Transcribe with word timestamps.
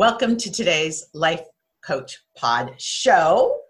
Welcome 0.00 0.38
to 0.38 0.50
today's 0.50 1.08
Life 1.12 1.42
Coach 1.84 2.20
Pod 2.34 2.72
show. 2.78 3.60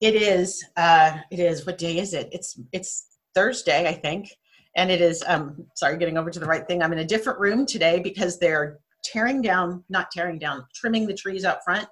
It 0.00 0.14
is 0.14 0.64
uh 0.76 1.16
it 1.32 1.40
is 1.40 1.66
what 1.66 1.78
day 1.78 1.98
is 1.98 2.14
it? 2.14 2.28
It's 2.30 2.60
it's 2.70 3.18
Thursday, 3.34 3.88
I 3.88 3.94
think. 3.94 4.28
And 4.76 4.88
it 4.88 5.00
is 5.00 5.24
um 5.26 5.66
sorry, 5.74 5.98
getting 5.98 6.16
over 6.16 6.30
to 6.30 6.38
the 6.38 6.46
right 6.46 6.64
thing. 6.64 6.80
I'm 6.80 6.92
in 6.92 7.00
a 7.00 7.04
different 7.04 7.40
room 7.40 7.66
today 7.66 7.98
because 7.98 8.38
they're 8.38 8.78
tearing 9.02 9.42
down, 9.42 9.82
not 9.88 10.12
tearing 10.12 10.38
down, 10.38 10.64
trimming 10.76 11.08
the 11.08 11.14
trees 11.14 11.44
out 11.44 11.64
front. 11.64 11.88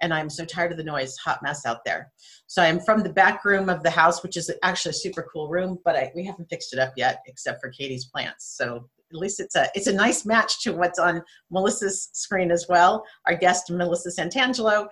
And 0.00 0.14
I'm 0.14 0.30
so 0.30 0.46
tired 0.46 0.72
of 0.72 0.78
the 0.78 0.84
noise, 0.84 1.14
hot 1.18 1.40
mess 1.42 1.66
out 1.66 1.84
there. 1.84 2.10
So 2.46 2.62
I'm 2.62 2.80
from 2.80 3.02
the 3.02 3.12
back 3.12 3.44
room 3.44 3.68
of 3.68 3.82
the 3.82 3.90
house, 3.90 4.22
which 4.22 4.38
is 4.38 4.50
actually 4.62 4.92
a 4.92 4.94
super 4.94 5.28
cool 5.30 5.50
room, 5.50 5.78
but 5.84 5.96
I, 5.96 6.10
we 6.14 6.24
haven't 6.24 6.48
fixed 6.48 6.72
it 6.72 6.78
up 6.78 6.94
yet, 6.96 7.20
except 7.26 7.60
for 7.60 7.68
Katie's 7.68 8.06
plants. 8.06 8.54
So 8.56 8.88
at 9.12 9.18
least 9.18 9.40
it's 9.40 9.56
a 9.56 9.68
it's 9.74 9.86
a 9.86 9.92
nice 9.92 10.24
match 10.24 10.62
to 10.62 10.72
what's 10.72 10.98
on 10.98 11.22
Melissa's 11.50 12.08
screen 12.12 12.50
as 12.50 12.66
well. 12.68 13.04
Our 13.26 13.36
guest 13.36 13.70
Melissa 13.70 14.10
Santangelo, 14.10 14.88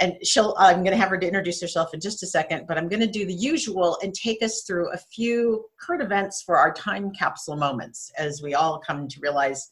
and 0.00 0.14
she'll 0.22 0.54
I'm 0.58 0.78
going 0.78 0.92
to 0.92 0.96
have 0.96 1.10
her 1.10 1.18
to 1.18 1.26
introduce 1.26 1.60
herself 1.60 1.94
in 1.94 2.00
just 2.00 2.22
a 2.22 2.26
second, 2.26 2.66
but 2.66 2.78
I'm 2.78 2.88
going 2.88 3.00
to 3.00 3.06
do 3.06 3.26
the 3.26 3.34
usual 3.34 3.98
and 4.02 4.14
take 4.14 4.42
us 4.42 4.62
through 4.66 4.92
a 4.92 4.98
few 4.98 5.64
current 5.80 6.02
events 6.02 6.42
for 6.42 6.56
our 6.56 6.72
time 6.72 7.12
capsule 7.12 7.56
moments 7.56 8.10
as 8.18 8.42
we 8.42 8.54
all 8.54 8.78
come 8.78 9.08
to 9.08 9.20
realize 9.20 9.70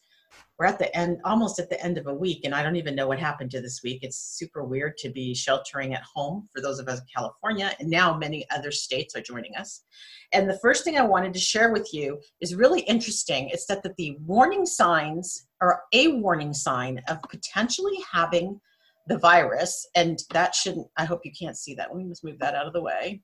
we're 0.61 0.67
at 0.67 0.77
the 0.77 0.95
end 0.95 1.19
almost 1.25 1.57
at 1.57 1.71
the 1.71 1.83
end 1.83 1.97
of 1.97 2.05
a 2.05 2.13
week 2.13 2.41
and 2.43 2.53
i 2.53 2.61
don't 2.61 2.75
even 2.75 2.93
know 2.93 3.07
what 3.07 3.17
happened 3.17 3.49
to 3.49 3.59
this 3.61 3.81
week. 3.83 4.03
It's 4.03 4.37
super 4.37 4.63
weird 4.63 4.95
to 4.99 5.09
be 5.09 5.33
sheltering 5.33 5.95
at 5.95 6.03
home 6.03 6.47
for 6.53 6.61
those 6.61 6.77
of 6.77 6.87
us 6.87 6.99
in 6.99 7.05
california 7.11 7.71
and 7.79 7.89
now 7.89 8.15
many 8.15 8.45
other 8.51 8.69
states 8.69 9.15
are 9.15 9.21
joining 9.21 9.55
us. 9.55 9.81
And 10.33 10.47
the 10.47 10.59
first 10.59 10.83
thing 10.83 10.99
i 10.99 11.01
wanted 11.01 11.33
to 11.33 11.39
share 11.39 11.71
with 11.71 11.91
you 11.91 12.19
is 12.41 12.53
really 12.53 12.81
interesting. 12.81 13.49
It's 13.49 13.65
that, 13.65 13.81
that 13.81 13.95
the 13.95 14.17
warning 14.23 14.67
signs 14.67 15.47
are 15.61 15.81
a 15.93 16.09
warning 16.09 16.53
sign 16.53 17.01
of 17.09 17.23
potentially 17.23 17.97
having 18.11 18.61
the 19.07 19.17
virus 19.17 19.87
and 19.95 20.19
that 20.31 20.53
shouldn't 20.53 20.87
i 20.97 21.05
hope 21.05 21.21
you 21.23 21.31
can't 21.37 21.57
see 21.57 21.73
that. 21.75 21.89
Let 21.89 21.97
me 21.97 22.07
just 22.07 22.23
move 22.23 22.39
that 22.39 22.55
out 22.55 22.67
of 22.67 22.73
the 22.73 22.81
way. 22.81 23.21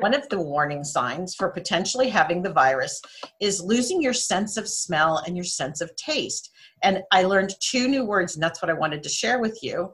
One 0.00 0.14
of 0.14 0.28
the 0.28 0.40
warning 0.40 0.84
signs 0.84 1.34
for 1.34 1.50
potentially 1.50 2.08
having 2.08 2.42
the 2.42 2.52
virus 2.52 3.00
is 3.40 3.62
losing 3.62 4.00
your 4.00 4.12
sense 4.12 4.56
of 4.56 4.68
smell 4.68 5.22
and 5.26 5.36
your 5.36 5.44
sense 5.44 5.80
of 5.80 5.94
taste. 5.96 6.50
And 6.82 7.02
i 7.12 7.22
learned 7.22 7.54
two 7.60 7.88
new 7.88 8.04
words 8.04 8.34
and 8.34 8.42
that's 8.42 8.62
what 8.62 8.70
i 8.70 8.74
wanted 8.74 9.02
to 9.02 9.08
share 9.08 9.40
with 9.40 9.58
you 9.62 9.92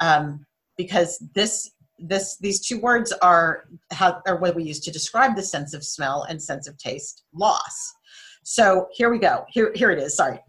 um, 0.00 0.44
because 0.76 1.22
this 1.34 1.70
this 1.98 2.36
these 2.38 2.66
two 2.66 2.80
words 2.80 3.12
are 3.22 3.64
how 3.92 4.20
are 4.26 4.36
what 4.36 4.56
we 4.56 4.64
use 4.64 4.80
to 4.80 4.90
describe 4.90 5.36
the 5.36 5.42
sense 5.42 5.74
of 5.74 5.84
smell 5.84 6.24
and 6.24 6.42
sense 6.42 6.66
of 6.66 6.76
taste 6.76 7.22
loss. 7.32 7.94
So 8.42 8.88
here 8.92 9.10
we 9.10 9.18
go. 9.18 9.44
Here 9.48 9.72
here 9.74 9.90
it 9.90 9.98
is. 9.98 10.16
Sorry 10.16 10.40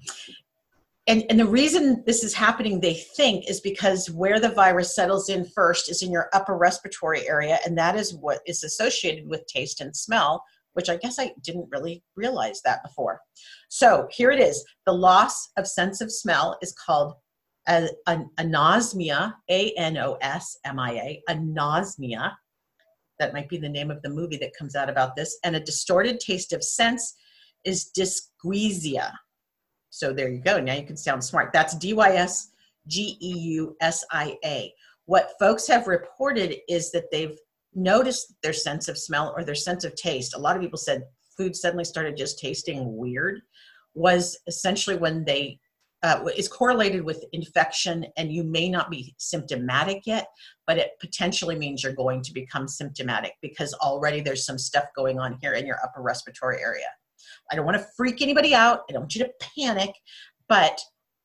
and, 1.08 1.24
and 1.30 1.40
the 1.40 1.46
reason 1.46 2.04
this 2.08 2.24
is 2.24 2.34
happening, 2.34 2.80
they 2.80 2.96
think, 2.96 3.48
is 3.48 3.62
because 3.62 4.10
where 4.10 4.40
the 4.40 4.50
virus 4.50 4.96
settles 4.96 5.30
in 5.30 5.46
first 5.46 5.90
is 5.90 6.02
in 6.02 6.12
your 6.12 6.30
upper 6.34 6.58
respiratory 6.58 7.28
area, 7.30 7.60
and 7.66 7.78
that 7.78 7.96
is 7.96 8.16
what 8.16 8.40
is 8.48 8.64
associated 8.64 9.28
with 9.28 9.46
taste 9.46 9.82
and 9.82 9.96
smell, 9.96 10.44
which 10.74 10.90
I 10.90 10.98
guess 10.98 11.20
I 11.20 11.34
didn't 11.44 11.70
really 11.70 12.04
realize 12.16 12.62
that 12.64 12.82
before. 12.84 13.22
So 13.70 14.08
here 14.12 14.32
it 14.32 14.40
is 14.40 14.66
the 14.88 14.94
loss 14.94 15.50
of 15.58 15.68
sense 15.68 16.02
of 16.02 16.12
smell 16.12 16.58
is 16.64 16.74
called 16.74 17.14
an 17.68 17.90
anosmia, 18.08 19.34
A 19.50 19.72
N 19.74 19.98
O 19.98 20.18
S 20.22 20.58
M 20.66 20.80
I 20.80 20.92
A, 20.92 21.22
anosmia. 21.30 22.32
That 23.20 23.34
might 23.34 23.48
be 23.48 23.58
the 23.58 23.70
name 23.70 23.92
of 23.92 24.02
the 24.02 24.10
movie 24.10 24.38
that 24.38 24.56
comes 24.58 24.76
out 24.76 24.90
about 24.90 25.16
this. 25.16 25.38
And 25.44 25.56
a 25.56 25.60
distorted 25.60 26.20
taste 26.20 26.52
of 26.52 26.64
sense 26.64 27.16
is 27.64 27.92
dysgeusia 27.98 29.12
so 29.96 30.12
there 30.12 30.28
you 30.28 30.40
go. 30.40 30.60
Now 30.60 30.74
you 30.74 30.84
can 30.84 30.98
sound 30.98 31.24
smart. 31.24 31.54
That's 31.54 31.74
D 31.78 31.94
Y 31.94 32.16
S 32.16 32.50
G 32.86 33.18
E 33.22 33.38
U 33.56 33.78
S 33.80 34.04
I 34.12 34.38
A. 34.44 34.74
What 35.06 35.32
folks 35.40 35.66
have 35.70 35.88
reported 35.88 36.58
is 36.68 36.92
that 36.92 37.10
they've 37.14 37.38
noticed 37.74 38.34
their 38.44 38.52
sense 38.52 38.90
of 38.90 38.98
smell 38.98 39.34
or 39.38 39.46
their 39.46 39.56
sense 39.56 39.86
of 39.86 39.96
taste. 39.96 40.36
A 40.36 40.40
lot 40.40 40.58
of 40.58 40.62
people 40.62 40.78
said 40.78 41.06
food 41.38 41.56
suddenly 41.56 41.86
started 41.86 42.18
just 42.18 42.40
tasting 42.40 42.98
weird, 42.98 43.40
was 43.94 44.38
essentially 44.48 44.98
when 44.98 45.24
they 45.24 45.60
uh, 46.04 46.26
is 46.36 46.50
correlated 46.50 47.02
with 47.02 47.24
infection 47.32 48.06
and 48.18 48.34
you 48.34 48.44
may 48.44 48.68
not 48.68 48.92
be 48.92 49.16
symptomatic 49.18 50.04
yet 50.06 50.28
but 50.68 50.78
it 50.78 50.92
potentially 51.00 51.56
means 51.56 51.82
you're 51.82 51.94
going 51.94 52.22
to 52.22 52.34
become 52.34 52.68
symptomatic 52.68 53.32
because 53.42 53.74
already 53.76 54.22
there's 54.22 54.46
some 54.46 54.58
stuff 54.58 54.84
going 54.96 55.18
on 55.18 55.38
here 55.42 55.54
in 55.54 55.66
your 55.66 55.78
upper 55.84 56.02
respiratory 56.02 56.62
area 56.62 56.86
I 57.52 57.56
don't 57.56 57.66
want 57.66 57.78
to 57.78 57.88
freak 57.96 58.22
anybody 58.22 58.54
out. 58.54 58.82
I 58.90 58.94
don't 58.94 59.04
want 59.04 59.16
you 59.16 59.24
to 59.24 59.32
panic, 59.58 59.94
but 60.48 60.80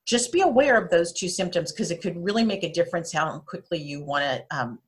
just 0.07 0.33
be 0.33 0.41
aware 0.41 0.77
of 0.77 0.91
those 0.91 1.13
two 1.13 1.29
symptoms 1.29 1.73
because 1.73 1.91
it 1.91 2.03
could 2.03 2.23
really 2.23 2.45
make 2.45 2.65
a 2.65 2.73
difference 2.73 3.13
how 3.13 3.39
quickly 3.41 3.79
you 3.79 4.03
want 4.03 4.25
to 4.25 4.57
um, 4.57 4.79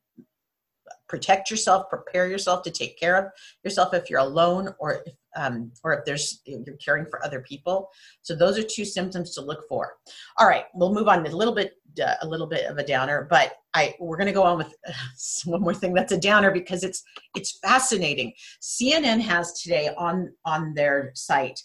protect 1.07 1.51
yourself, 1.51 1.89
prepare 1.89 2.27
yourself 2.27 2.63
to 2.63 2.71
take 2.71 2.99
care 2.99 3.15
of 3.15 3.25
yourself 3.63 3.93
if 3.93 4.09
you're 4.09 4.19
alone 4.19 4.73
or 4.79 5.03
if, 5.05 5.13
um, 5.35 5.71
or 5.83 5.93
if 5.93 6.05
there's 6.05 6.41
you're 6.45 6.77
caring 6.83 7.05
for 7.05 7.23
other 7.25 7.41
people. 7.41 7.89
So 8.21 8.35
those 8.35 8.57
are 8.57 8.63
two 8.63 8.85
symptoms 8.85 9.33
to 9.35 9.41
look 9.41 9.67
for. 9.67 9.95
All 10.37 10.47
right, 10.47 10.65
we'll 10.73 10.93
move 10.93 11.07
on 11.07 11.25
a 11.25 11.29
little 11.29 11.53
bit 11.53 11.73
uh, 12.03 12.15
a 12.21 12.27
little 12.27 12.47
bit 12.47 12.65
of 12.65 12.77
a 12.77 12.85
downer, 12.85 13.27
but 13.29 13.53
I 13.73 13.95
we're 13.99 14.17
going 14.17 14.27
to 14.27 14.33
go 14.33 14.43
on 14.43 14.57
with 14.57 14.73
uh, 14.87 14.93
one 15.45 15.61
more 15.61 15.73
thing 15.73 15.93
that's 15.93 16.13
a 16.13 16.19
downer 16.19 16.51
because 16.51 16.83
it's 16.83 17.03
it's 17.35 17.59
fascinating. 17.59 18.33
CNN 18.61 19.21
has 19.21 19.61
today 19.61 19.89
on 19.97 20.31
on 20.45 20.73
their 20.73 21.11
site 21.15 21.59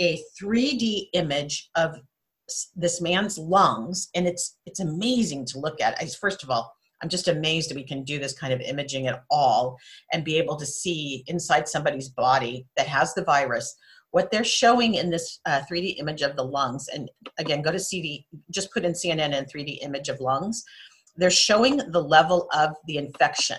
a 0.00 0.18
3D 0.40 1.08
image 1.12 1.70
of 1.76 1.96
this 2.74 3.00
man's 3.00 3.38
lungs, 3.38 4.08
and 4.14 4.26
it's 4.26 4.56
it's 4.66 4.80
amazing 4.80 5.44
to 5.46 5.58
look 5.58 5.80
at. 5.80 6.02
First 6.14 6.42
of 6.42 6.50
all, 6.50 6.72
I'm 7.02 7.08
just 7.08 7.28
amazed 7.28 7.70
that 7.70 7.76
we 7.76 7.84
can 7.84 8.04
do 8.04 8.18
this 8.18 8.38
kind 8.38 8.52
of 8.52 8.60
imaging 8.60 9.06
at 9.06 9.24
all 9.30 9.78
and 10.12 10.24
be 10.24 10.38
able 10.38 10.56
to 10.56 10.66
see 10.66 11.24
inside 11.26 11.68
somebody's 11.68 12.08
body 12.08 12.66
that 12.76 12.86
has 12.86 13.14
the 13.14 13.24
virus 13.24 13.74
what 14.10 14.30
they're 14.30 14.44
showing 14.44 14.94
in 14.94 15.10
this 15.10 15.40
uh, 15.46 15.60
3D 15.70 15.98
image 15.98 16.22
of 16.22 16.36
the 16.36 16.44
lungs, 16.44 16.88
and 16.88 17.10
again, 17.38 17.62
go 17.62 17.70
to 17.70 17.78
CD, 17.78 18.26
just 18.50 18.72
put 18.72 18.84
in 18.84 18.92
CNN 18.92 19.34
and 19.36 19.46
3D 19.46 19.78
image 19.82 20.08
of 20.08 20.20
lungs, 20.20 20.64
they're 21.16 21.30
showing 21.30 21.76
the 21.76 22.02
level 22.02 22.48
of 22.52 22.70
the 22.86 22.96
infection. 22.96 23.58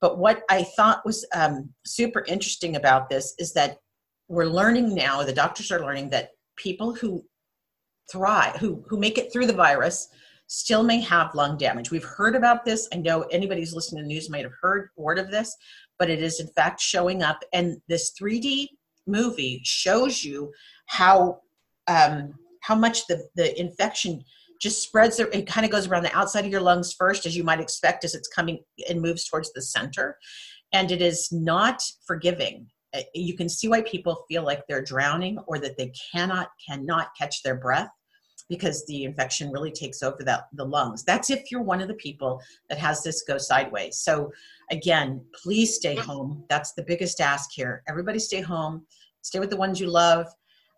But 0.00 0.18
what 0.18 0.42
I 0.50 0.64
thought 0.76 1.04
was 1.04 1.26
um, 1.34 1.70
super 1.84 2.24
interesting 2.26 2.76
about 2.76 3.08
this 3.08 3.34
is 3.38 3.52
that 3.54 3.78
we're 4.28 4.46
learning 4.46 4.94
now, 4.94 5.22
the 5.22 5.32
doctors 5.32 5.70
are 5.70 5.80
learning 5.80 6.10
that 6.10 6.30
people 6.56 6.94
who 6.94 7.24
thrive, 8.10 8.56
who, 8.56 8.84
who 8.88 8.98
make 8.98 9.18
it 9.18 9.32
through 9.32 9.46
the 9.46 9.52
virus, 9.52 10.08
still 10.48 10.82
may 10.82 11.00
have 11.00 11.34
lung 11.34 11.56
damage. 11.56 11.90
We've 11.90 12.04
heard 12.04 12.36
about 12.36 12.64
this. 12.64 12.88
I 12.92 12.96
know 12.96 13.22
anybody 13.32 13.60
who's 13.60 13.74
listening 13.74 14.02
to 14.02 14.08
the 14.08 14.14
news 14.14 14.30
might 14.30 14.44
have 14.44 14.52
heard 14.60 14.90
word 14.96 15.18
of 15.18 15.30
this, 15.30 15.54
but 15.98 16.10
it 16.10 16.22
is 16.22 16.40
in 16.40 16.48
fact 16.48 16.80
showing 16.80 17.22
up. 17.22 17.42
And 17.52 17.78
this 17.88 18.12
3D 18.20 18.68
movie 19.06 19.60
shows 19.64 20.24
you 20.24 20.52
how 20.86 21.40
um, 21.88 22.34
how 22.62 22.74
much 22.74 23.06
the 23.06 23.26
the 23.36 23.58
infection 23.58 24.22
just 24.60 24.82
spreads 24.82 25.20
it 25.20 25.46
kind 25.46 25.64
of 25.64 25.70
goes 25.70 25.86
around 25.86 26.02
the 26.02 26.16
outside 26.16 26.44
of 26.44 26.50
your 26.50 26.60
lungs 26.60 26.92
first 26.92 27.26
as 27.26 27.36
you 27.36 27.44
might 27.44 27.60
expect 27.60 28.04
as 28.04 28.14
it's 28.14 28.28
coming 28.28 28.58
and 28.88 29.00
moves 29.00 29.28
towards 29.28 29.52
the 29.52 29.62
center 29.62 30.16
and 30.72 30.90
it 30.90 31.02
is 31.02 31.30
not 31.30 31.82
forgiving 32.06 32.66
uh, 32.94 33.00
you 33.14 33.36
can 33.36 33.48
see 33.48 33.68
why 33.68 33.82
people 33.82 34.24
feel 34.28 34.42
like 34.42 34.62
they're 34.66 34.82
drowning 34.82 35.38
or 35.46 35.58
that 35.58 35.76
they 35.76 35.92
cannot 36.12 36.48
cannot 36.66 37.08
catch 37.18 37.42
their 37.42 37.56
breath 37.56 37.90
because 38.48 38.84
the 38.86 39.04
infection 39.04 39.50
really 39.50 39.70
takes 39.70 40.02
over 40.02 40.22
that 40.24 40.48
the 40.54 40.64
lungs. 40.64 41.04
That's 41.04 41.30
if 41.30 41.50
you're 41.50 41.62
one 41.62 41.80
of 41.80 41.88
the 41.88 41.94
people 41.94 42.40
that 42.68 42.78
has 42.78 43.02
this 43.02 43.22
go 43.22 43.38
sideways. 43.38 43.98
So 43.98 44.32
again 44.70 45.24
please 45.42 45.74
stay 45.76 45.96
home. 45.96 46.44
That's 46.48 46.72
the 46.72 46.84
biggest 46.84 47.20
ask 47.20 47.50
here. 47.52 47.82
Everybody 47.88 48.18
stay 48.18 48.40
home. 48.40 48.86
Stay 49.22 49.38
with 49.38 49.50
the 49.50 49.56
ones 49.56 49.80
you 49.80 49.88
love. 49.88 50.26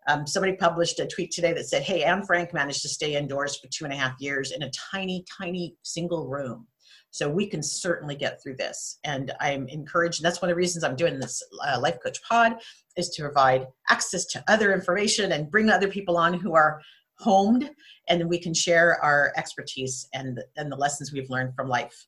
Um, 0.07 0.25
somebody 0.25 0.53
published 0.55 0.99
a 0.99 1.05
tweet 1.05 1.31
today 1.31 1.53
that 1.53 1.67
said 1.67 1.83
hey 1.83 2.03
anne 2.03 2.25
frank 2.25 2.53
managed 2.53 2.81
to 2.83 2.89
stay 2.89 3.15
indoors 3.15 3.57
for 3.57 3.67
two 3.67 3.83
and 3.85 3.93
a 3.93 3.97
half 3.97 4.15
years 4.19 4.51
in 4.51 4.63
a 4.63 4.71
tiny 4.71 5.23
tiny 5.37 5.75
single 5.83 6.27
room. 6.27 6.67
So 7.11 7.27
we 7.27 7.47
can 7.47 7.63
certainly 7.63 8.15
get 8.15 8.41
through 8.41 8.55
this. 8.55 8.99
And 9.03 9.31
i'm 9.39 9.67
encouraged 9.67 10.19
and 10.19 10.25
that's 10.25 10.41
one 10.41 10.49
of 10.49 10.55
the 10.55 10.57
reasons 10.57 10.83
i'm 10.83 10.95
doing 10.95 11.19
this 11.19 11.43
uh, 11.67 11.79
life 11.79 11.97
coach 12.03 12.21
pod 12.23 12.55
is 12.97 13.09
to 13.09 13.23
provide 13.23 13.67
access 13.89 14.25
to 14.25 14.43
other 14.47 14.73
information 14.73 15.31
and 15.31 15.49
bring 15.49 15.69
other 15.69 15.87
people 15.87 16.17
on 16.17 16.33
who 16.33 16.53
are 16.53 16.81
homed 17.19 17.69
and 18.07 18.19
then 18.19 18.27
we 18.27 18.39
can 18.39 18.53
share 18.53 19.03
our 19.03 19.33
expertise 19.37 20.07
and, 20.13 20.39
and 20.57 20.71
the 20.71 20.75
lessons 20.75 21.11
we've 21.11 21.29
learned 21.29 21.53
from 21.55 21.67
life. 21.67 22.07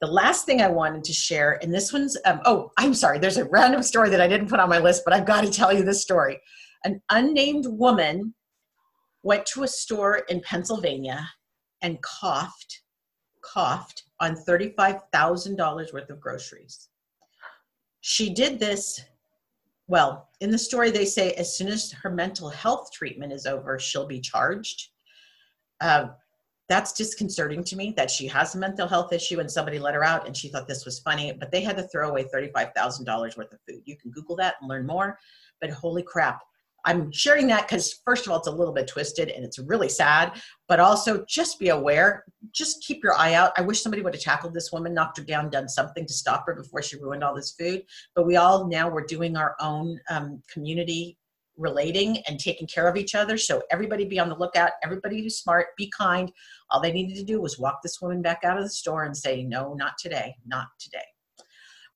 The 0.00 0.06
last 0.06 0.46
thing 0.46 0.62
I 0.62 0.68
wanted 0.68 1.04
to 1.04 1.12
share, 1.12 1.58
and 1.62 1.72
this 1.72 1.92
one's, 1.92 2.16
um, 2.24 2.40
oh, 2.46 2.70
I'm 2.78 2.94
sorry, 2.94 3.18
there's 3.18 3.36
a 3.36 3.44
random 3.44 3.82
story 3.82 4.08
that 4.10 4.20
I 4.20 4.28
didn't 4.28 4.48
put 4.48 4.58
on 4.58 4.70
my 4.70 4.78
list, 4.78 5.02
but 5.04 5.12
I've 5.12 5.26
got 5.26 5.42
to 5.44 5.50
tell 5.50 5.72
you 5.72 5.84
this 5.84 6.00
story. 6.00 6.40
An 6.84 7.02
unnamed 7.10 7.66
woman 7.66 8.34
went 9.22 9.44
to 9.46 9.62
a 9.62 9.68
store 9.68 10.22
in 10.30 10.40
Pennsylvania 10.40 11.28
and 11.82 12.00
coughed, 12.02 12.80
coughed 13.44 14.04
on 14.20 14.36
$35,000 14.36 15.92
worth 15.92 16.10
of 16.10 16.20
groceries. 16.20 16.88
She 18.00 18.32
did 18.32 18.58
this 18.58 19.02
well, 19.90 20.28
in 20.40 20.52
the 20.52 20.58
story, 20.58 20.92
they 20.92 21.04
say 21.04 21.32
as 21.32 21.56
soon 21.56 21.66
as 21.66 21.90
her 21.90 22.10
mental 22.10 22.48
health 22.48 22.92
treatment 22.92 23.32
is 23.32 23.44
over, 23.44 23.76
she'll 23.76 24.06
be 24.06 24.20
charged. 24.20 24.90
Uh, 25.80 26.10
that's 26.68 26.92
disconcerting 26.92 27.64
to 27.64 27.74
me 27.74 27.92
that 27.96 28.08
she 28.08 28.28
has 28.28 28.54
a 28.54 28.58
mental 28.58 28.86
health 28.86 29.12
issue 29.12 29.40
and 29.40 29.50
somebody 29.50 29.80
let 29.80 29.96
her 29.96 30.04
out 30.04 30.28
and 30.28 30.36
she 30.36 30.48
thought 30.48 30.68
this 30.68 30.84
was 30.84 31.00
funny, 31.00 31.32
but 31.32 31.50
they 31.50 31.60
had 31.60 31.76
to 31.76 31.82
throw 31.88 32.08
away 32.08 32.22
$35,000 32.32 33.36
worth 33.36 33.52
of 33.52 33.58
food. 33.68 33.82
You 33.84 33.96
can 33.96 34.12
Google 34.12 34.36
that 34.36 34.54
and 34.60 34.68
learn 34.70 34.86
more, 34.86 35.18
but 35.60 35.70
holy 35.70 36.04
crap. 36.04 36.40
I'm 36.84 37.12
sharing 37.12 37.46
that 37.48 37.68
because, 37.68 38.00
first 38.04 38.26
of 38.26 38.32
all, 38.32 38.38
it's 38.38 38.48
a 38.48 38.52
little 38.52 38.74
bit 38.74 38.88
twisted 38.88 39.28
and 39.28 39.44
it's 39.44 39.58
really 39.58 39.88
sad, 39.88 40.40
but 40.68 40.80
also 40.80 41.24
just 41.28 41.58
be 41.58 41.68
aware, 41.68 42.24
just 42.52 42.82
keep 42.82 43.02
your 43.02 43.16
eye 43.16 43.34
out. 43.34 43.52
I 43.56 43.62
wish 43.62 43.82
somebody 43.82 44.02
would 44.02 44.14
have 44.14 44.22
tackled 44.22 44.54
this 44.54 44.72
woman, 44.72 44.94
knocked 44.94 45.18
her 45.18 45.24
down, 45.24 45.50
done 45.50 45.68
something 45.68 46.06
to 46.06 46.12
stop 46.12 46.44
her 46.46 46.54
before 46.54 46.82
she 46.82 46.96
ruined 46.96 47.22
all 47.22 47.34
this 47.34 47.52
food. 47.52 47.82
But 48.14 48.26
we 48.26 48.36
all 48.36 48.68
now 48.68 48.88
we're 48.88 49.04
doing 49.04 49.36
our 49.36 49.56
own 49.60 50.00
um, 50.10 50.42
community 50.52 51.18
relating 51.60 52.18
and 52.26 52.40
taking 52.40 52.66
care 52.66 52.88
of 52.88 52.96
each 52.96 53.14
other. 53.14 53.36
So 53.36 53.62
everybody 53.70 54.04
be 54.04 54.18
on 54.18 54.28
the 54.28 54.36
lookout. 54.36 54.72
Everybody 54.82 55.20
be 55.22 55.30
smart, 55.30 55.68
be 55.76 55.92
kind. 55.96 56.32
All 56.70 56.80
they 56.80 56.92
needed 56.92 57.16
to 57.16 57.24
do 57.24 57.40
was 57.40 57.58
walk 57.58 57.80
this 57.82 58.00
woman 58.00 58.22
back 58.22 58.40
out 58.44 58.56
of 58.56 58.64
the 58.64 58.70
store 58.70 59.04
and 59.04 59.16
say, 59.16 59.42
no, 59.42 59.74
not 59.74 59.98
today, 59.98 60.34
not 60.46 60.68
today. 60.78 61.04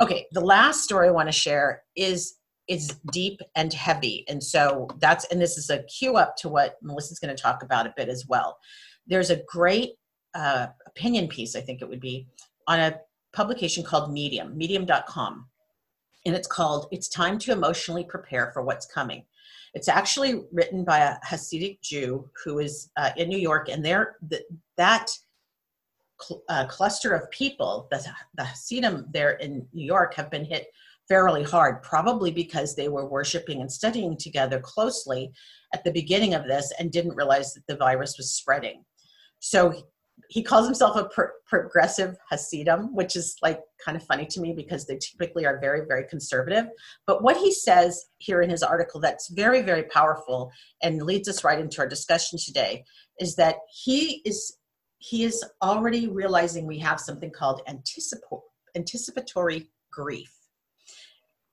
Okay, 0.00 0.26
the 0.32 0.40
last 0.40 0.82
story 0.82 1.08
I 1.08 1.12
want 1.12 1.28
to 1.28 1.32
share 1.32 1.82
is 1.96 2.36
is 2.68 2.88
deep 3.12 3.40
and 3.56 3.72
heavy. 3.72 4.24
And 4.28 4.42
so 4.42 4.88
that's 4.98 5.24
and 5.26 5.40
this 5.40 5.58
is 5.58 5.70
a 5.70 5.82
cue 5.84 6.16
up 6.16 6.36
to 6.38 6.48
what 6.48 6.76
Melissa's 6.82 7.18
going 7.18 7.34
to 7.34 7.42
talk 7.42 7.62
about 7.62 7.86
a 7.86 7.94
bit 7.96 8.08
as 8.08 8.26
well. 8.26 8.58
There's 9.06 9.30
a 9.30 9.42
great 9.46 9.92
uh, 10.34 10.68
opinion 10.86 11.28
piece, 11.28 11.54
I 11.54 11.60
think 11.60 11.82
it 11.82 11.88
would 11.88 12.00
be, 12.00 12.26
on 12.66 12.80
a 12.80 12.98
publication 13.32 13.84
called 13.84 14.12
Medium, 14.12 14.56
medium.com. 14.56 15.46
And 16.26 16.34
it's 16.34 16.48
called 16.48 16.88
It's 16.90 17.08
Time 17.08 17.38
to 17.40 17.52
Emotionally 17.52 18.04
Prepare 18.04 18.50
for 18.52 18.62
What's 18.62 18.86
Coming. 18.86 19.24
It's 19.74 19.88
actually 19.88 20.42
written 20.52 20.84
by 20.84 21.00
a 21.00 21.16
Hasidic 21.26 21.80
Jew 21.82 22.30
who 22.44 22.60
is 22.60 22.90
uh, 22.96 23.10
in 23.16 23.28
New 23.28 23.38
York, 23.38 23.68
and 23.68 23.84
there 23.84 24.16
the, 24.26 24.40
that 24.76 25.10
cl- 26.20 26.42
uh, 26.48 26.66
cluster 26.66 27.12
of 27.12 27.30
people, 27.30 27.88
the, 27.90 28.02
the 28.36 28.44
Hasidim 28.44 29.08
there 29.12 29.32
in 29.32 29.66
New 29.72 29.84
York, 29.84 30.14
have 30.14 30.30
been 30.30 30.44
hit 30.44 30.68
fairly 31.08 31.42
hard, 31.42 31.82
probably 31.82 32.30
because 32.30 32.74
they 32.74 32.88
were 32.88 33.08
worshiping 33.08 33.60
and 33.60 33.70
studying 33.70 34.16
together 34.16 34.60
closely 34.60 35.32
at 35.72 35.84
the 35.84 35.92
beginning 35.92 36.34
of 36.34 36.46
this 36.46 36.72
and 36.78 36.92
didn't 36.92 37.16
realize 37.16 37.54
that 37.54 37.66
the 37.66 37.76
virus 37.76 38.16
was 38.16 38.32
spreading. 38.32 38.84
So 39.40 39.74
he 40.30 40.42
calls 40.42 40.64
himself 40.64 40.96
a 40.96 41.04
pro- 41.06 41.28
progressive 41.46 42.16
Hasidim, 42.30 42.94
which 42.94 43.16
is 43.16 43.36
like 43.42 43.60
kind 43.84 43.96
of 43.96 44.04
funny 44.04 44.26
to 44.26 44.40
me 44.40 44.52
because 44.52 44.86
they 44.86 44.96
typically 44.96 45.44
are 45.44 45.60
very, 45.60 45.86
very 45.86 46.06
conservative. 46.08 46.66
But 47.06 47.22
what 47.22 47.36
he 47.36 47.52
says 47.52 48.06
here 48.18 48.40
in 48.40 48.48
his 48.48 48.62
article 48.62 49.00
that's 49.00 49.28
very, 49.28 49.60
very 49.60 49.84
powerful 49.84 50.50
and 50.82 51.02
leads 51.02 51.28
us 51.28 51.44
right 51.44 51.58
into 51.58 51.80
our 51.80 51.88
discussion 51.88 52.38
today 52.38 52.84
is 53.20 53.36
that 53.36 53.56
he 53.70 54.22
is 54.24 54.58
he 54.98 55.24
is 55.24 55.44
already 55.60 56.08
realizing 56.08 56.66
we 56.66 56.78
have 56.78 56.98
something 56.98 57.30
called 57.30 57.60
anticip- 57.68 58.40
anticipatory 58.74 59.68
grief 59.92 60.32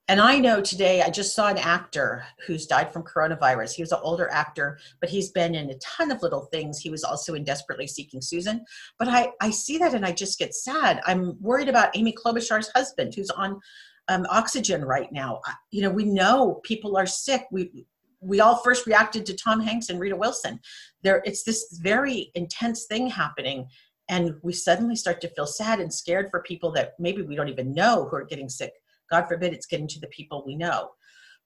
and 0.08 0.20
I 0.20 0.38
know 0.38 0.60
today, 0.60 1.00
I 1.00 1.10
just 1.10 1.34
saw 1.34 1.48
an 1.48 1.58
actor 1.58 2.24
who's 2.46 2.66
died 2.66 2.92
from 2.92 3.04
coronavirus. 3.04 3.72
He 3.72 3.82
was 3.82 3.92
an 3.92 4.00
older 4.02 4.28
actor, 4.32 4.78
but 5.00 5.08
he's 5.08 5.30
been 5.30 5.54
in 5.54 5.70
a 5.70 5.78
ton 5.78 6.10
of 6.10 6.22
little 6.22 6.46
things. 6.46 6.80
He 6.80 6.90
was 6.90 7.04
also 7.04 7.34
in 7.34 7.44
Desperately 7.44 7.86
Seeking 7.86 8.20
Susan. 8.20 8.64
But 8.98 9.08
I, 9.08 9.30
I 9.40 9.50
see 9.50 9.78
that 9.78 9.94
and 9.94 10.04
I 10.04 10.10
just 10.10 10.40
get 10.40 10.54
sad. 10.54 11.00
I'm 11.06 11.40
worried 11.40 11.68
about 11.68 11.96
Amy 11.96 12.12
Klobuchar's 12.12 12.70
husband, 12.74 13.14
who's 13.14 13.30
on 13.30 13.60
um, 14.08 14.26
oxygen 14.28 14.84
right 14.84 15.10
now. 15.12 15.40
You 15.70 15.82
know, 15.82 15.90
we 15.90 16.04
know 16.04 16.60
people 16.64 16.96
are 16.96 17.06
sick. 17.06 17.46
We, 17.52 17.86
we 18.20 18.40
all 18.40 18.56
first 18.56 18.86
reacted 18.86 19.24
to 19.26 19.36
Tom 19.36 19.60
Hanks 19.60 19.88
and 19.88 20.00
Rita 20.00 20.16
Wilson. 20.16 20.58
There, 21.02 21.22
it's 21.24 21.44
this 21.44 21.78
very 21.80 22.32
intense 22.34 22.86
thing 22.86 23.06
happening, 23.06 23.68
and 24.08 24.34
we 24.42 24.52
suddenly 24.52 24.96
start 24.96 25.20
to 25.20 25.28
feel 25.28 25.46
sad 25.46 25.78
and 25.78 25.94
scared 25.94 26.28
for 26.30 26.42
people 26.42 26.72
that 26.72 26.94
maybe 26.98 27.22
we 27.22 27.36
don't 27.36 27.48
even 27.48 27.72
know 27.72 28.08
who 28.10 28.16
are 28.16 28.24
getting 28.24 28.48
sick 28.48 28.72
God 29.12 29.28
forbid 29.28 29.52
it's 29.52 29.66
getting 29.66 29.86
to 29.88 30.00
the 30.00 30.08
people 30.08 30.42
we 30.44 30.56
know. 30.56 30.88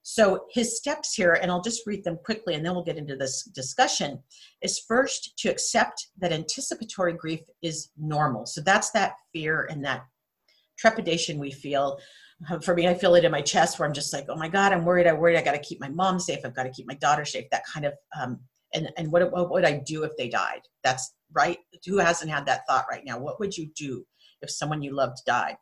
So 0.03 0.45
his 0.53 0.77
steps 0.77 1.15
here, 1.15 1.33
and 1.33 1.51
I'll 1.51 1.61
just 1.61 1.85
read 1.85 2.05
them 2.05 2.17
quickly 2.25 2.55
and 2.55 2.65
then 2.65 2.75
we'll 2.75 2.85
get 2.85 2.97
into 2.97 3.17
this 3.17 3.43
discussion, 3.43 4.23
is 4.63 4.79
first 4.79 5.37
to 5.39 5.49
accept 5.49 6.07
that 6.19 6.31
anticipatory 6.31 7.15
grief 7.15 7.41
is 7.61 7.91
normal. 7.99 8.47
So 8.47 8.61
that's 8.61 8.93
that 8.93 9.15
fear 9.33 9.67
and 9.69 9.85
that 9.85 10.05
trepidation 10.79 11.41
we 11.41 11.51
feel. 11.51 11.99
Uh, 12.49 12.61
for 12.61 12.73
me, 12.73 12.87
I 12.87 12.95
feel 12.95 13.17
it 13.17 13.25
in 13.25 13.33
my 13.33 13.41
chest 13.41 13.81
where 13.81 13.89
I'm 13.89 13.95
just 13.95 14.13
like, 14.13 14.27
oh 14.29 14.37
my 14.37 14.49
God, 14.49 14.73
I'm 14.73 14.85
worried. 14.85 15.09
I'm 15.09 15.19
worried. 15.19 15.39
I 15.39 15.43
got 15.43 15.53
to 15.53 15.59
keep 15.59 15.81
my 15.81 15.89
mom 15.89 16.21
safe. 16.21 16.39
I've 16.45 16.55
got 16.55 16.65
to 16.65 16.71
keep 16.71 16.87
my 16.87 16.95
daughter 16.95 17.25
safe. 17.25 17.47
That 17.51 17.67
kind 17.67 17.87
of, 17.87 17.95
um, 18.17 18.39
and, 18.75 18.93
and 18.97 19.11
what, 19.11 19.33
what 19.33 19.51
would 19.51 19.65
I 19.65 19.83
do 19.85 20.05
if 20.05 20.13
they 20.17 20.29
died? 20.29 20.61
That's 20.85 21.15
right. 21.33 21.59
Who 21.85 21.99
hasn't 21.99 22.31
had 22.31 22.47
that 22.47 22.61
thought 22.69 22.87
right 22.89 23.05
now? 23.05 23.19
What 23.19 23.41
would 23.41 23.57
you 23.57 23.71
do 23.75 24.07
if 24.41 24.51
someone 24.53 24.83
you 24.83 24.95
loved 24.95 25.19
died? 25.27 25.57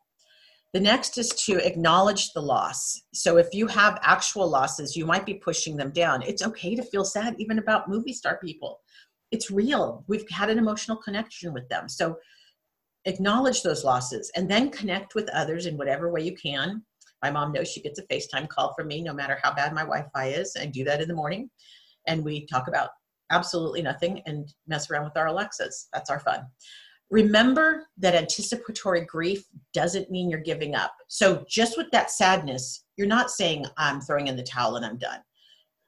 The 0.75 0.81
next 0.81 1.17
is 1.17 1.29
to 1.45 1.65
acknowledge 1.65 2.33
the 2.33 2.41
loss. 2.41 3.01
So 3.13 3.37
if 3.37 3.47
you 3.53 3.65
have 3.67 3.97
actual 4.01 4.49
losses, 4.49 4.93
you 4.93 5.05
might 5.05 5.25
be 5.25 5.35
pushing 5.35 5.77
them 5.77 5.89
down. 5.91 6.21
It's 6.21 6.45
okay 6.45 6.75
to 6.75 6.83
feel 6.83 7.05
sad, 7.05 7.33
even 7.37 7.59
about 7.59 7.87
movie 7.87 8.11
star 8.11 8.37
people. 8.43 8.81
It's 9.31 9.49
real. 9.49 10.03
We've 10.09 10.29
had 10.29 10.49
an 10.49 10.57
emotional 10.57 10.97
connection 10.97 11.53
with 11.53 11.65
them. 11.69 11.87
So 11.87 12.17
acknowledge 13.05 13.63
those 13.63 13.85
losses 13.85 14.29
and 14.35 14.51
then 14.51 14.69
connect 14.69 15.15
with 15.15 15.29
others 15.29 15.65
in 15.65 15.77
whatever 15.77 16.11
way 16.11 16.23
you 16.23 16.35
can. 16.35 16.83
My 17.23 17.31
mom 17.31 17.53
knows 17.53 17.69
she 17.69 17.81
gets 17.81 17.99
a 17.99 18.07
FaceTime 18.07 18.49
call 18.49 18.73
from 18.73 18.87
me 18.89 19.01
no 19.01 19.13
matter 19.13 19.39
how 19.41 19.53
bad 19.53 19.71
my 19.71 19.83
Wi 19.83 20.05
Fi 20.13 20.27
is. 20.27 20.57
I 20.59 20.65
do 20.65 20.83
that 20.83 20.99
in 20.99 21.07
the 21.07 21.13
morning. 21.13 21.49
And 22.05 22.21
we 22.21 22.47
talk 22.47 22.67
about 22.67 22.89
absolutely 23.31 23.81
nothing 23.81 24.21
and 24.25 24.53
mess 24.67 24.91
around 24.91 25.05
with 25.05 25.15
our 25.15 25.27
Alexas. 25.27 25.87
That's 25.93 26.09
our 26.09 26.19
fun 26.19 26.47
remember 27.09 27.87
that 27.97 28.15
anticipatory 28.15 29.01
grief 29.01 29.45
doesn't 29.73 30.09
mean 30.09 30.29
you're 30.29 30.39
giving 30.39 30.75
up. 30.75 30.95
So 31.07 31.45
just 31.47 31.77
with 31.77 31.91
that 31.91 32.11
sadness, 32.11 32.85
you're 32.97 33.07
not 33.07 33.31
saying 33.31 33.65
I'm 33.77 34.01
throwing 34.01 34.27
in 34.27 34.35
the 34.35 34.43
towel 34.43 34.75
and 34.75 34.85
I'm 34.85 34.97
done. 34.97 35.19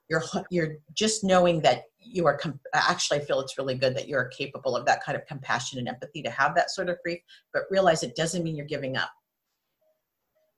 You're 0.10 0.24
you're 0.50 0.76
just 0.94 1.24
knowing 1.24 1.60
that 1.62 1.84
you 2.00 2.26
are 2.28 2.40
actually 2.74 3.20
I 3.20 3.24
feel 3.24 3.42
it's 3.42 3.58
really 3.58 3.76
good 3.76 3.96
that 3.96 4.08
you're 4.08 4.26
capable 4.26 4.76
of 4.76 4.86
that 4.86 5.04
kind 5.04 5.18
of 5.18 5.26
compassion 5.26 5.80
and 5.80 5.88
empathy 5.88 6.22
to 6.22 6.30
have 6.30 6.56
that 6.56 6.72
sort 6.72 6.90
of 6.90 6.98
grief, 7.04 7.20
but 7.52 7.64
realize 7.70 8.04
it 8.04 8.16
doesn't 8.16 8.44
mean 8.44 8.56
you're 8.56 8.66
giving 8.66 8.96
up. 8.96 9.12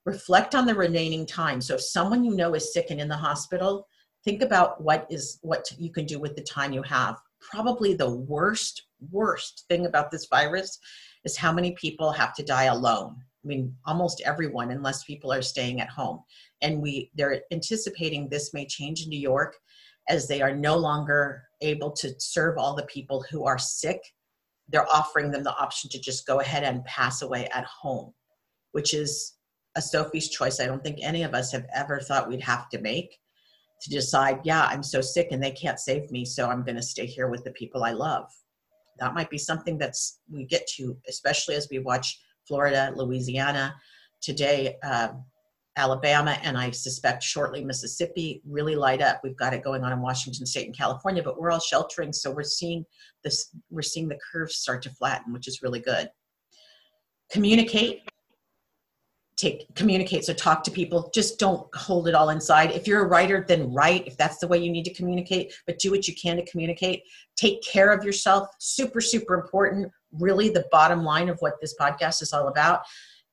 Reflect 0.06 0.54
on 0.54 0.66
the 0.66 0.76
remaining 0.76 1.26
time. 1.26 1.62
So 1.62 1.76
if 1.76 1.82
someone 1.82 2.24
you 2.24 2.36
know 2.36 2.54
is 2.54 2.74
sick 2.74 2.88
and 2.92 3.02
in 3.02 3.08
the 3.08 3.18
hospital, 3.18 3.88
think 4.24 4.44
about 4.44 4.82
what 4.84 5.08
is 5.10 5.40
what 5.42 5.68
you 5.80 5.92
can 5.92 6.06
do 6.06 6.20
with 6.20 6.36
the 6.36 6.44
time 6.44 6.72
you 6.72 6.84
have. 6.84 7.18
Probably 7.42 7.94
the 7.94 8.10
worst 8.10 8.84
worst 9.12 9.66
thing 9.70 9.86
about 9.86 10.12
this 10.12 10.28
virus 10.30 10.78
is 11.24 11.38
how 11.38 11.52
many 11.52 11.72
people 11.72 12.12
have 12.12 12.34
to 12.36 12.44
die 12.44 12.66
alone. 12.66 13.16
I 13.44 13.48
mean, 13.48 13.76
almost 13.86 14.22
everyone, 14.26 14.72
unless 14.72 15.04
people 15.06 15.32
are 15.32 15.42
staying 15.42 15.80
at 15.80 15.90
home. 15.90 16.24
And 16.62 16.82
we 16.82 17.12
they're 17.16 17.42
anticipating 17.52 18.28
this 18.28 18.54
may 18.54 18.66
change 18.66 19.04
in 19.04 19.10
New 19.10 19.20
York 19.20 19.56
as 20.10 20.28
they 20.28 20.42
are 20.42 20.56
no 20.56 20.76
longer 20.76 21.44
able 21.62 21.92
to 21.92 22.14
serve 22.20 22.58
all 22.58 22.76
the 22.76 22.84
people 22.84 23.24
who 23.30 23.46
are 23.46 23.58
sick. 23.58 24.02
They're 24.68 24.90
offering 24.90 25.32
them 25.32 25.44
the 25.44 25.56
option 25.56 25.90
to 25.92 26.00
just 26.00 26.28
go 26.28 26.40
ahead 26.40 26.64
and 26.64 26.84
pass 26.86 27.22
away 27.22 27.48
at 27.54 27.66
home, 27.66 28.14
which 28.72 28.94
is 28.94 29.34
a 29.76 29.82
Sophie's 29.82 30.30
choice 30.30 30.60
I 30.60 30.66
don't 30.66 30.84
think 30.84 31.00
any 31.02 31.24
of 31.24 31.34
us 31.34 31.52
have 31.52 31.66
ever 31.74 32.00
thought 32.00 32.28
we'd 32.28 32.42
have 32.42 32.70
to 32.70 32.82
make 32.82 33.20
to 33.82 33.90
decide, 33.90 34.40
yeah, 34.44 34.66
I'm 34.66 34.84
so 34.84 35.02
sick 35.02 35.30
and 35.32 35.42
they 35.42 35.52
can't 35.52 35.80
save 35.80 36.12
me, 36.12 36.26
so 36.26 36.48
I'm 36.50 36.64
going 36.64 36.76
to 36.76 36.82
stay 36.82 37.06
here 37.06 37.30
with 37.30 37.44
the 37.44 37.52
people 37.52 37.84
I 37.84 37.92
love 37.92 38.26
that 39.00 39.14
might 39.14 39.30
be 39.30 39.38
something 39.38 39.78
that's 39.78 40.20
we 40.32 40.46
get 40.46 40.68
to, 40.76 40.98
especially 41.08 41.56
as 41.56 41.68
we 41.72 41.80
watch 41.80 42.20
Florida, 42.48 42.92
Louisiana, 42.96 43.76
today, 44.22 44.78
uh, 44.84 45.10
Alabama, 45.78 46.38
and 46.44 46.58
I 46.58 46.72
suspect 46.72 47.24
shortly 47.24 47.64
Mississippi 47.64 48.42
really 48.46 48.76
light 48.76 49.02
up. 49.02 49.22
We've 49.24 49.38
got 49.38 49.54
it 49.54 49.64
going 49.64 49.84
on 49.84 49.94
in 49.94 50.02
Washington 50.02 50.46
State 50.46 50.66
and 50.66 50.78
California, 50.78 51.24
but 51.24 51.40
we're 51.40 51.52
all 51.52 51.60
sheltering, 51.60 52.12
so 52.12 52.32
we're 52.32 52.44
seeing 52.44 52.86
this. 53.24 53.50
We're 53.70 53.82
seeing 53.82 54.10
the 54.10 54.20
curves 54.32 54.56
start 54.56 54.82
to 54.84 54.90
flatten, 54.90 55.32
which 55.32 55.48
is 55.48 55.62
really 55.62 55.80
good. 55.80 56.10
Communicate 57.32 58.02
take 59.40 59.74
communicate 59.76 60.26
so 60.26 60.34
talk 60.34 60.64
to 60.64 60.72
people. 60.72 61.10
Just 61.14 61.40
don't 61.40 61.74
hold 61.74 62.08
it 62.08 62.16
all 62.16 62.30
inside. 62.30 62.72
If 62.72 62.88
you're 62.88 63.04
a 63.04 63.08
writer 63.08 63.46
then 63.48 63.72
write 63.72 64.06
if 64.06 64.18
that's 64.18 64.38
the 64.40 64.48
way 64.48 64.58
you 64.58 64.72
need 64.72 64.86
to 64.86 64.94
communicate 64.94 65.54
but 65.66 65.80
do 65.80 65.92
what 65.92 66.08
you 66.08 66.16
can 66.16 66.38
to 66.38 66.46
communicate. 66.46 67.04
Take 67.36 67.64
care 67.64 67.92
of 67.92 68.04
yourself 68.04 68.50
super 68.60 69.02
super 69.02 69.36
important 69.36 69.92
really 70.12 70.50
the 70.50 70.66
bottom 70.72 71.04
line 71.04 71.30
of 71.30 71.38
what 71.40 71.54
this 71.62 71.76
podcast 71.80 72.22
is 72.22 72.34
all 72.34 72.48
about. 72.50 72.82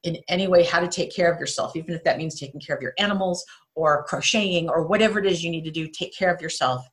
In 0.04 0.18
any 0.28 0.46
way 0.46 0.62
how 0.62 0.78
to 0.78 0.88
take 0.88 1.14
care 1.14 1.32
of 1.32 1.40
yourself 1.40 1.74
even 1.74 1.94
if 1.94 2.04
that 2.04 2.18
means 2.18 2.38
taking 2.38 2.60
care 2.60 2.76
of 2.76 2.82
your 2.82 2.94
animals 2.98 3.44
or 3.74 4.04
crocheting 4.04 4.68
or 4.68 4.86
whatever 4.86 5.18
it 5.18 5.26
is 5.26 5.42
you 5.42 5.50
need 5.50 5.64
to 5.64 5.70
do 5.70 5.88
take 5.88 6.16
care 6.16 6.32
of 6.32 6.40
yourself. 6.40 6.86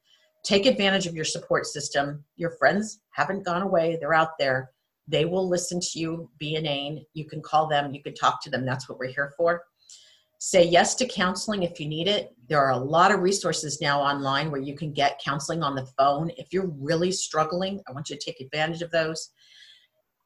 Take 0.43 0.65
advantage 0.65 1.08
of 1.08 1.15
your 1.15 1.24
support 1.24 1.65
system. 1.67 2.24
Your 2.36 2.50
friends 2.51 3.00
haven't 3.12 3.46
gone 3.46 3.62
away. 3.62 3.98
They're 4.00 4.13
out 4.13 4.38
there 4.38 4.72
they 5.07 5.25
will 5.25 5.48
listen 5.48 5.79
to 5.79 6.00
you, 6.00 6.29
be 6.39 6.55
inane. 6.55 7.05
You 7.13 7.25
can 7.25 7.41
call 7.41 7.67
them, 7.67 7.93
you 7.93 8.01
can 8.01 8.13
talk 8.13 8.41
to 8.43 8.50
them. 8.50 8.65
That's 8.65 8.88
what 8.88 8.98
we're 9.00 9.12
here 9.12 9.33
for. 9.36 9.63
Say 10.39 10.65
yes 10.65 10.95
to 10.95 11.07
counseling 11.07 11.63
if 11.63 11.79
you 11.79 11.88
need 11.88 12.07
it. 12.07 12.36
There 12.50 12.60
are 12.60 12.72
a 12.72 12.77
lot 12.77 13.12
of 13.12 13.22
resources 13.22 13.79
now 13.79 14.01
online 14.01 14.51
where 14.51 14.62
you 14.62 14.75
can 14.75 14.91
get 14.91 15.22
counseling 15.24 15.63
on 15.63 15.75
the 15.75 15.86
phone. 15.98 16.31
If 16.38 16.51
you're 16.51 16.72
really 16.79 17.12
struggling, 17.12 17.81
I 17.88 17.93
want 17.93 18.10
you 18.10 18.17
to 18.17 18.25
take 18.25 18.41
advantage 18.41 18.81
of 18.81 18.91
those. 18.91 19.29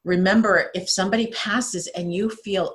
Remember, 0.04 0.70
if 0.74 0.88
somebody 0.88 1.28
passes 1.28 1.86
and 1.88 2.12
you 2.12 2.30
feel 2.30 2.74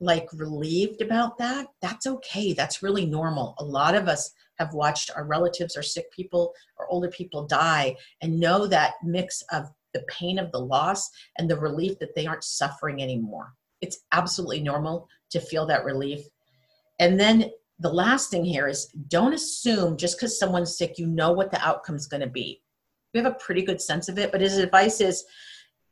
like 0.00 0.28
relieved 0.32 1.02
about 1.02 1.38
that, 1.38 1.66
that's 1.80 2.06
okay. 2.06 2.52
That's 2.52 2.82
really 2.82 3.06
normal. 3.06 3.54
A 3.58 3.64
lot 3.64 3.94
of 3.94 4.08
us 4.08 4.30
have 4.58 4.74
watched 4.74 5.10
our 5.16 5.24
relatives 5.24 5.76
or 5.76 5.82
sick 5.82 6.12
people 6.12 6.52
or 6.78 6.86
older 6.88 7.08
people 7.08 7.46
die 7.46 7.96
and 8.20 8.38
know 8.38 8.66
that 8.66 8.94
mix 9.02 9.42
of 9.52 9.70
the 9.92 10.04
pain 10.08 10.38
of 10.38 10.50
the 10.52 10.58
loss 10.58 11.08
and 11.38 11.48
the 11.48 11.58
relief 11.58 11.98
that 11.98 12.14
they 12.14 12.26
aren't 12.26 12.44
suffering 12.44 13.02
anymore. 13.02 13.52
It's 13.80 13.98
absolutely 14.12 14.60
normal 14.60 15.08
to 15.30 15.40
feel 15.40 15.66
that 15.66 15.84
relief. 15.84 16.20
And 16.98 17.18
then 17.18 17.50
the 17.78 17.92
last 17.92 18.30
thing 18.30 18.44
here 18.44 18.68
is 18.68 18.86
don't 19.08 19.32
assume 19.32 19.96
just 19.96 20.18
because 20.18 20.38
someone's 20.38 20.76
sick, 20.76 20.98
you 20.98 21.06
know 21.06 21.32
what 21.32 21.50
the 21.50 21.66
outcome 21.66 21.96
is 21.96 22.06
going 22.06 22.20
to 22.20 22.28
be. 22.28 22.62
We 23.14 23.20
have 23.20 23.32
a 23.32 23.36
pretty 23.36 23.62
good 23.62 23.80
sense 23.80 24.08
of 24.08 24.18
it, 24.18 24.30
but 24.32 24.40
his 24.40 24.58
advice 24.58 25.00
is 25.00 25.24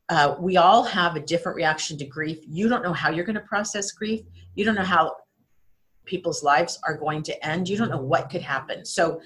uh, 0.09 0.35
we 0.39 0.57
all 0.57 0.83
have 0.83 1.15
a 1.15 1.19
different 1.19 1.55
reaction 1.55 1.97
to 1.97 2.05
grief. 2.05 2.39
You 2.47 2.69
don't 2.69 2.83
know 2.83 2.93
how 2.93 3.11
you're 3.11 3.25
going 3.25 3.35
to 3.35 3.41
process 3.41 3.91
grief. 3.91 4.21
You 4.55 4.65
don't 4.65 4.75
know 4.75 4.83
how 4.83 5.15
people's 6.05 6.43
lives 6.43 6.79
are 6.83 6.97
going 6.97 7.23
to 7.23 7.45
end. 7.45 7.69
You 7.69 7.77
don't 7.77 7.89
know 7.89 8.01
what 8.01 8.29
could 8.29 8.41
happen. 8.41 8.85
So 8.85 9.21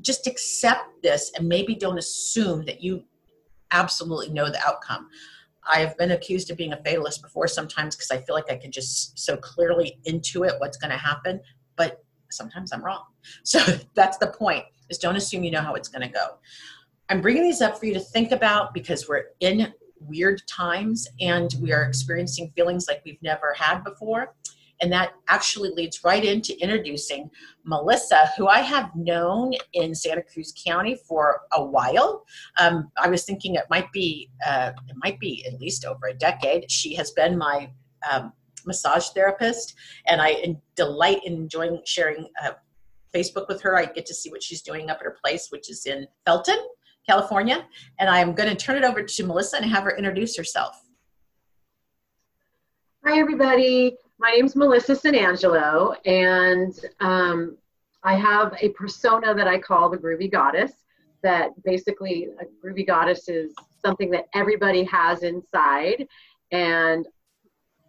just 0.00 0.26
accept 0.26 1.02
this 1.02 1.32
and 1.36 1.48
maybe 1.48 1.74
don't 1.74 1.98
assume 1.98 2.64
that 2.66 2.82
you 2.82 3.04
absolutely 3.70 4.30
know 4.30 4.50
the 4.50 4.60
outcome. 4.66 5.08
I've 5.68 5.96
been 5.98 6.12
accused 6.12 6.50
of 6.50 6.56
being 6.56 6.72
a 6.72 6.76
fatalist 6.76 7.22
before 7.22 7.48
sometimes 7.48 7.96
because 7.96 8.10
I 8.10 8.18
feel 8.18 8.34
like 8.34 8.50
I 8.50 8.56
can 8.56 8.70
just 8.70 9.18
so 9.18 9.36
clearly 9.36 9.98
intuit 10.06 10.58
what's 10.60 10.76
going 10.76 10.92
to 10.92 10.96
happen, 10.96 11.40
but 11.76 12.04
sometimes 12.30 12.72
I'm 12.72 12.84
wrong. 12.84 13.04
So 13.42 13.58
that's 13.94 14.18
the 14.18 14.28
point 14.28 14.64
is 14.88 14.98
don't 14.98 15.16
assume 15.16 15.42
you 15.42 15.50
know 15.50 15.60
how 15.60 15.74
it's 15.74 15.88
going 15.88 16.06
to 16.06 16.12
go. 16.12 16.38
I'm 17.08 17.20
bringing 17.20 17.42
these 17.42 17.60
up 17.60 17.76
for 17.76 17.86
you 17.86 17.94
to 17.94 18.00
think 18.00 18.30
about 18.30 18.72
because 18.72 19.08
we're 19.08 19.24
in 19.40 19.72
weird 20.00 20.42
times 20.46 21.08
and 21.20 21.52
we 21.60 21.72
are 21.72 21.82
experiencing 21.82 22.52
feelings 22.54 22.86
like 22.88 23.02
we've 23.04 23.20
never 23.22 23.52
had 23.54 23.82
before. 23.82 24.34
And 24.80 24.92
that 24.92 25.12
actually 25.28 25.70
leads 25.70 26.04
right 26.04 26.24
into 26.24 26.60
introducing 26.60 27.30
Melissa, 27.64 28.30
who 28.36 28.46
I 28.48 28.60
have 28.60 28.94
known 28.94 29.52
in 29.72 29.94
Santa 29.94 30.22
Cruz 30.22 30.52
County 30.66 30.98
for 31.08 31.42
a 31.52 31.64
while. 31.64 32.24
Um, 32.60 32.90
I 32.96 33.08
was 33.08 33.24
thinking 33.24 33.54
it 33.54 33.64
might 33.70 33.90
be 33.92 34.30
uh, 34.46 34.72
it 34.88 34.96
might 35.02 35.18
be 35.18 35.46
at 35.46 35.58
least 35.60 35.84
over 35.84 36.08
a 36.08 36.14
decade. 36.14 36.70
She 36.70 36.94
has 36.94 37.10
been 37.12 37.38
my 37.38 37.70
um, 38.10 38.32
massage 38.66 39.08
therapist, 39.08 39.74
and 40.06 40.20
I 40.20 40.56
delight 40.74 41.20
in 41.24 41.34
enjoying 41.34 41.80
sharing 41.84 42.28
uh, 42.44 42.52
Facebook 43.14 43.48
with 43.48 43.62
her. 43.62 43.76
I 43.76 43.86
get 43.86 44.06
to 44.06 44.14
see 44.14 44.30
what 44.30 44.42
she's 44.42 44.62
doing 44.62 44.90
up 44.90 44.98
at 44.98 45.04
her 45.04 45.16
place, 45.24 45.48
which 45.50 45.70
is 45.70 45.86
in 45.86 46.06
Felton, 46.26 46.58
California. 47.08 47.66
And 47.98 48.10
I'm 48.10 48.34
going 48.34 48.48
to 48.48 48.56
turn 48.56 48.76
it 48.76 48.84
over 48.84 49.02
to 49.02 49.26
Melissa 49.26 49.56
and 49.56 49.66
have 49.66 49.84
her 49.84 49.96
introduce 49.96 50.36
herself. 50.36 50.82
Hi, 53.04 53.18
everybody. 53.18 53.96
My 54.18 54.30
name 54.30 54.46
is 54.46 54.56
Melissa 54.56 54.94
Santangelo, 54.94 55.94
and 56.06 56.72
um, 57.00 57.58
I 58.02 58.14
have 58.14 58.56
a 58.62 58.70
persona 58.70 59.34
that 59.34 59.46
I 59.46 59.58
call 59.58 59.90
the 59.90 59.98
Groovy 59.98 60.32
Goddess. 60.32 60.72
That 61.22 61.50
basically, 61.64 62.28
a 62.40 62.66
Groovy 62.66 62.86
Goddess 62.86 63.28
is 63.28 63.54
something 63.84 64.10
that 64.12 64.24
everybody 64.34 64.84
has 64.84 65.22
inside. 65.22 66.06
And 66.50 67.06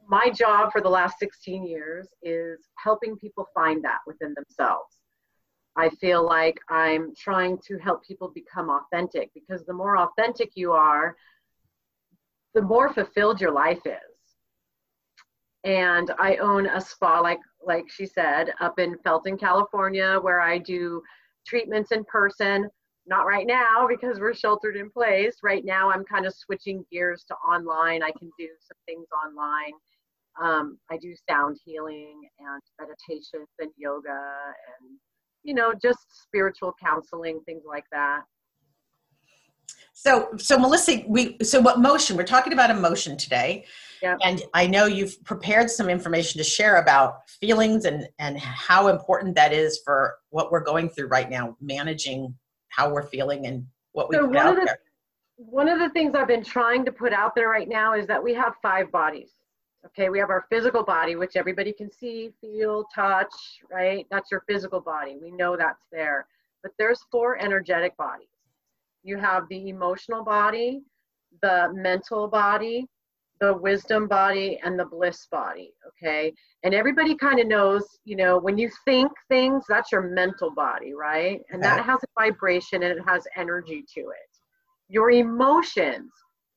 my 0.06 0.30
job 0.30 0.74
for 0.74 0.82
the 0.82 0.90
last 0.90 1.18
16 1.18 1.66
years 1.66 2.10
is 2.22 2.60
helping 2.76 3.16
people 3.16 3.48
find 3.54 3.82
that 3.86 4.00
within 4.06 4.34
themselves. 4.34 4.98
I 5.78 5.88
feel 5.90 6.26
like 6.26 6.60
I'm 6.70 7.14
trying 7.16 7.58
to 7.68 7.78
help 7.78 8.04
people 8.06 8.34
become 8.36 8.70
authentic 8.70 9.32
because 9.34 9.64
the 9.66 9.74
more 9.74 9.98
authentic 9.98 10.52
you 10.56 10.74
are, 10.74 11.16
the 12.54 12.62
more 12.62 12.94
fulfilled 12.94 13.40
your 13.40 13.52
life 13.52 13.86
is 13.86 14.17
and 15.68 16.14
I 16.18 16.38
own 16.38 16.66
a 16.68 16.80
spa, 16.80 17.20
like 17.20 17.42
like 17.66 17.92
she 17.92 18.06
said, 18.06 18.54
up 18.62 18.80
in 18.80 18.98
Felton, 19.04 19.38
California, 19.38 20.18
where 20.22 20.40
I 20.40 20.58
do 20.58 21.04
treatments 21.46 21.92
in 21.92 22.06
person. 22.06 22.70
Not 23.06 23.26
right 23.26 23.46
now 23.46 23.86
because 23.88 24.20
we're 24.20 24.34
sheltered 24.34 24.78
in 24.78 24.90
place. 24.90 25.38
Right 25.44 25.66
now, 25.66 25.90
I'm 25.92 26.06
kind 26.06 26.26
of 26.26 26.34
switching 26.34 26.86
gears 26.92 27.26
to 27.28 27.36
online. 27.36 28.02
I 28.02 28.12
can 28.18 28.32
do 28.40 28.48
some 28.60 28.78
things 28.86 29.08
online. 29.26 29.74
Um, 30.42 30.78
I 30.90 30.98
do 30.98 31.14
sound 31.30 31.58
healing 31.66 32.22
and 32.40 32.62
meditations 32.80 33.50
and 33.60 33.72
yoga 33.76 34.10
and 34.10 34.98
you 35.44 35.54
know 35.54 35.74
just 35.74 36.00
spiritual 36.24 36.74
counseling, 36.82 37.42
things 37.46 37.64
like 37.68 37.86
that. 37.92 38.22
So, 40.08 40.30
so 40.38 40.60
Melissa, 40.60 41.02
we 41.08 41.38
so 41.42 41.60
what 41.60 41.80
motion? 41.80 42.16
We're 42.16 42.24
talking 42.24 42.54
about 42.54 42.70
emotion 42.70 43.18
today, 43.18 43.66
yep. 44.02 44.20
and 44.24 44.44
I 44.54 44.68
know 44.68 44.86
you've 44.86 45.22
prepared 45.26 45.72
some 45.72 45.90
information 45.90 46.38
to 46.38 46.44
share 46.44 46.78
about 46.78 47.28
feelings 47.28 47.84
and 47.86 48.08
and 48.20 48.40
how 48.40 48.90
important 48.90 49.34
that 49.36 49.52
is 49.52 49.82
for 49.84 50.20
what 50.30 50.52
we're 50.52 50.64
going 50.64 50.88
through 50.90 51.08
right 51.08 51.30
now, 51.30 51.58
managing 51.60 52.34
how 52.70 52.90
we're 52.90 53.08
feeling 53.08 53.48
and 53.48 53.66
what 53.94 54.08
we 54.08 54.16
so 54.16 54.28
put 54.28 54.38
out 54.38 54.56
the, 54.56 54.66
there. 54.66 54.80
One 55.36 55.68
of 55.68 55.80
the 55.80 55.90
things 55.90 56.14
I've 56.16 56.28
been 56.28 56.44
trying 56.44 56.86
to 56.86 56.92
put 56.92 57.12
out 57.12 57.34
there 57.36 57.50
right 57.50 57.68
now 57.68 57.96
is 57.96 58.06
that 58.06 58.24
we 58.24 58.36
have 58.36 58.54
five 58.62 58.92
bodies. 58.92 59.32
Okay, 59.88 60.10
we 60.10 60.20
have 60.20 60.30
our 60.30 60.46
physical 60.50 60.84
body, 60.84 61.16
which 61.16 61.36
everybody 61.36 61.74
can 61.74 61.92
see, 61.92 62.32
feel, 62.40 62.86
touch, 62.94 63.34
right? 63.72 64.06
That's 64.12 64.30
your 64.32 64.44
physical 64.48 64.80
body. 64.80 65.18
We 65.22 65.32
know 65.32 65.58
that's 65.58 65.84
there. 65.92 66.28
But 66.62 66.72
there's 66.78 67.04
four 67.12 67.38
energetic 67.42 67.98
bodies 67.98 68.28
you 69.08 69.18
have 69.18 69.48
the 69.50 69.70
emotional 69.70 70.24
body, 70.24 70.82
the 71.42 71.70
mental 71.74 72.28
body, 72.28 72.86
the 73.40 73.54
wisdom 73.54 74.08
body, 74.08 74.60
and 74.64 74.78
the 74.78 74.86
bliss 74.86 75.28
body. 75.32 75.72
Okay. 75.88 76.34
And 76.64 76.74
everybody 76.74 77.16
kind 77.16 77.40
of 77.40 77.48
knows, 77.48 77.84
you 78.04 78.18
know, 78.18 78.38
when 78.38 78.58
you 78.58 78.70
think 78.84 79.12
things, 79.30 79.64
that's 79.70 79.92
your 79.92 80.02
mental 80.02 80.52
body, 80.52 80.94
right? 80.94 81.40
And 81.52 81.64
that 81.64 81.86
has 81.86 82.00
a 82.04 82.22
vibration 82.22 82.84
and 82.84 83.00
it 83.00 83.04
has 83.08 83.24
energy 83.38 83.86
to 83.96 84.02
it. 84.02 84.32
Your 84.90 85.12
emotions, 85.12 86.12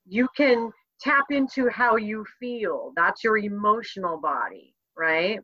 you 0.06 0.26
can 0.36 0.72
tap 1.00 1.26
into 1.30 1.68
how 1.68 1.96
you 1.96 2.24
feel. 2.40 2.92
That's 2.96 3.22
your 3.22 3.38
emotional 3.38 4.18
body, 4.18 4.74
right? 4.98 5.38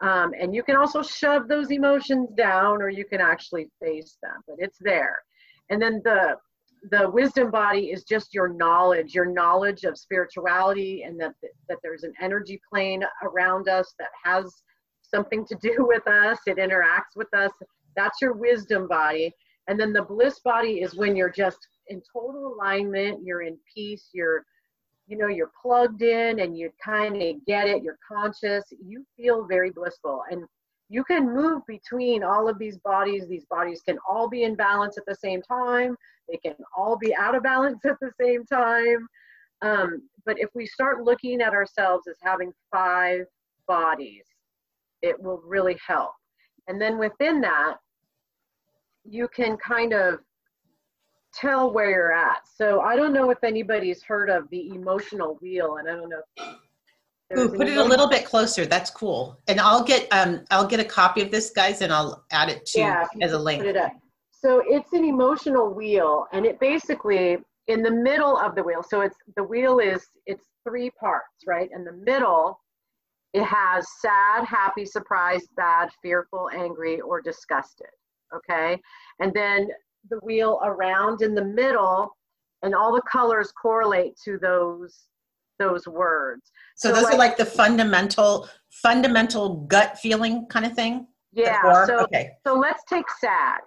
Um, 0.00 0.32
and 0.40 0.54
you 0.54 0.62
can 0.62 0.76
also 0.76 1.02
shove 1.02 1.48
those 1.48 1.72
emotions 1.72 2.28
down 2.36 2.80
or 2.80 2.88
you 2.88 3.04
can 3.04 3.20
actually 3.20 3.68
face 3.82 4.16
them, 4.22 4.40
but 4.46 4.56
it's 4.60 4.78
there 4.80 5.18
and 5.70 5.80
then 5.80 6.00
the 6.04 6.36
the 6.90 7.10
wisdom 7.10 7.50
body 7.50 7.90
is 7.90 8.04
just 8.04 8.32
your 8.32 8.48
knowledge 8.48 9.12
your 9.12 9.26
knowledge 9.26 9.82
of 9.82 9.98
spirituality 9.98 11.02
and 11.02 11.20
that 11.20 11.32
that 11.68 11.78
there's 11.82 12.04
an 12.04 12.12
energy 12.22 12.60
plane 12.72 13.02
around 13.22 13.68
us 13.68 13.94
that 13.98 14.10
has 14.22 14.62
something 15.08 15.44
to 15.46 15.56
do 15.56 15.74
with 15.88 16.06
us. 16.06 16.38
It 16.46 16.58
interacts 16.58 17.16
with 17.16 17.32
us. 17.34 17.50
That's 17.96 18.20
your 18.20 18.34
wisdom 18.34 18.86
body. 18.86 19.32
And 19.66 19.78
then 19.78 19.92
the 19.92 20.02
bliss 20.02 20.40
body 20.40 20.80
is 20.80 20.96
when 20.96 21.16
you're 21.16 21.30
just 21.30 21.58
in 21.88 22.02
total 22.12 22.54
alignment 22.54 23.24
you're 23.24 23.40
in 23.40 23.56
peace 23.74 24.10
you're 24.12 24.44
you 25.06 25.16
know 25.16 25.28
you're 25.28 25.50
plugged 25.62 26.02
in 26.02 26.40
and 26.40 26.54
you 26.56 26.70
kind 26.84 27.16
of 27.22 27.36
get 27.46 27.66
it 27.66 27.82
you're 27.82 27.98
conscious 28.06 28.62
you 28.84 29.04
feel 29.16 29.46
very 29.46 29.70
blissful. 29.70 30.22
And 30.30 30.44
you 30.88 31.04
can 31.04 31.34
move 31.34 31.62
between 31.66 32.22
all 32.22 32.48
of 32.48 32.58
these 32.58 32.78
bodies. 32.78 33.28
These 33.28 33.44
bodies 33.46 33.82
can 33.86 33.98
all 34.08 34.28
be 34.28 34.44
in 34.44 34.54
balance 34.54 34.96
at 34.96 35.04
the 35.06 35.14
same 35.14 35.42
time. 35.42 35.96
They 36.28 36.38
can 36.38 36.56
all 36.76 36.96
be 36.96 37.14
out 37.14 37.34
of 37.34 37.42
balance 37.42 37.78
at 37.84 37.96
the 38.00 38.10
same 38.20 38.44
time. 38.46 39.06
Um, 39.60 40.08
but 40.24 40.38
if 40.38 40.48
we 40.54 40.66
start 40.66 41.02
looking 41.02 41.40
at 41.40 41.52
ourselves 41.52 42.06
as 42.08 42.16
having 42.22 42.52
five 42.72 43.26
bodies, 43.66 44.24
it 45.02 45.20
will 45.20 45.42
really 45.44 45.76
help. 45.86 46.12
And 46.68 46.80
then 46.80 46.98
within 46.98 47.40
that, 47.42 47.76
you 49.04 49.28
can 49.28 49.56
kind 49.56 49.92
of 49.92 50.20
tell 51.34 51.72
where 51.72 51.90
you're 51.90 52.12
at. 52.12 52.42
So 52.56 52.80
I 52.80 52.96
don't 52.96 53.12
know 53.12 53.30
if 53.30 53.42
anybody's 53.42 54.02
heard 54.02 54.30
of 54.30 54.48
the 54.50 54.68
emotional 54.70 55.38
wheel, 55.40 55.76
and 55.76 55.88
I 55.88 55.92
don't 55.92 56.08
know 56.08 56.22
if 56.36 56.46
Ooh, 57.36 57.48
put 57.50 57.68
it 57.68 57.76
a 57.76 57.84
little 57.84 58.08
bit 58.08 58.24
closer. 58.24 58.64
That's 58.64 58.90
cool. 58.90 59.38
And 59.48 59.60
I'll 59.60 59.84
get 59.84 60.10
um 60.12 60.44
I'll 60.50 60.66
get 60.66 60.80
a 60.80 60.84
copy 60.84 61.20
of 61.20 61.30
this, 61.30 61.50
guys, 61.50 61.82
and 61.82 61.92
I'll 61.92 62.24
add 62.30 62.48
it 62.48 62.64
to 62.66 62.80
yeah, 62.80 63.06
as 63.20 63.32
a 63.32 63.38
link. 63.38 63.64
It 63.64 63.76
so 64.30 64.62
it's 64.66 64.92
an 64.92 65.04
emotional 65.04 65.74
wheel, 65.74 66.26
and 66.32 66.46
it 66.46 66.58
basically 66.60 67.38
in 67.66 67.82
the 67.82 67.90
middle 67.90 68.38
of 68.38 68.54
the 68.54 68.62
wheel. 68.62 68.82
So 68.82 69.02
it's 69.02 69.16
the 69.36 69.44
wheel 69.44 69.78
is 69.78 70.06
it's 70.26 70.46
three 70.66 70.90
parts, 70.90 71.44
right? 71.46 71.68
In 71.74 71.84
the 71.84 71.92
middle, 71.92 72.58
it 73.34 73.44
has 73.44 73.86
sad, 74.00 74.44
happy, 74.44 74.86
surprised, 74.86 75.48
bad, 75.56 75.90
fearful, 76.00 76.48
angry, 76.54 77.00
or 77.00 77.20
disgusted. 77.20 77.88
Okay, 78.34 78.80
and 79.20 79.34
then 79.34 79.68
the 80.08 80.18
wheel 80.22 80.60
around 80.64 81.20
in 81.20 81.34
the 81.34 81.44
middle, 81.44 82.16
and 82.62 82.74
all 82.74 82.94
the 82.94 83.02
colors 83.02 83.52
correlate 83.52 84.14
to 84.24 84.38
those 84.38 85.08
those 85.58 85.86
words. 85.86 86.50
So, 86.76 86.88
so 86.88 86.94
those 86.94 87.04
like, 87.04 87.14
are 87.14 87.18
like 87.18 87.36
the 87.36 87.44
fundamental, 87.44 88.48
fundamental 88.70 89.66
gut 89.66 89.98
feeling 89.98 90.46
kind 90.46 90.66
of 90.66 90.74
thing. 90.74 91.06
Yeah. 91.32 91.86
So, 91.86 92.02
okay. 92.04 92.32
so 92.46 92.54
let's 92.54 92.84
take 92.84 93.06
sad. 93.20 93.60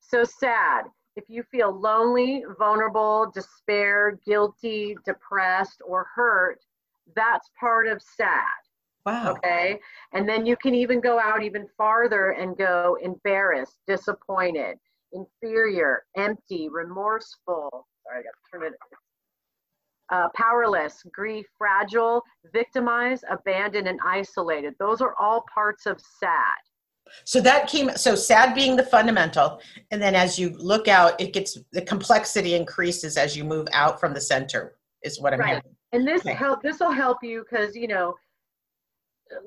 So 0.00 0.24
sad. 0.24 0.84
If 1.14 1.24
you 1.28 1.42
feel 1.50 1.78
lonely, 1.78 2.44
vulnerable, 2.58 3.30
despair, 3.34 4.18
guilty, 4.24 4.96
depressed, 5.04 5.82
or 5.86 6.06
hurt, 6.14 6.58
that's 7.14 7.50
part 7.58 7.86
of 7.86 8.00
sad. 8.00 8.46
Wow. 9.04 9.32
Okay. 9.32 9.78
And 10.14 10.28
then 10.28 10.46
you 10.46 10.56
can 10.56 10.74
even 10.74 11.00
go 11.00 11.18
out 11.18 11.42
even 11.42 11.66
farther 11.76 12.30
and 12.30 12.56
go 12.56 12.96
embarrassed, 13.02 13.78
disappointed, 13.86 14.78
inferior, 15.12 16.04
empty, 16.16 16.68
remorseful. 16.70 17.86
Sorry, 18.04 18.20
I 18.20 18.22
got 18.22 18.30
to 18.30 18.58
turn 18.58 18.66
it. 18.66 18.78
Uh, 20.12 20.28
powerless, 20.36 21.02
grief, 21.10 21.46
fragile, 21.56 22.22
victimized, 22.52 23.24
abandoned, 23.30 23.88
and 23.88 23.98
isolated. 24.06 24.74
Those 24.78 25.00
are 25.00 25.14
all 25.18 25.42
parts 25.52 25.86
of 25.86 25.98
sad. 26.20 26.60
So 27.24 27.40
that 27.40 27.66
came, 27.66 27.90
so 27.96 28.14
sad 28.14 28.54
being 28.54 28.76
the 28.76 28.84
fundamental. 28.84 29.60
And 29.90 30.02
then 30.02 30.14
as 30.14 30.38
you 30.38 30.50
look 30.50 30.86
out, 30.86 31.18
it 31.18 31.32
gets, 31.32 31.58
the 31.72 31.80
complexity 31.80 32.54
increases 32.54 33.16
as 33.16 33.34
you 33.36 33.42
move 33.42 33.68
out 33.72 33.98
from 33.98 34.12
the 34.12 34.20
center, 34.20 34.76
is 35.02 35.18
what 35.18 35.32
I'm 35.32 35.40
right. 35.40 35.48
hearing. 35.48 35.76
And 35.92 36.06
this 36.06 36.20
okay. 36.20 36.34
help, 36.34 36.62
this 36.62 36.78
will 36.80 36.92
help 36.92 37.18
you 37.22 37.44
because, 37.48 37.74
you 37.74 37.88
know, 37.88 38.14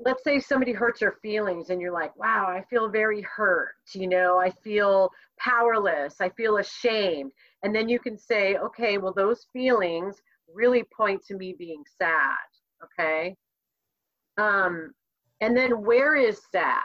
let's 0.04 0.24
say 0.24 0.40
somebody 0.40 0.72
hurts 0.72 1.00
your 1.00 1.16
feelings 1.22 1.70
and 1.70 1.80
you're 1.80 1.92
like, 1.92 2.14
wow, 2.16 2.46
I 2.48 2.64
feel 2.68 2.88
very 2.88 3.22
hurt. 3.22 3.74
You 3.94 4.08
know, 4.08 4.38
I 4.38 4.50
feel 4.50 5.10
powerless. 5.38 6.16
I 6.20 6.28
feel 6.30 6.58
ashamed. 6.58 7.30
And 7.62 7.74
then 7.74 7.88
you 7.88 8.00
can 8.00 8.18
say, 8.18 8.56
okay, 8.56 8.98
well, 8.98 9.14
those 9.14 9.46
feelings 9.52 10.16
really 10.52 10.84
point 10.96 11.22
to 11.26 11.36
me 11.36 11.54
being 11.58 11.82
sad. 11.98 12.36
Okay. 12.84 13.36
Um, 14.38 14.92
and 15.40 15.56
then 15.56 15.82
where 15.82 16.14
is 16.14 16.40
sad? 16.50 16.82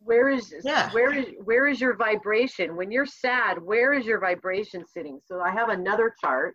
Where 0.00 0.28
is 0.28 0.54
yeah. 0.62 0.90
where 0.92 1.12
is 1.12 1.26
where 1.44 1.66
is 1.66 1.80
your 1.80 1.96
vibration? 1.96 2.76
When 2.76 2.90
you're 2.90 3.06
sad, 3.06 3.60
where 3.62 3.92
is 3.92 4.06
your 4.06 4.20
vibration 4.20 4.84
sitting? 4.86 5.20
So 5.24 5.40
I 5.40 5.50
have 5.50 5.70
another 5.70 6.14
chart. 6.20 6.54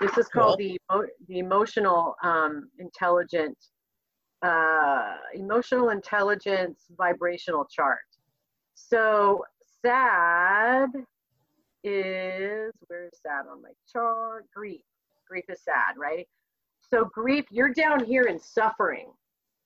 This 0.00 0.18
is 0.18 0.28
called 0.28 0.58
cool. 0.58 0.78
the 0.90 1.08
the 1.28 1.38
emotional 1.38 2.16
um, 2.22 2.68
intelligent 2.78 3.56
uh, 4.42 5.16
emotional 5.34 5.90
intelligence 5.90 6.84
vibrational 6.96 7.64
chart. 7.70 7.98
So 8.74 9.44
sad 9.82 10.90
is 11.84 12.72
where 12.88 13.06
is 13.06 13.18
sad 13.22 13.46
on 13.50 13.62
my 13.62 13.70
chart? 13.90 14.46
Grief. 14.54 14.82
Grief 15.28 15.44
is 15.48 15.62
sad, 15.62 15.98
right? 15.98 16.26
So 16.80 17.06
grief, 17.12 17.44
you're 17.50 17.72
down 17.72 18.04
here 18.04 18.24
in 18.24 18.38
suffering. 18.38 19.12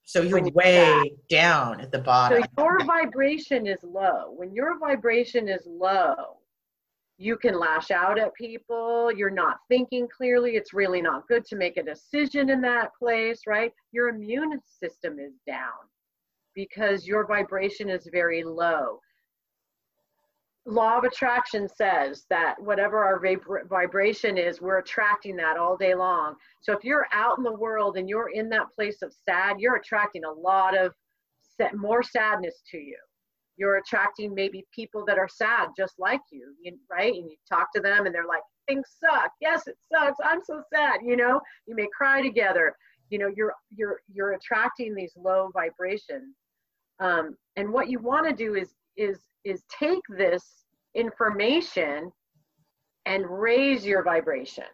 So 0.03 0.21
you're, 0.21 0.39
you're 0.39 0.51
way 0.51 0.93
sad. 1.03 1.07
down 1.29 1.81
at 1.81 1.91
the 1.91 1.99
bottom. 1.99 2.41
So 2.41 2.63
your 2.63 2.83
vibration 2.85 3.67
is 3.67 3.79
low. 3.83 4.33
When 4.35 4.53
your 4.53 4.79
vibration 4.79 5.47
is 5.47 5.61
low, 5.67 6.39
you 7.19 7.35
can 7.35 7.59
lash 7.59 7.91
out 7.91 8.17
at 8.17 8.33
people 8.33 9.11
you're 9.11 9.29
not 9.29 9.57
thinking 9.67 10.07
clearly 10.07 10.55
it's 10.55 10.73
really 10.73 11.01
not 11.01 11.27
good 11.27 11.45
to 11.45 11.57
make 11.57 11.75
a 11.75 11.83
decision 11.83 12.49
in 12.49 12.61
that 12.61 12.91
place 12.97 13.41
right 13.45 13.73
your 13.91 14.07
immune 14.07 14.57
system 14.65 15.19
is 15.19 15.33
down 15.45 15.83
because 16.55 17.05
your 17.05 17.27
vibration 17.27 17.89
is 17.89 18.07
very 18.11 18.41
low 18.41 18.99
law 20.69 20.97
of 20.97 21.03
attraction 21.03 21.67
says 21.67 22.25
that 22.29 22.55
whatever 22.59 23.03
our 23.03 23.19
vib- 23.19 23.67
vibration 23.67 24.37
is 24.37 24.61
we're 24.61 24.79
attracting 24.79 25.35
that 25.35 25.57
all 25.57 25.75
day 25.75 25.95
long 25.95 26.35
so 26.61 26.73
if 26.73 26.83
you're 26.83 27.07
out 27.11 27.37
in 27.37 27.43
the 27.43 27.51
world 27.51 27.97
and 27.97 28.07
you're 28.07 28.29
in 28.29 28.49
that 28.49 28.67
place 28.75 29.01
of 29.01 29.13
sad 29.27 29.59
you're 29.59 29.77
attracting 29.77 30.23
a 30.23 30.31
lot 30.31 30.77
of 30.77 30.93
more 31.75 32.01
sadness 32.03 32.61
to 32.69 32.77
you 32.77 32.97
you're 33.59 33.75
attracting 33.75 34.33
maybe 34.33 34.65
people 34.73 35.03
that 35.05 35.17
are 35.17 35.27
sad 35.27 35.67
just 35.77 35.95
like 35.99 36.21
you, 36.31 36.55
right? 36.89 37.13
And 37.13 37.29
you 37.29 37.35
talk 37.47 37.67
to 37.75 37.81
them 37.81 38.05
and 38.05 38.15
they're 38.15 38.25
like, 38.25 38.41
things 38.67 38.87
suck. 39.03 39.31
Yes, 39.41 39.67
it 39.67 39.75
sucks. 39.93 40.17
I'm 40.23 40.39
so 40.43 40.63
sad. 40.73 41.01
You 41.03 41.17
know, 41.17 41.41
you 41.67 41.75
may 41.75 41.87
cry 41.95 42.21
together. 42.21 42.73
You 43.09 43.19
know, 43.19 43.29
you're 43.35 43.53
you're 43.75 43.99
you're 44.11 44.33
attracting 44.33 44.95
these 44.95 45.11
low 45.17 45.49
vibrations. 45.53 46.37
Um, 47.01 47.35
and 47.57 47.71
what 47.71 47.89
you 47.89 47.99
want 47.99 48.27
to 48.27 48.33
do 48.33 48.55
is 48.55 48.75
is 48.95 49.19
is 49.43 49.63
take 49.77 50.01
this 50.09 50.65
information 50.95 52.11
and 53.05 53.25
raise 53.27 53.85
your 53.85 54.03
vibration 54.03 54.65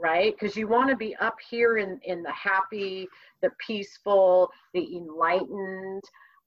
right 0.00 0.34
because 0.38 0.56
you 0.56 0.68
want 0.68 0.88
to 0.88 0.96
be 0.96 1.14
up 1.16 1.36
here 1.50 1.78
in 1.78 1.98
in 2.04 2.22
the 2.22 2.32
happy 2.32 3.08
the 3.42 3.50
peaceful 3.64 4.50
the 4.74 4.96
enlightened 4.96 6.02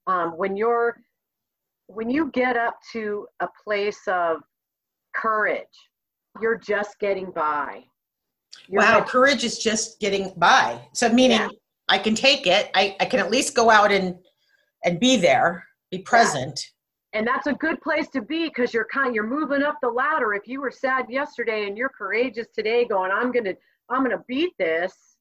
um, 0.07 0.31
when 0.37 0.55
you're 0.55 0.97
when 1.87 2.09
you 2.09 2.31
get 2.31 2.57
up 2.57 2.79
to 2.93 3.27
a 3.41 3.47
place 3.63 4.01
of 4.07 4.41
courage, 5.13 5.65
you're 6.41 6.57
just 6.57 6.99
getting 6.99 7.31
by. 7.31 7.83
You're 8.67 8.81
wow, 8.81 9.03
courage 9.03 9.43
is 9.43 9.57
just 9.57 9.99
getting 9.99 10.33
by. 10.37 10.79
So 10.93 11.09
meaning 11.09 11.39
yeah. 11.39 11.49
I 11.89 11.97
can 11.97 12.15
take 12.15 12.47
it. 12.47 12.69
I, 12.75 12.95
I 12.99 13.05
can 13.05 13.19
at 13.19 13.31
least 13.31 13.55
go 13.55 13.69
out 13.69 13.91
and 13.91 14.15
and 14.83 14.99
be 14.99 15.17
there, 15.17 15.65
be 15.91 15.99
present. 15.99 16.59
And 17.13 17.27
that's 17.27 17.47
a 17.47 17.53
good 17.53 17.81
place 17.81 18.07
to 18.09 18.21
be 18.21 18.47
because 18.47 18.73
you're 18.73 18.87
kind 18.91 19.13
you're 19.13 19.27
moving 19.27 19.63
up 19.63 19.77
the 19.81 19.89
ladder. 19.89 20.33
If 20.33 20.47
you 20.47 20.61
were 20.61 20.71
sad 20.71 21.09
yesterday 21.09 21.67
and 21.67 21.77
you're 21.77 21.89
courageous 21.89 22.47
today, 22.53 22.85
going, 22.85 23.11
I'm 23.11 23.31
gonna 23.31 23.55
I'm 23.89 24.03
gonna 24.03 24.23
beat 24.27 24.53
this 24.57 25.11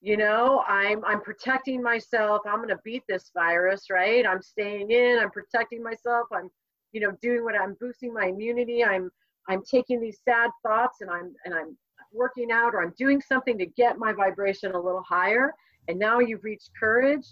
you 0.00 0.16
know 0.16 0.62
i'm 0.66 1.04
i'm 1.04 1.20
protecting 1.20 1.82
myself. 1.82 2.42
I'm 2.46 2.66
to 2.68 2.78
beat 2.84 3.02
this 3.08 3.30
virus 3.34 3.90
right? 3.90 4.24
I'm 4.26 4.42
staying 4.42 4.90
in. 4.90 5.18
I'm 5.18 5.30
protecting 5.30 5.82
myself. 5.82 6.28
I'm 6.32 6.50
you 6.92 7.00
know 7.00 7.12
doing 7.20 7.44
what 7.44 7.56
i'm 7.56 7.76
boosting 7.80 8.14
my 8.14 8.26
immunity. 8.26 8.84
I'm 8.84 9.10
i'm 9.48 9.62
taking 9.64 10.00
these 10.00 10.20
sad 10.24 10.50
thoughts 10.62 11.00
and 11.00 11.10
i'm 11.10 11.34
and 11.44 11.54
i'm 11.54 11.76
working 12.12 12.50
out 12.52 12.74
or 12.74 12.82
i'm 12.82 12.94
doing 12.96 13.20
something 13.20 13.58
to 13.58 13.66
get 13.66 13.98
my 13.98 14.12
vibration 14.12 14.72
a 14.72 14.80
little 14.80 15.02
higher. 15.02 15.52
And 15.88 15.98
now 15.98 16.20
you've 16.20 16.44
reached 16.44 16.70
courage. 16.78 17.26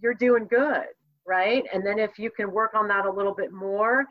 You're 0.00 0.14
doing 0.14 0.46
good 0.46 0.86
right? 1.26 1.64
And 1.72 1.86
then 1.86 1.98
if 1.98 2.18
you 2.18 2.30
can 2.30 2.52
work 2.52 2.74
on 2.74 2.88
that 2.88 3.06
a 3.06 3.10
little 3.10 3.34
bit 3.34 3.52
more 3.52 4.04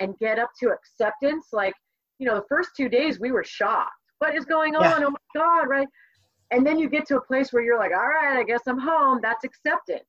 and 0.00 0.16
get 0.18 0.38
up 0.38 0.50
to 0.60 0.70
acceptance 0.70 1.48
like 1.52 1.74
you 2.18 2.26
know 2.26 2.36
the 2.36 2.44
first 2.48 2.70
two 2.76 2.88
days 2.88 3.20
we 3.20 3.32
were 3.32 3.44
shocked. 3.44 3.92
What 4.18 4.34
is 4.34 4.44
going 4.44 4.74
on? 4.74 4.82
Yeah. 4.82 5.06
oh 5.06 5.10
my 5.10 5.40
god 5.40 5.68
right? 5.68 5.88
And 6.50 6.66
then 6.66 6.78
you 6.78 6.88
get 6.88 7.06
to 7.08 7.16
a 7.16 7.20
place 7.20 7.52
where 7.52 7.62
you're 7.62 7.78
like 7.78 7.92
all 7.92 8.08
right 8.08 8.38
i 8.38 8.42
guess 8.42 8.62
i'm 8.66 8.78
home. 8.78 9.20
That's 9.22 9.44
acceptance. 9.44 10.04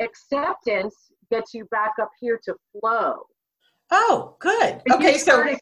Acceptance 0.00 0.94
gets 1.30 1.54
you 1.54 1.66
back 1.66 1.92
up 2.00 2.10
here 2.20 2.38
to 2.44 2.54
flow. 2.72 3.22
Oh 3.90 4.36
good. 4.40 4.82
Okay 4.92 5.18
so 5.18 5.56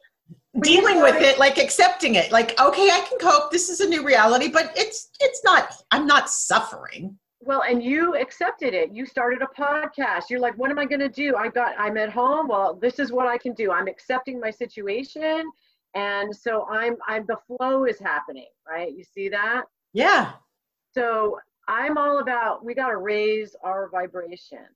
dealing 0.61 1.03
with 1.03 1.17
it 1.17 1.39
like 1.39 1.59
accepting 1.59 2.15
it 2.15 2.31
like 2.31 2.59
okay 2.61 2.89
i 2.91 3.05
can 3.09 3.19
cope. 3.19 3.51
This 3.51 3.69
is 3.69 3.81
a 3.81 3.89
new 3.89 4.05
reality 4.05 4.49
but 4.49 4.73
it's 4.77 5.11
it's 5.21 5.43
not 5.45 5.75
i'm 5.91 6.07
not 6.07 6.31
suffering 6.31 7.19
well 7.45 7.63
and 7.63 7.83
you 7.83 8.17
accepted 8.17 8.75
it. 8.75 8.93
You 8.93 9.07
started 9.07 9.43
a 9.43 9.61
podcast. 9.61 10.25
You're 10.31 10.41
like 10.41 10.57
what 10.57 10.71
am 10.71 10.79
i 10.79 10.85
going 10.85 11.01
to 11.01 11.09
do? 11.09 11.37
I 11.37 11.49
got 11.49 11.75
i'm 11.79 11.97
at 11.97 12.11
home. 12.11 12.49
Well 12.49 12.75
this 12.75 12.99
is 12.99 13.13
what 13.13 13.27
i 13.27 13.39
can 13.39 13.53
do. 13.55 13.73
I'm 13.73 13.89
accepting 13.89 14.41
my 14.41 14.51
situation. 14.51 15.51
And 15.95 16.35
so 16.35 16.67
i'm 16.71 16.97
i'm 17.09 17.25
the 17.27 17.39
flow 17.47 17.85
is 17.85 17.99
happening 17.99 18.49
right? 18.69 18.93
You 18.93 19.05
see 19.05 19.29
that? 19.29 19.65
Yeah. 19.93 20.33
So 20.93 21.39
I'm 21.69 21.97
all 21.97 22.19
about 22.19 22.65
we 22.65 22.75
got 22.75 22.91
to 22.91 22.99
raise 22.99 23.57
our 23.63 23.89
vibration. 23.91 24.67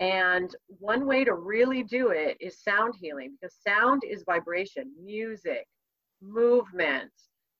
And 0.00 0.54
one 0.80 1.06
way 1.06 1.24
to 1.24 1.34
really 1.34 1.84
do 1.84 2.08
it 2.08 2.36
is 2.40 2.58
sound 2.58 2.94
healing 3.00 3.36
because 3.40 3.56
sound 3.66 4.02
is 4.08 4.24
vibration, 4.26 4.90
music, 5.02 5.66
movement. 6.20 7.10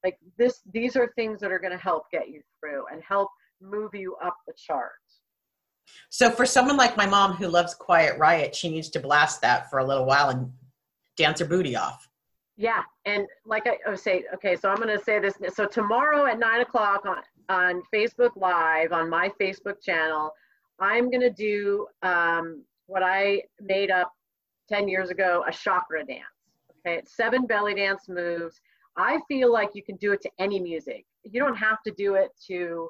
Like 0.03 0.19
this 0.37 0.61
these 0.73 0.97
are 0.97 1.13
things 1.15 1.41
that 1.41 1.53
are 1.53 1.59
going 1.59 1.73
to 1.73 1.79
help 1.79 2.11
get 2.11 2.29
you 2.29 2.43
through 2.61 2.85
and 2.93 3.03
help 3.03 3.31
move 3.71 3.95
you 3.95 4.17
up 4.25 4.37
the 4.47 4.53
chart. 4.57 4.93
So 6.11 6.31
for 6.31 6.47
someone 6.47 6.77
like 6.77 6.97
my 6.97 7.07
mom 7.07 7.33
who 7.33 7.49
loves 7.49 7.75
Quiet 7.75 8.19
Riot, 8.19 8.55
she 8.55 8.71
needs 8.71 8.89
to 8.91 9.01
blast 9.01 9.41
that 9.43 9.71
for 9.71 9.79
a 9.79 9.85
little 9.85 10.07
while 10.07 10.31
and 10.31 10.51
dance 11.17 11.41
her 11.41 11.47
booty 11.47 11.77
off. 11.77 12.09
Yeah, 12.57 12.83
and 13.05 13.27
like 13.45 13.67
I, 13.67 13.79
I 13.91 13.95
say, 13.97 14.25
okay, 14.35 14.55
so 14.57 14.69
I'm 14.69 14.77
going 14.77 14.97
to 14.97 15.03
say 15.03 15.19
this. 15.19 15.35
So 15.55 15.67
tomorrow 15.67 16.27
at 16.27 16.39
nine 16.39 16.61
o'clock 16.61 17.05
on 17.07 17.17
on 17.49 17.83
Facebook 17.93 18.31
Live 18.37 18.93
on 18.93 19.11
my 19.11 19.31
Facebook 19.41 19.83
channel, 19.83 20.31
I'm 20.79 21.11
going 21.11 21.21
to 21.21 21.31
do 21.31 21.87
um, 22.03 22.65
what 22.87 23.03
I 23.03 23.43
made 23.61 23.91
up 23.91 24.13
ten 24.69 24.89
years 24.89 25.11
ago, 25.11 25.45
a 25.47 25.53
chakra 25.53 26.05
dance. 26.05 26.23
Okay, 26.87 26.97
it's 26.97 27.17
seven 27.17 27.47
belly 27.47 27.75
dance 27.75 28.09
moves. 28.09 28.61
I 28.97 29.19
feel 29.27 29.53
like 29.53 29.71
you 29.75 29.83
can 29.83 29.97
do 29.97 30.13
it 30.13 30.23
to 30.23 30.31
any 30.39 30.61
music. 30.61 31.05
You 31.25 31.41
don't 31.41 31.57
have 31.57 31.83
to 31.83 31.93
do 31.93 32.15
it 32.15 32.31
to, 32.47 32.89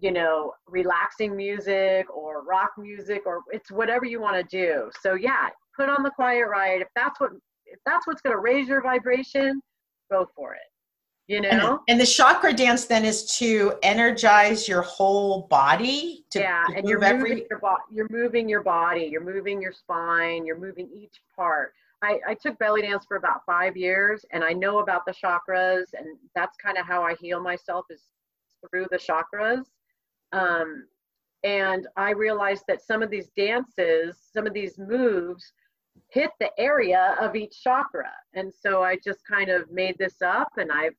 you 0.00 0.10
know, 0.10 0.52
relaxing 0.66 1.36
music 1.36 2.06
or 2.14 2.42
rock 2.44 2.72
music 2.78 3.22
or 3.26 3.42
it's 3.52 3.70
whatever 3.70 4.04
you 4.04 4.20
want 4.20 4.36
to 4.36 4.56
do. 4.56 4.90
So 5.00 5.14
yeah, 5.14 5.48
put 5.76 5.88
on 5.88 6.02
the 6.02 6.10
Quiet 6.10 6.46
Riot 6.48 6.82
if 6.82 6.88
that's 6.94 7.20
what 7.20 7.30
if 7.66 7.78
that's 7.86 8.06
what's 8.06 8.20
going 8.20 8.34
to 8.34 8.40
raise 8.40 8.68
your 8.68 8.82
vibration, 8.82 9.60
go 10.10 10.28
for 10.36 10.54
it. 10.54 10.60
you 11.26 11.40
know 11.40 11.48
and, 11.48 11.78
and, 11.88 12.00
the 12.00 12.06
chakra 12.06 12.52
dance 12.52 12.84
then 12.84 13.04
is 13.04 13.24
to 13.38 13.74
energize 13.82 14.68
your 14.68 14.82
whole 14.82 15.46
body 15.48 16.24
to, 16.30 16.40
yeah 16.40 16.64
and 16.76 16.86
you're 16.88 17.00
moving 17.00 17.16
every... 17.16 17.46
your 17.48 17.58
body 17.58 17.82
you're 17.90 18.08
moving 18.10 18.48
your 18.48 18.62
body 18.62 19.08
you're 19.10 19.24
moving 19.24 19.62
your 19.62 19.72
spine 19.72 20.44
you're 20.44 20.58
moving 20.58 20.88
each 20.94 21.20
part 21.34 21.72
I, 22.02 22.20
I 22.28 22.34
took 22.34 22.58
belly 22.58 22.82
dance 22.82 23.06
for 23.06 23.16
about 23.16 23.40
five 23.46 23.76
years 23.76 24.24
and 24.32 24.44
i 24.44 24.52
know 24.52 24.78
about 24.78 25.06
the 25.06 25.12
chakras 25.12 25.86
and 25.98 26.18
that's 26.34 26.56
kind 26.58 26.76
of 26.76 26.84
how 26.86 27.02
i 27.02 27.14
heal 27.14 27.40
myself 27.40 27.86
is 27.90 28.02
through 28.70 28.86
the 28.90 28.98
chakras 28.98 29.64
um, 30.34 30.86
and 31.44 31.86
i 31.96 32.10
realized 32.10 32.64
that 32.66 32.82
some 32.82 33.02
of 33.02 33.10
these 33.10 33.28
dances 33.36 34.16
some 34.32 34.46
of 34.46 34.54
these 34.54 34.78
moves 34.78 35.52
hit 36.10 36.30
the 36.40 36.50
area 36.58 37.16
of 37.20 37.36
each 37.36 37.62
chakra. 37.62 38.10
And 38.34 38.52
so 38.52 38.82
i 38.82 38.96
just 38.96 39.20
kind 39.30 39.50
of 39.50 39.70
made 39.70 39.96
this 39.98 40.22
up 40.22 40.48
and 40.56 40.70
i've 40.72 40.94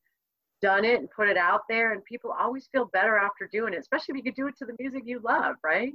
done 0.61 0.85
it 0.85 0.99
and 0.99 1.09
put 1.11 1.27
it 1.27 1.37
out 1.37 1.61
there. 1.69 1.91
And 1.91 2.03
people 2.05 2.33
always 2.39 2.67
feel 2.71 2.85
better 2.93 3.17
after 3.17 3.49
doing 3.51 3.73
it 3.73 3.79
especially 3.79 4.13
if 4.13 4.17
you 4.17 4.23
could 4.23 4.35
do 4.35 4.47
it 4.47 4.57
to 4.57 4.65
the 4.65 4.75
music 4.79 5.03
you 5.05 5.19
love 5.23 5.55
right? 5.63 5.93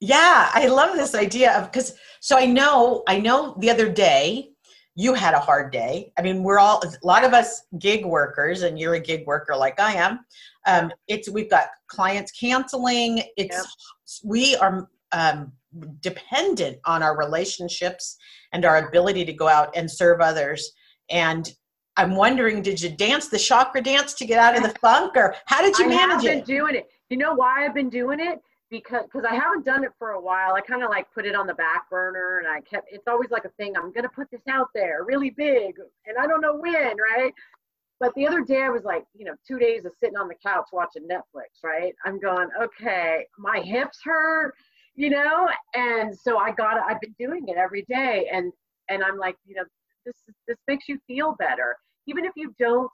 Yeah 0.00 0.50
i 0.52 0.66
love 0.66 0.96
this 0.96 1.14
idea 1.14 1.58
of 1.58 1.70
because 1.70 1.94
so 2.20 2.38
i 2.38 2.46
know 2.46 3.02
i 3.08 3.18
know 3.18 3.56
the 3.58 3.70
other 3.70 3.88
day 3.88 4.50
you 4.94 5.14
had 5.14 5.32
a 5.32 5.38
hard 5.38 5.70
day. 5.70 6.12
I 6.18 6.22
mean 6.22 6.42
we're 6.42 6.58
all 6.58 6.82
a 6.82 7.06
lot 7.06 7.24
of 7.24 7.32
us 7.32 7.62
gig 7.78 8.04
workers 8.04 8.62
and 8.62 8.78
you're 8.78 8.94
a 8.94 9.00
gig 9.00 9.26
worker 9.26 9.56
like 9.56 9.78
i 9.80 9.92
am 9.92 10.20
um, 10.68 10.92
it's 11.08 11.28
we've 11.28 11.50
got 11.50 11.66
clients 11.88 12.30
canceling 12.32 13.22
it's 13.36 13.56
yep. 13.56 13.66
we 14.24 14.54
are 14.56 14.88
um, 15.12 15.52
dependent 16.00 16.78
on 16.84 17.02
our 17.02 17.16
relationships 17.18 18.16
and 18.52 18.64
our 18.64 18.88
ability 18.88 19.24
to 19.24 19.32
go 19.32 19.48
out 19.48 19.74
and 19.76 19.90
serve 19.90 20.20
others 20.20 20.72
and 21.10 21.52
I'm 21.98 22.14
wondering, 22.14 22.62
did 22.62 22.80
you 22.80 22.90
dance 22.90 23.26
the 23.26 23.38
chakra 23.38 23.82
dance 23.82 24.14
to 24.14 24.24
get 24.24 24.38
out 24.38 24.56
of 24.56 24.62
the 24.62 24.78
funk, 24.80 25.16
or 25.16 25.34
how 25.46 25.60
did 25.60 25.76
you 25.78 25.86
I 25.86 25.88
manage 25.88 26.24
it? 26.24 26.30
I've 26.30 26.46
been 26.46 26.56
doing 26.56 26.74
it. 26.76 26.88
You 27.10 27.16
know 27.16 27.34
why 27.34 27.66
I've 27.66 27.74
been 27.74 27.90
doing 27.90 28.20
it? 28.20 28.38
Because 28.70 29.02
because 29.04 29.24
I 29.28 29.34
haven't 29.34 29.64
done 29.64 29.82
it 29.82 29.90
for 29.98 30.10
a 30.10 30.20
while. 30.20 30.54
I 30.54 30.60
kind 30.60 30.84
of 30.84 30.90
like 30.90 31.12
put 31.12 31.26
it 31.26 31.34
on 31.34 31.48
the 31.48 31.54
back 31.54 31.90
burner, 31.90 32.38
and 32.38 32.46
I 32.46 32.60
kept. 32.60 32.88
It's 32.92 33.08
always 33.08 33.30
like 33.30 33.44
a 33.46 33.50
thing. 33.50 33.76
I'm 33.76 33.92
gonna 33.92 34.08
put 34.08 34.30
this 34.30 34.42
out 34.48 34.68
there, 34.74 35.04
really 35.04 35.30
big, 35.30 35.74
and 36.06 36.16
I 36.20 36.28
don't 36.28 36.40
know 36.40 36.54
when, 36.54 36.72
right? 36.72 37.32
But 38.00 38.14
the 38.14 38.26
other 38.26 38.42
day 38.42 38.62
I 38.62 38.68
was 38.68 38.84
like, 38.84 39.04
you 39.14 39.24
know, 39.24 39.34
two 39.46 39.58
days 39.58 39.84
of 39.84 39.92
sitting 39.98 40.16
on 40.16 40.28
the 40.28 40.36
couch 40.44 40.66
watching 40.72 41.08
Netflix, 41.08 41.64
right? 41.64 41.94
I'm 42.04 42.20
going, 42.20 42.48
okay, 42.60 43.26
my 43.38 43.60
hips 43.60 43.98
hurt, 44.04 44.54
you 44.94 45.10
know, 45.10 45.48
and 45.74 46.16
so 46.16 46.38
I 46.38 46.52
got. 46.52 46.78
I've 46.78 47.00
been 47.00 47.14
doing 47.18 47.48
it 47.48 47.56
every 47.56 47.84
day, 47.88 48.28
and 48.32 48.52
and 48.88 49.02
I'm 49.02 49.18
like, 49.18 49.36
you 49.46 49.56
know, 49.56 49.64
this 50.06 50.14
this 50.46 50.58
makes 50.68 50.88
you 50.88 50.98
feel 51.06 51.34
better 51.38 51.76
even 52.08 52.24
if 52.24 52.32
you 52.36 52.54
don't 52.58 52.90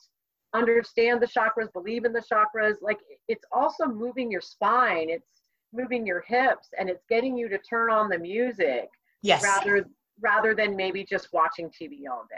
understand 0.54 1.22
the 1.22 1.26
chakras, 1.26 1.72
believe 1.72 2.04
in 2.04 2.12
the 2.12 2.22
chakras, 2.22 2.74
like 2.82 2.98
it's 3.28 3.44
also 3.52 3.86
moving 3.86 4.30
your 4.30 4.40
spine, 4.40 5.08
it's 5.08 5.26
moving 5.72 6.06
your 6.06 6.22
hips, 6.26 6.68
and 6.78 6.90
it's 6.90 7.04
getting 7.08 7.36
you 7.36 7.48
to 7.48 7.58
turn 7.58 7.90
on 7.90 8.08
the 8.08 8.18
music. 8.18 8.88
Yes. 9.22 9.42
Rather 9.42 9.86
rather 10.20 10.54
than 10.54 10.76
maybe 10.76 11.04
just 11.04 11.28
watching 11.32 11.68
TV 11.68 12.02
all 12.10 12.24
day. 12.30 12.36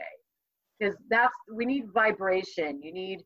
Because 0.79 0.97
that's 1.09 1.35
we 1.53 1.65
need 1.65 1.85
vibration. 1.93 2.83
You 2.83 2.93
need 2.93 3.23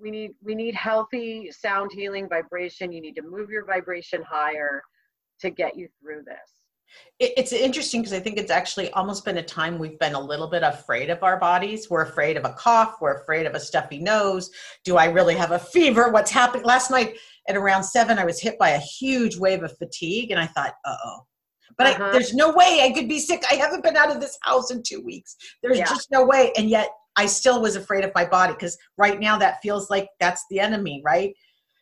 we 0.00 0.10
need 0.10 0.32
we 0.42 0.54
need 0.54 0.74
healthy 0.74 1.50
sound 1.50 1.90
healing 1.94 2.28
vibration. 2.28 2.92
You 2.92 3.00
need 3.00 3.16
to 3.16 3.22
move 3.22 3.50
your 3.50 3.64
vibration 3.64 4.22
higher 4.22 4.82
to 5.40 5.50
get 5.50 5.76
you 5.76 5.88
through 6.00 6.22
this 6.24 6.56
it's 7.18 7.52
interesting 7.52 8.02
because 8.02 8.12
I 8.12 8.20
think 8.20 8.36
it's 8.36 8.50
actually 8.50 8.90
almost 8.92 9.24
been 9.24 9.38
a 9.38 9.42
time 9.42 9.78
we've 9.78 9.98
been 9.98 10.14
a 10.14 10.20
little 10.20 10.48
bit 10.48 10.62
afraid 10.62 11.08
of 11.08 11.22
our 11.22 11.38
bodies. 11.38 11.88
We're 11.88 12.02
afraid 12.02 12.36
of 12.36 12.44
a 12.44 12.52
cough. 12.52 12.96
We're 13.00 13.22
afraid 13.22 13.46
of 13.46 13.54
a 13.54 13.60
stuffy 13.60 13.98
nose. 13.98 14.50
Do 14.84 14.96
I 14.96 15.06
really 15.06 15.34
have 15.34 15.52
a 15.52 15.58
fever? 15.58 16.10
What's 16.10 16.30
happening? 16.30 16.64
Last 16.66 16.90
night 16.90 17.16
at 17.48 17.56
around 17.56 17.84
seven, 17.84 18.18
I 18.18 18.24
was 18.24 18.40
hit 18.40 18.58
by 18.58 18.70
a 18.70 18.78
huge 18.78 19.38
wave 19.38 19.62
of 19.62 19.76
fatigue, 19.78 20.30
and 20.30 20.38
I 20.38 20.46
thought, 20.46 20.74
uh 20.84 20.96
oh. 21.04 21.26
But 21.78 21.88
uh-huh. 21.88 22.04
I, 22.04 22.12
there's 22.12 22.34
no 22.34 22.52
way 22.52 22.80
I 22.82 22.92
could 22.94 23.08
be 23.08 23.18
sick. 23.18 23.42
I 23.50 23.54
haven't 23.54 23.82
been 23.82 23.96
out 23.96 24.14
of 24.14 24.20
this 24.20 24.38
house 24.42 24.70
in 24.70 24.82
two 24.82 25.00
weeks. 25.00 25.36
There's 25.62 25.78
yeah. 25.78 25.84
just 25.84 26.10
no 26.10 26.24
way. 26.24 26.52
And 26.56 26.70
yet 26.70 26.90
I 27.16 27.26
still 27.26 27.60
was 27.60 27.76
afraid 27.76 28.04
of 28.04 28.12
my 28.14 28.24
body 28.24 28.52
because 28.52 28.76
right 28.98 29.18
now 29.18 29.38
that 29.38 29.60
feels 29.62 29.90
like 29.90 30.08
that's 30.20 30.44
the 30.50 30.60
enemy, 30.60 31.02
right? 31.04 31.34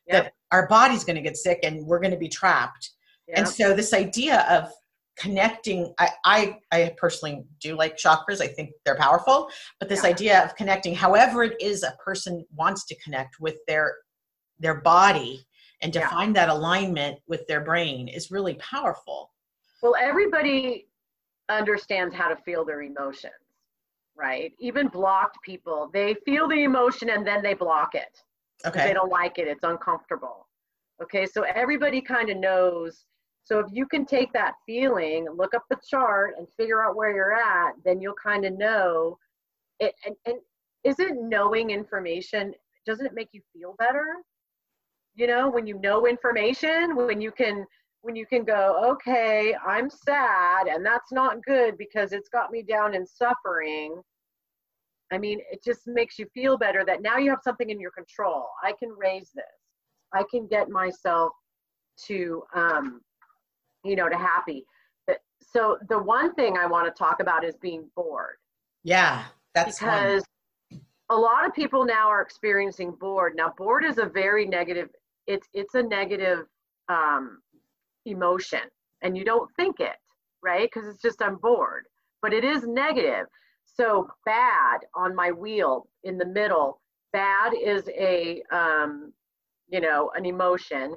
Yep. 0.09 0.25
That 0.25 0.33
our 0.53 0.69
body's 0.69 1.05
going 1.05 1.17
to 1.17 1.23
get 1.23 1.37
sick 1.37 1.61
and 1.63 1.87
we're 1.87 2.01
going 2.01 2.13
to 2.13 2.17
be 2.17 2.29
trapped. 2.29 2.91
Yep. 3.29 3.39
And 3.39 3.49
so 3.49 3.75
this 3.75 3.93
idea 3.93 4.47
of 4.51 4.71
connecting 5.17 5.95
I, 5.99 6.09
I, 6.25 6.59
I 6.73 6.95
personally 6.97 7.45
do 7.61 7.77
like 7.77 7.97
chakras 7.97 8.41
i 8.41 8.49
think 8.49 8.71
they're 8.85 8.97
powerful 8.97 9.49
but 9.79 9.89
this 9.89 10.03
yeah. 10.03 10.11
idea 10.11 10.45
of 10.45 10.57
connecting 10.57 10.95
however 10.95 11.45
it 11.45 11.61
is 11.61 11.83
a 11.83 11.97
person 12.05 12.45
wants 12.55 12.85
to 12.87 12.97
connect 12.97 13.39
with 13.39 13.57
their 13.69 13.95
their 14.59 14.81
body 14.81 15.47
and 15.83 15.93
to 15.93 16.01
yeah. 16.01 16.11
find 16.11 16.35
that 16.35 16.49
alignment 16.49 17.19
with 17.29 17.47
their 17.47 17.61
brain 17.61 18.09
is 18.09 18.31
really 18.31 18.55
powerful 18.55 19.31
well 19.85 19.95
everybody 20.01 20.89
understands 21.51 22.15
how 22.15 22.29
to 22.29 22.37
feel 22.43 22.65
their 22.65 22.83
emotions 22.83 23.35
right? 24.17 24.53
Even 24.61 24.89
blocked 24.89 25.39
people 25.43 25.91
they 25.93 26.15
feel 26.25 26.49
the 26.49 26.65
emotion 26.65 27.11
and 27.11 27.27
then 27.27 27.43
they 27.43 27.55
block 27.55 27.95
it. 27.95 28.21
Okay. 28.65 28.87
they 28.87 28.95
don't 28.95 29.11
like 29.11 29.39
it 29.39 29.47
it's 29.47 29.65
uncomfortable. 29.65 30.49
Okay 31.03 31.27
so 31.27 31.43
everybody 31.43 32.01
kind 32.01 32.31
of 32.31 32.39
knows. 32.39 33.05
So 33.45 33.59
if 33.59 33.67
you 33.73 33.87
can 33.87 34.07
take 34.07 34.33
that 34.33 34.55
feeling, 34.65 35.27
look 35.37 35.53
up 35.53 35.65
the 35.69 35.77
chart 35.87 36.35
and 36.39 36.49
figure 36.57 36.83
out 36.83 36.97
where 36.97 37.15
you're 37.15 37.35
at, 37.35 37.75
then 37.85 38.01
you'll 38.01 38.15
kind 38.15 38.47
of 38.47 38.57
know. 38.57 39.19
It. 39.81 39.95
And, 40.07 40.15
and 40.25 40.37
isn't 40.85 41.29
knowing 41.29 41.71
information, 41.71 42.55
doesn't 42.87 43.05
it 43.05 43.15
make 43.15 43.29
you 43.33 43.43
feel 43.53 43.75
better? 43.79 44.05
You 45.15 45.27
know, 45.27 45.51
when 45.51 45.67
you 45.67 45.79
know 45.81 46.07
information, 46.07 46.97
when 46.97 47.21
you 47.21 47.33
can, 47.33 47.67
when 48.05 48.15
you 48.15 48.27
can 48.27 48.45
go, 48.45 48.81
okay, 48.93 49.57
I'm 49.67 49.89
sad 49.89 50.67
and 50.67 50.85
that's 50.85 51.11
not 51.11 51.43
good 51.43 51.79
because 51.79 52.13
it's 52.13 52.29
got 52.29 52.51
me 52.51 52.63
down 52.63 52.95
in 52.95 53.07
suffering. 53.07 54.01
I 55.11 55.17
mean, 55.17 55.41
it 55.51 55.65
just 55.65 55.87
makes 55.87 56.19
you 56.19 56.27
feel 56.35 56.59
better 56.59 56.85
that 56.85 57.01
now 57.01 57.17
you 57.17 57.31
have 57.31 57.41
something 57.43 57.71
in 57.71 57.81
your 57.81 57.93
control. 57.93 58.47
I 58.63 58.73
can 58.79 58.91
raise 58.91 59.31
this. 59.35 59.45
I 60.13 60.25
can 60.31 60.47
get 60.47 60.69
myself 60.69 61.33
to 62.07 62.43
um, 62.55 63.01
you 63.85 63.97
know, 63.97 64.09
to 64.09 64.17
happy. 64.17 64.67
But, 65.07 65.19
so 65.41 65.79
the 65.89 65.99
one 65.99 66.35
thing 66.35 66.59
I 66.59 66.67
want 66.67 66.87
to 66.87 66.99
talk 66.99 67.21
about 67.21 67.45
is 67.45 67.57
being 67.57 67.89
bored. 67.97 68.37
Yeah, 68.83 69.25
that's 69.55 69.79
because 69.79 70.25
one. 70.69 70.81
a 71.11 71.17
lot 71.17 71.47
of 71.47 71.55
people 71.55 71.87
now 71.87 72.09
are 72.09 72.21
experiencing 72.21 72.93
bored. 73.01 73.35
Now, 73.35 73.55
bored 73.57 73.85
is 73.85 73.97
a 73.97 74.05
very 74.05 74.47
negative. 74.47 74.91
It's 75.27 75.49
it's 75.55 75.75
a 75.75 75.83
negative 75.83 76.47
um, 76.91 77.39
emotion, 78.07 78.61
and 79.03 79.17
you 79.17 79.25
don't 79.25 79.51
think 79.57 79.81
it, 79.81 79.97
right? 80.43 80.69
Because 80.73 80.89
it's 80.89 81.03
just 81.03 81.23
I'm 81.23 81.37
bored, 81.37 81.85
but 82.23 82.33
it 82.33 82.45
is 82.45 82.67
negative. 82.67 83.27
So 83.65 84.09
bad 84.25 84.81
on 84.95 85.15
my 85.15 85.33
wheel 85.33 85.89
in 86.05 86.19
the 86.19 86.27
middle. 86.27 86.81
Bad 87.13 87.53
is 87.55 87.89
a 87.89 88.43
um, 88.53 89.13
you 89.69 89.81
know 89.81 90.11
an 90.17 90.27
emotion, 90.27 90.95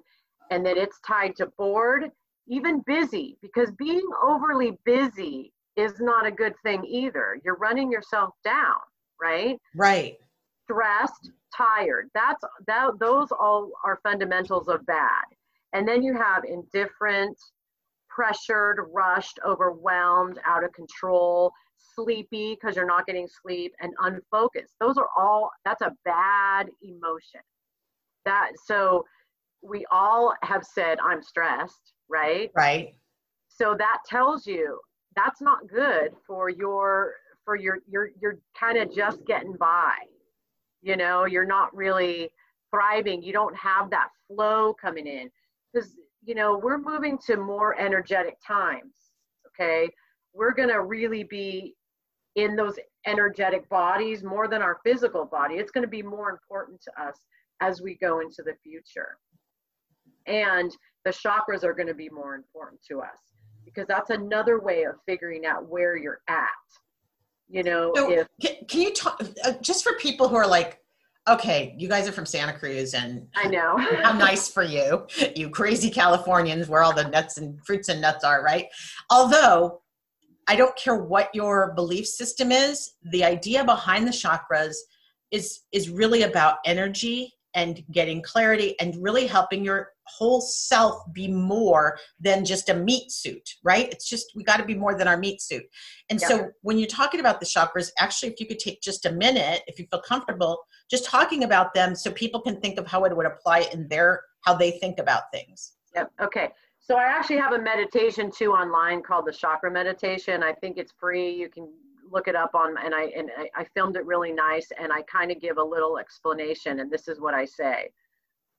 and 0.52 0.65
that 0.65 0.78
it's 0.78 1.00
tied 1.02 1.36
to 1.38 1.48
bored 1.58 2.12
even 2.48 2.82
busy, 2.86 3.38
because 3.41 3.72
being 3.78 4.08
overly 4.24 4.78
busy 4.86 5.54
is 5.76 6.00
not 6.00 6.26
a 6.26 6.32
good 6.32 6.54
thing 6.63 6.84
either. 6.86 7.39
You're 7.43 7.58
running 7.58 7.91
yourself 7.91 8.34
down, 8.43 8.76
right? 9.22 9.58
Right. 9.76 10.17
Stressed, 10.63 11.32
tired. 11.56 12.10
That's 12.13 12.43
that 12.67 12.91
those 13.00 13.30
all 13.32 13.72
are 13.84 14.00
fundamentals 14.04 14.67
of 14.67 14.86
bad. 14.86 15.26
And 15.73 15.88
then 15.88 16.01
you 16.01 16.13
have 16.13 16.43
indifferent, 16.45 17.38
pressured, 18.10 18.80
rushed, 18.91 19.39
overwhelmed, 19.45 20.39
out 20.45 20.63
of 20.63 20.71
control, 20.73 21.51
sleepy 21.95 22.56
because 22.56 22.75
you're 22.75 22.86
not 22.86 23.06
getting 23.06 23.27
sleep, 23.41 23.73
and 23.82 23.93
unfocused. 23.99 24.73
Those 24.80 24.97
are 24.97 25.10
all 25.17 25.51
that's 25.65 25.82
a 25.82 25.91
bad 26.06 26.69
emotion. 26.82 27.41
That 28.25 28.51
so 28.65 29.06
we 29.62 29.86
all 29.91 30.34
have 30.43 30.63
said 30.63 30.97
I'm 30.99 31.21
stressed 31.21 31.93
right? 32.10 32.51
Right. 32.56 32.95
So 33.47 33.75
that 33.77 33.99
tells 34.06 34.45
you 34.45 34.80
that's 35.15 35.41
not 35.41 35.67
good 35.67 36.12
for 36.25 36.49
your 36.49 37.13
for 37.43 37.56
your 37.56 37.80
you're 37.88 38.10
you're 38.21 38.38
kind 38.60 38.77
of 38.77 38.93
just 38.93 39.25
getting 39.25 39.53
by. 39.53 39.95
You 40.82 40.95
know, 40.95 41.25
you're 41.25 41.45
not 41.45 41.75
really 41.75 42.30
thriving. 42.71 43.23
You 43.23 43.34
don't 43.34 43.56
have 43.56 43.89
that 43.89 44.10
flow 44.27 44.73
coming 44.73 45.08
in 45.08 45.30
because 45.78 45.96
you 46.24 46.36
know 46.36 46.58
we're 46.58 46.78
moving 46.78 47.18
to 47.28 47.38
more 47.38 47.80
energetic 47.80 48.38
times. 48.46 48.96
Okay, 49.48 49.90
we're 50.34 50.54
gonna 50.54 50.82
really 50.82 51.24
be 51.24 51.76
in 52.36 52.56
those 52.56 52.76
energetic 53.06 53.68
bodies 53.70 54.24
more 54.24 54.48
than 54.48 54.62
our 54.62 54.80
physical 54.86 55.26
body. 55.26 55.56
It's 55.56 55.72
going 55.72 55.84
to 55.84 55.90
be 55.90 56.04
more 56.04 56.30
important 56.30 56.80
to 56.84 56.92
us 57.02 57.16
as 57.62 57.82
we 57.82 57.96
go 57.96 58.20
into 58.20 58.44
the 58.44 58.54
future. 58.63 59.18
And 60.28 60.72
the 61.04 61.10
chakras 61.10 61.63
are 61.63 61.74
going 61.74 61.88
to 61.88 61.96
be 61.96 62.10
more 62.10 62.36
important 62.36 62.80
to 62.90 63.00
us 63.00 63.18
because 63.66 63.88
that's 63.88 64.12
another 64.12 64.60
way 64.60 64.84
of 64.84 64.96
figuring 65.08 65.48
out 65.48 65.68
where 65.68 65.98
you're 65.98 66.20
at. 66.28 66.46
You 67.50 67.63
know, 67.63 67.92
so 67.96 68.12
if 68.12 68.28
can, 68.40 68.56
can 68.68 68.82
you 68.82 68.94
talk 68.94 69.20
uh, 69.44 69.54
just 69.62 69.84
for 69.84 69.94
people 69.94 70.28
who 70.28 70.36
are 70.36 70.48
like, 70.48 70.80
okay, 71.28 71.76
you 71.78 71.88
guys 71.88 72.08
are 72.08 72.12
from 72.12 72.26
Santa 72.26 72.58
Cruz 72.58 72.94
and 72.94 73.28
I 73.36 73.48
know. 73.48 73.78
how 74.04 74.13
nice 74.13 74.50
for 74.50 74.63
you, 74.63 75.06
you 75.36 75.50
crazy 75.50 75.90
Californians, 75.90 76.68
where 76.68 76.84
all 76.84 76.94
the 76.94 77.08
nuts 77.10 77.38
and 77.38 77.60
fruits 77.66 77.90
and 77.90 78.02
nuts 78.02 78.24
are, 78.24 78.44
right? 78.44 78.68
Although 79.10 79.82
I 80.48 80.56
don't 80.56 80.76
care 80.78 80.96
what 80.96 81.30
your 81.34 81.74
belief 81.76 82.08
system 82.08 82.52
is, 82.52 82.94
the 83.12 83.24
idea 83.24 83.66
behind 83.66 84.08
the 84.08 84.12
chakras 84.12 84.76
is 85.32 85.62
is 85.74 85.90
really 85.90 86.24
about 86.24 86.58
energy 86.66 87.34
and 87.58 87.84
getting 87.91 88.22
clarity 88.22 88.80
and 88.80 88.96
really 89.02 89.26
helping 89.26 89.65
your 89.65 89.89
whole 90.06 90.39
self 90.39 91.02
be 91.12 91.28
more 91.28 91.98
than 92.20 92.46
just 92.46 92.70
a 92.70 92.74
meat 92.74 93.12
suit, 93.12 93.50
right? 93.63 93.91
It's 93.91 94.08
just 94.08 94.28
we 94.36 94.43
got 94.43 94.58
to 94.58 94.63
be 94.63 94.76
more 94.76 94.96
than 94.96 95.08
our 95.08 95.17
meat 95.17 95.41
suit. 95.41 95.63
And 96.12 96.22
Yeah. 96.22 96.28
so 96.28 96.52
when 96.62 96.78
you're 96.78 96.88
talking 96.88 97.20
about 97.20 97.39
the 97.39 97.48
chakras, 97.48 97.91
actually, 97.98 98.32
if 98.32 98.39
you 98.39 98.46
could 98.46 98.60
take 98.60 98.80
just 98.82 99.08
a 99.08 99.12
minute, 99.12 99.63
if 99.65 99.80
you 99.80 99.88
feel 99.89 100.02
comfortable, 100.02 100.60
just 100.89 101.04
talking 101.06 101.43
about 101.43 101.74
them 101.74 101.96
so 101.96 102.12
people 102.12 102.41
can 102.41 102.62
think 102.62 102.80
of 102.80 102.86
how 102.86 103.04
it 103.06 103.17
would 103.17 103.26
apply 103.26 103.67
in 103.74 103.88
their 103.88 104.22
how 104.46 104.54
they 104.54 104.72
think 104.72 105.00
about 105.00 105.24
things. 105.34 105.74
Yep. 105.96 106.12
Okay. 106.22 106.50
So 106.80 106.96
I 106.96 107.06
actually 107.06 107.38
have 107.38 107.54
a 107.54 107.60
meditation 107.60 108.32
too 108.32 108.52
online 108.52 109.02
called 109.02 109.26
the 109.26 109.34
chakra 109.34 109.72
meditation. 109.72 110.43
I 110.43 110.54
think 110.54 110.78
it's 110.78 110.93
free. 110.98 111.32
You 111.34 111.50
can 111.50 111.67
look 112.12 112.28
it 112.28 112.36
up 112.36 112.56
on 112.56 112.76
and 112.84 112.93
I 112.93 113.04
and 113.15 113.30
I, 113.56 113.65
filmed 113.76 113.96
it 113.96 114.06
really 114.06 114.32
nice 114.32 114.67
and 114.80 114.91
I 114.91 115.02
kind 115.04 115.32
of 115.32 115.41
give 115.41 115.58
a 115.58 115.63
little 115.63 115.98
explanation 115.98 116.80
and 116.80 116.91
this 116.91 117.08
is 117.08 117.20
what 117.20 117.34
I 117.34 117.46
say. 117.46 117.89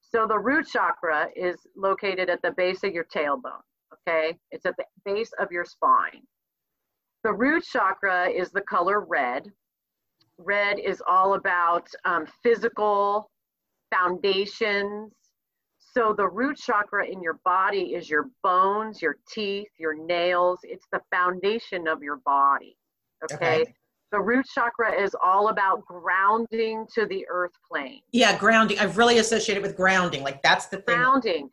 So 0.01 0.27
the 0.27 0.39
root 0.39 0.67
chakra 0.67 1.29
is 1.37 1.57
located 1.77 2.31
at 2.31 2.41
the 2.43 2.53
base 2.53 2.83
of 2.85 2.93
your 2.93 3.05
tailbone. 3.05 3.63
Okay. 3.95 4.37
It's 4.51 4.67
at 4.67 4.77
the 4.77 4.85
base 5.05 5.31
of 5.39 5.53
your 5.53 5.65
spine. 5.65 6.23
The 7.25 7.33
root 7.33 7.65
chakra 7.65 8.29
is 8.29 8.51
the 8.51 8.63
color 8.63 9.01
red. 9.01 9.45
Red 10.39 10.79
is 10.79 11.03
all 11.07 11.35
about 11.35 11.89
um, 12.05 12.27
physical 12.43 13.31
foundations, 13.93 15.13
so 15.99 16.13
the 16.13 16.29
root 16.29 16.59
chakra 16.59 17.07
in 17.07 17.23
your 17.23 17.41
body 17.45 17.95
is 17.95 18.09
your 18.09 18.31
bones, 18.43 19.01
your 19.01 19.17
teeth, 19.33 19.69
your 19.79 19.95
nails. 19.95 20.61
It's 20.63 20.87
the 20.93 21.01
foundation 21.11 21.89
of 21.89 22.03
your 22.03 22.19
body. 22.19 22.77
Okay. 23.25 23.37
Okay. 23.63 23.75
The 24.11 24.21
root 24.21 24.47
chakra 24.55 24.99
is 24.99 25.15
all 25.23 25.49
about 25.49 25.85
grounding 25.85 26.87
to 26.95 27.05
the 27.05 27.27
earth 27.29 27.53
plane. 27.71 28.01
Yeah, 28.13 28.39
grounding. 28.39 28.79
I've 28.79 28.97
really 28.97 29.19
associated 29.19 29.63
with 29.63 29.77
grounding. 29.77 30.23
Like 30.23 30.43
that's 30.43 30.67
the 30.67 30.79
thing. 30.79 30.97
Grounding. 30.97 31.51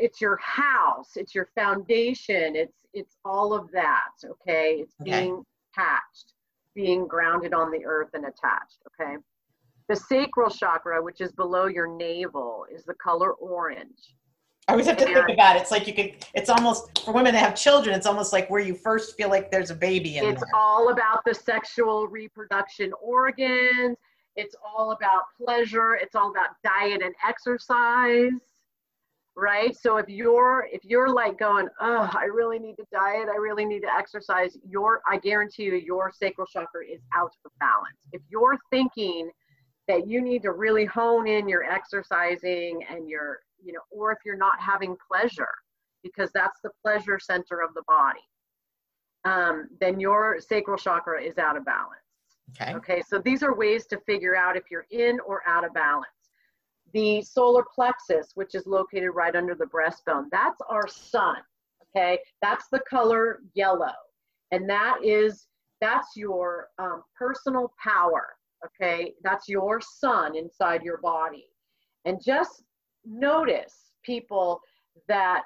It's 0.00 0.20
your 0.20 0.36
house. 0.36 1.10
It's 1.16 1.34
your 1.34 1.48
foundation. 1.54 2.56
It's 2.56 2.86
it's 2.94 3.16
all 3.24 3.52
of 3.52 3.70
that. 3.72 4.12
Okay. 4.24 4.76
It's 4.80 4.94
Okay. 5.02 5.10
being 5.10 5.44
attached, 5.72 6.32
being 6.74 7.06
grounded 7.06 7.52
on 7.52 7.70
the 7.70 7.84
earth 7.84 8.10
and 8.14 8.24
attached. 8.24 8.78
Okay. 9.00 9.16
The 9.88 9.96
sacral 9.96 10.48
chakra, 10.48 11.02
which 11.02 11.20
is 11.20 11.32
below 11.32 11.66
your 11.66 11.86
navel, 11.88 12.64
is 12.72 12.84
the 12.84 12.94
color 12.94 13.32
orange. 13.32 14.14
I 14.66 14.72
always 14.72 14.86
have 14.86 14.96
to 14.96 15.04
think 15.04 15.28
about 15.28 15.56
it. 15.56 15.62
It's 15.62 15.70
like 15.70 15.86
you 15.86 15.92
could. 15.92 16.14
It's 16.34 16.48
almost 16.48 17.04
for 17.04 17.12
women 17.12 17.34
that 17.34 17.40
have 17.40 17.54
children. 17.54 17.94
It's 17.94 18.06
almost 18.06 18.32
like 18.32 18.48
where 18.48 18.62
you 18.62 18.74
first 18.74 19.16
feel 19.16 19.28
like 19.28 19.50
there's 19.50 19.70
a 19.70 19.74
baby 19.74 20.16
in 20.16 20.24
It's 20.24 20.40
there. 20.40 20.50
all 20.54 20.90
about 20.90 21.20
the 21.26 21.34
sexual 21.34 22.06
reproduction 22.08 22.92
organs. 23.02 23.98
It's 24.36 24.56
all 24.64 24.92
about 24.92 25.22
pleasure. 25.36 25.94
It's 25.96 26.14
all 26.14 26.30
about 26.30 26.50
diet 26.64 27.02
and 27.02 27.14
exercise. 27.26 28.32
Right? 29.36 29.76
So 29.76 29.98
if 29.98 30.08
you're 30.08 30.66
if 30.72 30.84
you're 30.84 31.12
like 31.12 31.38
going, 31.38 31.68
"Oh, 31.80 32.10
I 32.14 32.24
really 32.24 32.58
need 32.58 32.76
to 32.76 32.86
diet. 32.90 33.28
I 33.28 33.36
really 33.36 33.64
need 33.66 33.80
to 33.80 33.92
exercise." 33.94 34.56
Your 34.66 35.02
I 35.06 35.18
guarantee 35.18 35.64
you 35.64 35.74
your 35.74 36.10
sacral 36.10 36.46
chakra 36.46 36.86
is 36.86 37.02
out 37.14 37.32
of 37.44 37.50
balance. 37.58 37.98
If 38.12 38.22
you're 38.30 38.56
thinking 38.70 39.30
that 39.88 40.06
you 40.06 40.22
need 40.22 40.42
to 40.42 40.52
really 40.52 40.84
hone 40.86 41.26
in 41.26 41.48
your 41.48 41.62
exercising 41.64 42.82
and 42.88 43.06
your, 43.08 43.40
you 43.64 43.72
know, 43.72 43.80
or 43.90 44.12
if 44.12 44.18
you're 44.24 44.36
not 44.36 44.60
having 44.60 44.96
pleasure 45.10 45.48
because 46.02 46.30
that's 46.34 46.60
the 46.62 46.70
pleasure 46.82 47.18
center 47.18 47.62
of 47.62 47.72
the 47.74 47.82
body 47.88 48.20
um, 49.24 49.68
then 49.80 49.98
your 49.98 50.38
sacral 50.40 50.76
chakra 50.76 51.22
is 51.22 51.38
out 51.38 51.56
of 51.56 51.64
balance. 51.64 52.00
Okay. 52.60 52.74
Okay, 52.74 53.02
so 53.06 53.18
these 53.18 53.42
are 53.42 53.54
ways 53.54 53.86
to 53.86 53.98
figure 54.06 54.36
out 54.36 54.56
if 54.56 54.64
you're 54.70 54.86
in 54.90 55.18
or 55.26 55.42
out 55.46 55.64
of 55.64 55.72
balance. 55.72 56.06
The 56.92 57.22
solar 57.22 57.64
plexus, 57.74 58.32
which 58.34 58.54
is 58.54 58.66
located 58.66 59.10
right 59.14 59.34
under 59.34 59.54
the 59.54 59.64
breastbone, 59.64 60.26
that's 60.30 60.60
our 60.68 60.86
sun. 60.86 61.36
Okay, 61.96 62.18
that's 62.42 62.66
the 62.70 62.80
color 62.88 63.40
yellow, 63.54 63.92
and 64.50 64.68
that 64.68 64.98
is 65.02 65.46
that's 65.80 66.08
your 66.16 66.68
um, 66.78 67.02
personal 67.16 67.72
power. 67.82 68.26
Okay, 68.64 69.14
that's 69.22 69.48
your 69.48 69.80
sun 69.80 70.36
inside 70.36 70.82
your 70.82 70.98
body, 70.98 71.46
and 72.04 72.22
just 72.22 72.64
notice 73.04 73.92
people 74.04 74.60
that 75.08 75.44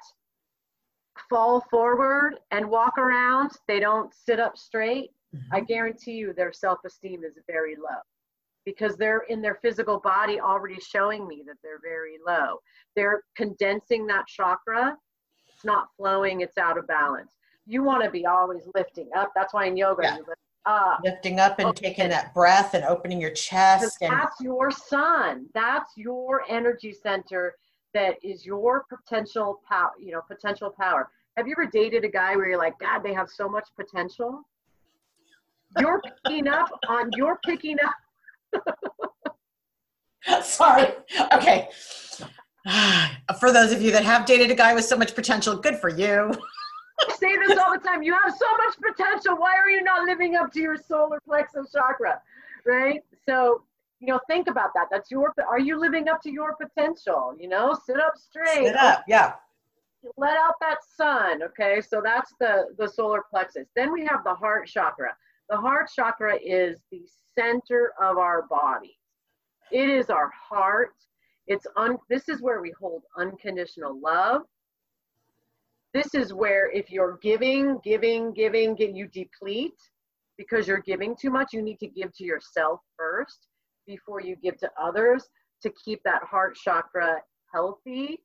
fall 1.29 1.61
forward 1.69 2.35
and 2.51 2.69
walk 2.69 2.97
around. 2.97 3.51
They 3.67 3.79
don't 3.79 4.13
sit 4.13 4.39
up 4.39 4.57
straight. 4.57 5.11
Mm-hmm. 5.35 5.55
I 5.55 5.59
guarantee 5.61 6.13
you 6.13 6.33
their 6.33 6.53
self 6.53 6.79
esteem 6.85 7.23
is 7.23 7.37
very 7.47 7.75
low 7.75 7.99
because 8.65 8.95
they're 8.97 9.23
in 9.29 9.41
their 9.41 9.55
physical 9.61 9.99
body 9.99 10.39
already 10.39 10.79
showing 10.79 11.27
me 11.27 11.43
that 11.47 11.55
they're 11.63 11.79
very 11.83 12.17
low. 12.25 12.57
They're 12.95 13.23
condensing 13.35 14.05
that 14.07 14.27
chakra. 14.27 14.97
It's 15.53 15.65
not 15.65 15.87
flowing, 15.97 16.41
it's 16.41 16.57
out 16.57 16.77
of 16.77 16.87
balance. 16.87 17.33
You 17.65 17.83
want 17.83 18.03
to 18.03 18.09
be 18.09 18.25
always 18.25 18.63
lifting 18.75 19.09
up. 19.15 19.31
That's 19.35 19.53
why 19.53 19.65
in 19.65 19.77
yoga, 19.77 20.03
Yeah. 20.03 20.17
you 20.17 20.25
lift 20.27 20.41
up. 20.65 20.99
Lifting 21.03 21.39
up 21.39 21.59
and 21.59 21.69
Okay. 21.69 21.89
taking 21.89 22.09
that 22.09 22.33
breath 22.33 22.73
and 22.73 22.83
opening 22.85 23.19
your 23.19 23.31
chest 23.31 23.97
and 24.01 24.11
that's 24.11 24.39
your 24.41 24.71
sun. 24.71 25.47
That's 25.53 25.95
your 25.97 26.43
energy 26.49 26.93
center 26.93 27.55
that 27.93 28.15
is 28.23 28.45
your 28.45 28.85
potential 28.89 29.61
power, 29.67 29.91
you 29.99 30.11
know, 30.11 30.21
potential 30.27 30.69
power. 30.69 31.09
Have 31.37 31.47
you 31.47 31.53
ever 31.57 31.65
dated 31.65 32.03
a 32.03 32.09
guy 32.09 32.35
where 32.35 32.49
you're 32.49 32.57
like, 32.57 32.77
God, 32.79 32.99
they 32.99 33.13
have 33.13 33.29
so 33.29 33.47
much 33.49 33.67
potential? 33.75 34.43
You're 35.79 36.01
picking 36.25 36.47
up 36.47 36.69
on 36.87 37.11
you're 37.15 37.39
picking 37.45 37.77
up 37.79 37.95
sorry. 40.43 40.87
Okay. 41.33 41.69
For 43.39 43.51
those 43.51 43.71
of 43.71 43.81
you 43.81 43.91
that 43.91 44.03
have 44.03 44.25
dated 44.25 44.51
a 44.51 44.55
guy 44.55 44.73
with 44.73 44.85
so 44.85 44.97
much 44.97 45.15
potential, 45.15 45.55
good 45.55 45.77
for 45.77 45.89
you. 45.89 46.31
I 47.07 47.15
say 47.15 47.37
this 47.37 47.57
all 47.57 47.71
the 47.71 47.79
time. 47.79 48.03
You 48.03 48.13
have 48.13 48.33
so 48.35 48.45
much 48.57 48.75
potential. 48.81 49.35
Why 49.37 49.55
are 49.55 49.69
you 49.69 49.83
not 49.83 50.05
living 50.05 50.35
up 50.35 50.51
to 50.53 50.59
your 50.59 50.77
solar 50.77 51.19
plexus 51.25 51.71
chakra? 51.71 52.21
Right? 52.65 53.03
So, 53.27 53.63
you 53.99 54.07
know, 54.07 54.19
think 54.27 54.47
about 54.49 54.71
that. 54.75 54.87
That's 54.91 55.11
your 55.11 55.33
are 55.47 55.59
you 55.59 55.79
living 55.79 56.07
up 56.09 56.21
to 56.23 56.31
your 56.31 56.55
potential? 56.55 57.35
You 57.39 57.49
know, 57.49 57.77
sit 57.85 57.99
up 57.99 58.13
straight. 58.17 58.65
Sit 58.67 58.75
up. 58.75 59.03
Yeah. 59.07 59.33
let 60.17 60.37
out 60.37 60.55
that 60.61 60.77
sun 60.95 61.43
okay 61.43 61.81
so 61.81 62.01
that's 62.01 62.33
the 62.39 62.67
the 62.77 62.87
solar 62.87 63.21
plexus 63.29 63.67
then 63.75 63.91
we 63.91 64.05
have 64.05 64.23
the 64.23 64.33
heart 64.33 64.65
chakra 64.65 65.09
the 65.49 65.57
heart 65.57 65.89
chakra 65.93 66.37
is 66.41 66.79
the 66.91 67.01
center 67.37 67.91
of 68.01 68.17
our 68.17 68.43
body 68.43 68.97
it 69.71 69.89
is 69.89 70.09
our 70.09 70.31
heart 70.31 70.93
it's 71.47 71.67
un 71.75 71.97
this 72.09 72.29
is 72.29 72.41
where 72.41 72.61
we 72.61 72.71
hold 72.79 73.03
unconditional 73.17 73.99
love 73.99 74.43
this 75.93 76.13
is 76.13 76.33
where 76.33 76.69
if 76.71 76.91
you're 76.91 77.17
giving 77.21 77.79
giving 77.83 78.33
giving 78.33 78.75
get 78.75 78.95
you 78.95 79.07
deplete 79.07 79.79
because 80.37 80.67
you're 80.67 80.81
giving 80.81 81.15
too 81.15 81.29
much 81.29 81.49
you 81.53 81.61
need 81.61 81.79
to 81.79 81.87
give 81.87 82.13
to 82.15 82.23
yourself 82.23 82.79
first 82.97 83.47
before 83.87 84.21
you 84.21 84.35
give 84.35 84.57
to 84.57 84.69
others 84.81 85.27
to 85.61 85.71
keep 85.83 86.01
that 86.03 86.23
heart 86.23 86.55
chakra 86.55 87.17
healthy 87.51 88.19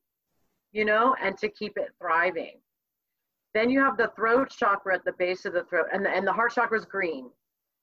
you 0.75 0.83
know, 0.83 1.15
and 1.23 1.37
to 1.37 1.47
keep 1.47 1.77
it 1.77 1.93
thriving. 1.99 2.59
Then 3.53 3.69
you 3.69 3.81
have 3.81 3.95
the 3.95 4.11
throat 4.17 4.49
chakra 4.49 4.95
at 4.95 5.05
the 5.05 5.13
base 5.13 5.45
of 5.45 5.53
the 5.53 5.63
throat, 5.63 5.85
and 5.93 6.05
the, 6.05 6.09
and 6.09 6.27
the 6.27 6.33
heart 6.33 6.51
chakra 6.53 6.77
is 6.77 6.85
green. 6.85 7.29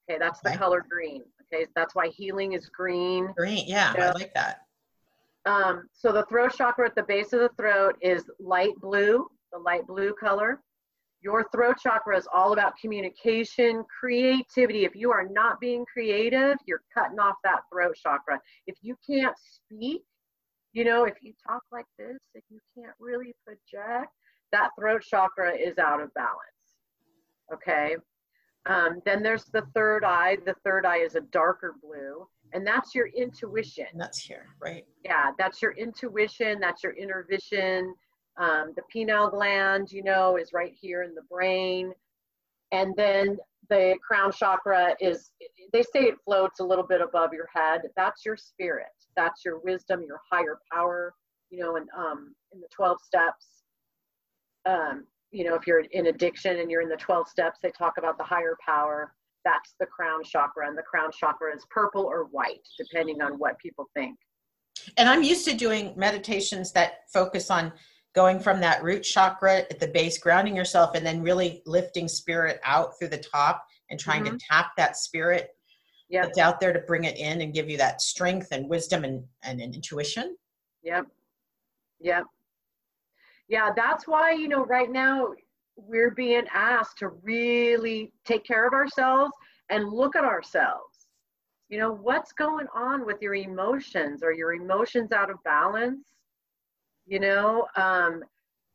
Okay, 0.08 0.18
that's 0.18 0.40
the 0.40 0.50
Okay. 0.50 0.58
color 0.58 0.84
green. 0.86 1.22
Okay, 1.42 1.66
that's 1.74 1.94
why 1.94 2.08
healing 2.08 2.52
is 2.52 2.68
green. 2.68 3.32
Green. 3.34 3.64
Yeah, 3.66 3.94
I 3.96 4.12
like 4.12 4.34
that. 4.34 4.66
Um, 5.46 5.88
so 5.94 6.12
the 6.12 6.26
throat 6.26 6.52
chakra 6.54 6.86
at 6.86 6.94
the 6.94 7.02
base 7.02 7.32
of 7.32 7.40
the 7.40 7.48
throat 7.56 7.96
is 8.02 8.30
light 8.38 8.74
blue, 8.76 9.26
the 9.52 9.58
light 9.58 9.86
blue 9.86 10.14
color. 10.18 10.60
Your 11.20 11.46
throat 11.54 11.76
chakra 11.80 12.16
is 12.16 12.26
all 12.34 12.52
about 12.52 12.72
communication, 12.80 13.84
creativity. 14.00 14.84
If 14.84 14.96
you 14.96 15.12
are 15.12 15.28
not 15.30 15.60
being 15.60 15.84
creative, 15.92 16.56
you're 16.66 16.82
cutting 16.92 17.20
off 17.20 17.36
that 17.44 17.60
throat 17.72 17.94
chakra. 18.02 18.40
If 18.66 18.76
you 18.82 18.96
can't 19.08 19.36
speak, 19.38 20.02
you 20.72 20.84
know, 20.84 21.04
if 21.04 21.14
you 21.22 21.32
talk 21.46 21.62
like 21.70 21.86
this, 21.98 22.18
if 22.34 22.42
you 22.50 22.58
can't 22.76 22.94
really 22.98 23.34
project, 23.44 24.10
that 24.50 24.70
throat 24.78 25.02
chakra 25.02 25.52
is 25.54 25.78
out 25.78 26.00
of 26.00 26.12
balance. 26.14 26.34
Okay. 27.54 27.96
Um, 28.66 29.00
then 29.04 29.22
there's 29.22 29.44
the 29.44 29.62
third 29.74 30.04
eye. 30.04 30.38
The 30.44 30.54
third 30.64 30.86
eye 30.86 30.98
is 30.98 31.14
a 31.14 31.20
darker 31.20 31.74
blue, 31.82 32.26
and 32.52 32.66
that's 32.66 32.94
your 32.94 33.08
intuition 33.08 33.86
And 33.92 34.00
that's 34.00 34.18
here, 34.20 34.46
right? 34.60 34.84
yeah 35.04 35.30
that's 35.36 35.60
your 35.60 35.72
intuition 35.72 36.60
that's 36.60 36.84
your 36.84 36.92
inner 36.92 37.26
vision 37.28 37.92
um, 38.38 38.72
the 38.76 38.82
pineal 38.92 39.28
gland 39.28 39.90
you 39.92 40.02
know 40.02 40.36
is 40.36 40.52
right 40.52 40.74
here 40.80 41.02
in 41.02 41.14
the 41.14 41.22
brain 41.30 41.92
and 42.72 42.94
then 42.96 43.38
the 43.68 43.94
crown 44.06 44.32
chakra 44.32 44.94
is 45.00 45.30
they 45.72 45.82
say 45.82 46.04
it 46.04 46.16
floats 46.24 46.60
a 46.60 46.64
little 46.64 46.86
bit 46.86 47.00
above 47.00 47.32
your 47.32 47.48
head. 47.54 47.82
That's 47.96 48.24
your 48.24 48.36
spirit. 48.36 48.86
That's 49.16 49.44
your 49.44 49.60
wisdom, 49.60 50.02
your 50.06 50.20
higher 50.30 50.58
power. 50.72 51.14
You 51.50 51.60
know, 51.60 51.76
and 51.76 51.88
um, 51.96 52.34
in 52.52 52.60
the 52.60 52.68
12 52.74 52.98
steps, 53.04 53.46
um, 54.66 55.04
you 55.30 55.44
know, 55.44 55.54
if 55.54 55.66
you're 55.66 55.80
in 55.80 56.06
addiction 56.06 56.58
and 56.58 56.70
you're 56.70 56.82
in 56.82 56.88
the 56.88 56.96
12 56.96 57.28
steps, 57.28 57.58
they 57.62 57.70
talk 57.70 57.94
about 57.98 58.18
the 58.18 58.24
higher 58.24 58.56
power. 58.66 59.14
That's 59.44 59.74
the 59.80 59.86
crown 59.86 60.22
chakra, 60.22 60.68
and 60.68 60.78
the 60.78 60.82
crown 60.82 61.10
chakra 61.12 61.54
is 61.54 61.66
purple 61.70 62.04
or 62.04 62.24
white, 62.30 62.66
depending 62.78 63.20
on 63.20 63.38
what 63.38 63.58
people 63.58 63.88
think. 63.94 64.16
And 64.96 65.08
I'm 65.08 65.22
used 65.22 65.46
to 65.46 65.54
doing 65.54 65.92
meditations 65.96 66.72
that 66.72 67.00
focus 67.12 67.50
on 67.50 67.72
going 68.14 68.38
from 68.38 68.60
that 68.60 68.82
root 68.82 69.02
chakra 69.02 69.58
at 69.58 69.80
the 69.80 69.88
base, 69.88 70.18
grounding 70.18 70.56
yourself, 70.56 70.94
and 70.94 71.04
then 71.04 71.22
really 71.22 71.62
lifting 71.66 72.08
spirit 72.08 72.60
out 72.64 72.98
through 72.98 73.08
the 73.08 73.18
top 73.18 73.64
and 73.90 73.98
trying 73.98 74.24
mm-hmm. 74.24 74.36
to 74.36 74.46
tap 74.50 74.72
that 74.76 74.96
spirit 74.96 75.50
yep. 76.08 76.24
that's 76.24 76.38
out 76.38 76.60
there 76.60 76.72
to 76.72 76.80
bring 76.80 77.04
it 77.04 77.16
in 77.16 77.40
and 77.40 77.54
give 77.54 77.70
you 77.70 77.78
that 77.78 78.02
strength 78.02 78.48
and 78.52 78.68
wisdom 78.68 79.04
and, 79.04 79.24
and, 79.42 79.60
and 79.60 79.74
intuition. 79.74 80.36
Yep. 80.82 81.06
Yep. 82.00 82.24
Yeah, 83.48 83.70
that's 83.74 84.06
why, 84.06 84.32
you 84.32 84.48
know, 84.48 84.64
right 84.64 84.90
now 84.90 85.28
we're 85.76 86.10
being 86.10 86.44
asked 86.52 86.98
to 86.98 87.08
really 87.22 88.12
take 88.24 88.44
care 88.44 88.66
of 88.66 88.72
ourselves 88.72 89.32
and 89.70 89.88
look 89.88 90.16
at 90.16 90.24
ourselves 90.24 90.92
you 91.72 91.78
know 91.78 91.90
what's 91.90 92.32
going 92.32 92.66
on 92.74 93.06
with 93.06 93.22
your 93.22 93.34
emotions 93.34 94.22
are 94.22 94.32
your 94.32 94.52
emotions 94.52 95.10
out 95.10 95.30
of 95.30 95.42
balance 95.42 96.12
you 97.12 97.20
know 97.20 97.66
um, 97.76 98.24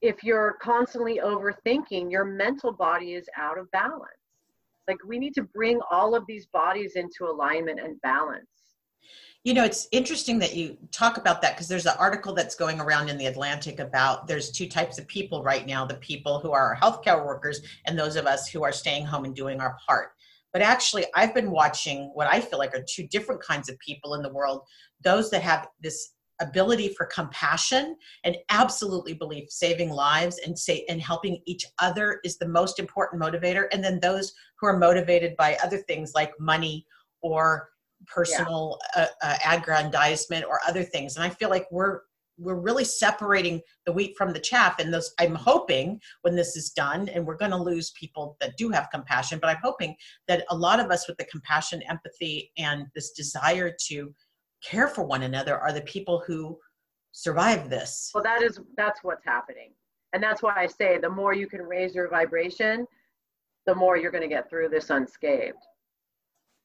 if 0.04 0.24
you're 0.24 0.58
constantly 0.62 1.20
overthinking 1.24 2.12
your 2.12 2.24
mental 2.24 2.72
body 2.72 3.14
is 3.16 3.28
out 3.36 3.58
of 3.58 3.70
balance. 3.72 4.04
Like 4.88 4.98
we 5.06 5.18
need 5.18 5.34
to 5.34 5.42
bring 5.42 5.80
all 5.90 6.14
of 6.14 6.24
these 6.28 6.46
bodies 6.46 6.94
into 6.96 7.26
alignment 7.26 7.80
and 7.80 8.00
balance. 8.02 8.46
You 9.44 9.56
know 9.56 9.64
it's 9.64 9.88
interesting 9.92 10.38
that 10.40 10.56
you 10.56 10.78
talk 10.92 11.18
about 11.18 11.42
that 11.42 11.56
because 11.56 11.68
there's 11.68 11.88
an 11.88 11.96
article 11.98 12.36
that's 12.36 12.54
going 12.54 12.80
around 12.80 13.10
in 13.10 13.18
the 13.18 13.26
atlantic 13.26 13.80
about 13.80 14.28
there's 14.28 14.52
two 14.52 14.68
types 14.68 15.00
of 15.00 15.08
people 15.08 15.42
right 15.42 15.66
now 15.66 15.84
the 15.86 15.96
people 15.96 16.40
who 16.40 16.52
are 16.52 16.78
healthcare 16.80 17.26
workers 17.26 17.62
and 17.88 17.98
those 17.98 18.18
of 18.18 18.28
us 18.28 18.48
who 18.48 18.64
are 18.64 18.72
staying 18.72 19.06
home 19.06 19.26
and 19.26 19.36
doing 19.36 19.60
our 19.60 19.78
part. 19.88 20.10
But 20.54 20.62
actually, 20.62 21.06
I've 21.16 21.34
been 21.34 21.50
watching 21.50 22.12
what 22.14 22.28
I 22.28 22.40
feel 22.40 22.60
like 22.60 22.76
are 22.76 22.86
two 22.88 23.08
different 23.08 23.42
kinds 23.42 23.68
of 23.68 23.80
people 23.80 24.14
in 24.14 24.22
the 24.22 24.34
world 24.34 24.62
those 25.02 25.32
that 25.32 25.42
have 25.42 25.68
this 25.82 26.14
ability 26.40 26.90
for 26.90 27.06
compassion 27.06 27.96
and 28.24 28.38
absolutely 28.50 29.14
believe 29.14 29.50
saving 29.50 29.90
lives 29.90 30.40
and 30.46 30.58
say 30.58 30.86
and 30.90 31.02
helping 31.02 31.42
each 31.46 31.66
other 31.80 32.20
is 32.24 32.38
the 32.38 32.48
most 32.48 32.80
important 32.80 33.22
motivator 33.22 33.68
and 33.72 33.84
then 33.84 34.00
those 34.00 34.34
who 34.60 34.68
are 34.68 34.78
motivated 34.78 35.36
by 35.38 35.58
other 35.64 35.78
things 35.78 36.14
like 36.14 36.32
money 36.40 36.86
or 37.22 37.70
personal 38.06 38.78
yeah. 38.96 39.04
uh, 39.04 39.28
uh, 39.28 39.38
aggrandizement 39.58 40.46
or 40.46 40.60
other 40.68 40.84
things 40.84 41.16
and 41.16 41.26
i 41.26 41.30
feel 41.30 41.50
like 41.50 41.66
we're 41.72 42.02
we're 42.40 42.56
really 42.56 42.84
separating 42.84 43.60
the 43.88 43.92
wheat 43.92 44.16
from 44.16 44.32
the 44.32 44.40
chaff 44.40 44.78
and 44.80 44.94
those 44.94 45.12
i'm 45.20 45.34
hoping 45.34 46.00
when 46.22 46.36
this 46.36 46.56
is 46.56 46.70
done 46.70 47.10
and 47.10 47.26
we're 47.26 47.38
going 47.38 47.52
to 47.52 47.58
lose 47.58 47.92
people 47.92 48.38
that 48.40 48.56
do 48.58 48.70
have 48.70 48.88
compassion 48.92 49.40
but 49.42 49.50
i'm 49.50 49.62
hoping 49.64 49.96
that 50.28 50.46
a 50.52 50.56
lot 50.56 50.80
of 50.80 50.92
us 50.92 51.08
with 51.08 51.18
the 51.18 51.26
compassion 51.26 51.82
empathy 51.90 52.52
and 52.58 52.86
this 52.94 53.12
desire 53.12 53.76
to 53.80 54.14
care 54.64 54.88
for 54.88 55.04
one 55.04 55.24
another 55.24 55.58
are 55.58 55.72
the 55.72 55.82
people 55.82 56.24
who 56.26 56.58
survive 57.12 57.70
this. 57.70 58.12
Well 58.14 58.24
that 58.24 58.42
is 58.42 58.60
that's 58.76 59.04
what's 59.04 59.26
happening. 59.26 59.72
And 60.14 60.24
that's 60.24 60.42
why 60.42 60.54
i 60.56 60.68
say 60.68 60.98
the 60.98 61.10
more 61.10 61.34
you 61.34 61.48
can 61.48 61.62
raise 61.62 61.94
your 61.94 62.10
vibration 62.10 62.86
the 63.66 63.76
more 63.76 63.98
you're 63.98 64.12
going 64.12 64.24
to 64.24 64.30
get 64.30 64.50
through 64.50 64.70
this 64.70 64.90
unscathed. 64.90 65.58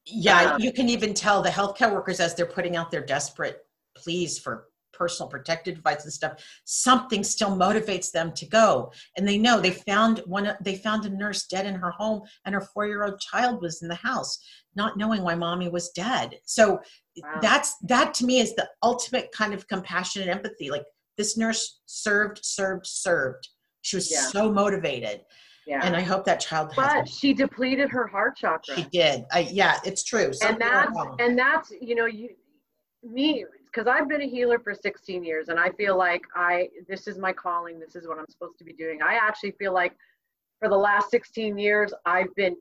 Yeah 0.07 0.55
um, 0.55 0.61
you 0.61 0.73
can 0.73 0.89
even 0.89 1.15
tell 1.15 1.43
the 1.43 1.51
healthcare 1.51 1.93
workers 1.93 2.21
as 2.21 2.35
they're 2.35 2.47
putting 2.47 2.77
out 2.77 2.91
their 2.91 3.05
desperate 3.05 3.59
pleas 3.97 4.39
for 4.39 4.67
personal 4.93 5.29
protective 5.29 5.77
devices 5.77 6.05
and 6.05 6.13
stuff 6.13 6.33
something 6.65 7.25
still 7.25 7.57
motivates 7.57 8.11
them 8.13 8.33
to 8.33 8.47
go. 8.47 8.93
And 9.17 9.27
they 9.27 9.39
know 9.39 9.61
they 9.61 9.71
found 9.71 10.23
one 10.27 10.55
they 10.61 10.77
found 10.77 11.05
a 11.05 11.11
nurse 11.11 11.47
dead 11.47 11.67
in 11.67 11.75
her 11.75 11.91
home 11.91 12.23
and 12.45 12.55
her 12.55 12.61
four 12.61 12.87
year 12.87 13.05
old 13.05 13.19
child 13.21 13.61
was 13.63 13.83
in 13.83 13.89
the 13.89 13.95
house 13.95 14.39
not 14.75 14.97
knowing 14.97 15.23
why 15.23 15.35
mommy 15.35 15.69
was 15.69 15.91
dead. 15.91 16.39
So 16.45 16.81
wow. 17.17 17.39
that's 17.41 17.77
that 17.83 18.15
to 18.15 18.25
me 18.25 18.41
is 18.41 18.55
the 18.55 18.69
ultimate 18.83 19.31
kind 19.33 19.53
of 19.53 19.67
compassion 19.69 20.23
and 20.23 20.31
empathy 20.31 20.71
like 20.71 20.85
this 21.19 21.37
nurse 21.37 21.81
served 21.87 22.41
served 22.43 22.87
served 22.87 23.49
she 23.83 23.97
was 23.97 24.11
yeah. 24.11 24.21
so 24.21 24.51
motivated 24.53 25.21
yeah. 25.67 25.81
And 25.85 25.95
I 25.95 26.01
hope 26.01 26.25
that 26.25 26.41
child. 26.41 26.73
But 26.75 27.09
she 27.09 27.33
depleted 27.33 27.89
her 27.91 28.07
heart 28.07 28.37
chakra. 28.37 28.75
She 28.75 28.83
did. 28.85 29.25
I, 29.31 29.49
yeah, 29.51 29.79
it's 29.85 30.03
true. 30.03 30.33
Something 30.33 30.61
and 30.61 30.61
that's 30.61 30.99
and 31.21 31.39
that's 31.39 31.73
you 31.81 31.95
know 31.95 32.07
you 32.07 32.31
me 33.03 33.45
because 33.67 33.87
I've 33.87 34.09
been 34.09 34.23
a 34.23 34.29
healer 34.29 34.59
for 34.59 34.75
16 34.75 35.25
years 35.25 35.49
and 35.49 35.59
I 35.59 35.71
feel 35.71 35.97
like 35.97 36.23
I 36.35 36.69
this 36.89 37.07
is 37.07 37.19
my 37.19 37.33
calling, 37.33 37.79
this 37.79 37.97
is 37.97 38.07
what 38.07 38.19
I'm 38.19 38.27
supposed 38.29 38.59
to 38.59 38.65
be 38.65 38.73
doing. 38.73 39.01
I 39.03 39.15
actually 39.15 39.53
feel 39.53 39.73
like 39.73 39.97
for 40.59 40.69
the 40.69 40.77
last 40.77 41.11
16 41.11 41.57
years 41.59 41.93
I've 42.07 42.35
been 42.35 42.57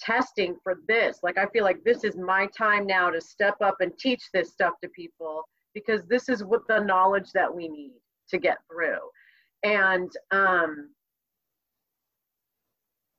testing 0.00 0.56
for 0.62 0.76
this. 0.88 1.18
Like 1.22 1.38
I 1.38 1.46
feel 1.46 1.64
like 1.64 1.82
this 1.84 2.04
is 2.04 2.16
my 2.16 2.48
time 2.56 2.86
now 2.86 3.10
to 3.10 3.20
step 3.20 3.56
up 3.62 3.76
and 3.80 3.96
teach 3.98 4.22
this 4.32 4.52
stuff 4.52 4.74
to 4.82 4.88
people 4.90 5.42
because 5.74 6.04
this 6.06 6.28
is 6.28 6.44
what 6.44 6.66
the 6.68 6.80
knowledge 6.80 7.30
that 7.32 7.52
we 7.54 7.68
need 7.68 7.92
to 8.30 8.38
get 8.38 8.58
through. 8.70 8.98
And 9.62 10.10
um 10.30 10.90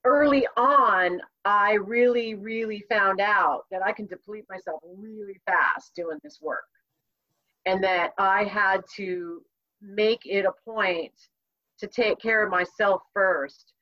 early 0.05 0.47
on, 0.55 1.19
I 1.45 1.73
really, 1.73 2.35
really 2.35 2.83
found 2.89 3.19
out 3.19 3.63
that 3.71 3.83
I 3.83 3.91
can 3.91 4.05
deplete 4.05 4.45
myself 4.49 4.81
really 4.83 5.39
fast 5.45 5.95
doing 5.95 6.19
this 6.23 6.39
work 6.41 6.63
and 7.65 7.83
that 7.83 8.11
I 8.17 8.43
had 8.43 8.81
to 8.97 9.41
make 9.81 10.21
it 10.25 10.45
a 10.45 10.53
point 10.63 11.11
to 11.79 11.87
take 11.87 12.19
care 12.19 12.43
of 12.43 12.51
myself 12.51 13.01
first 13.13 13.73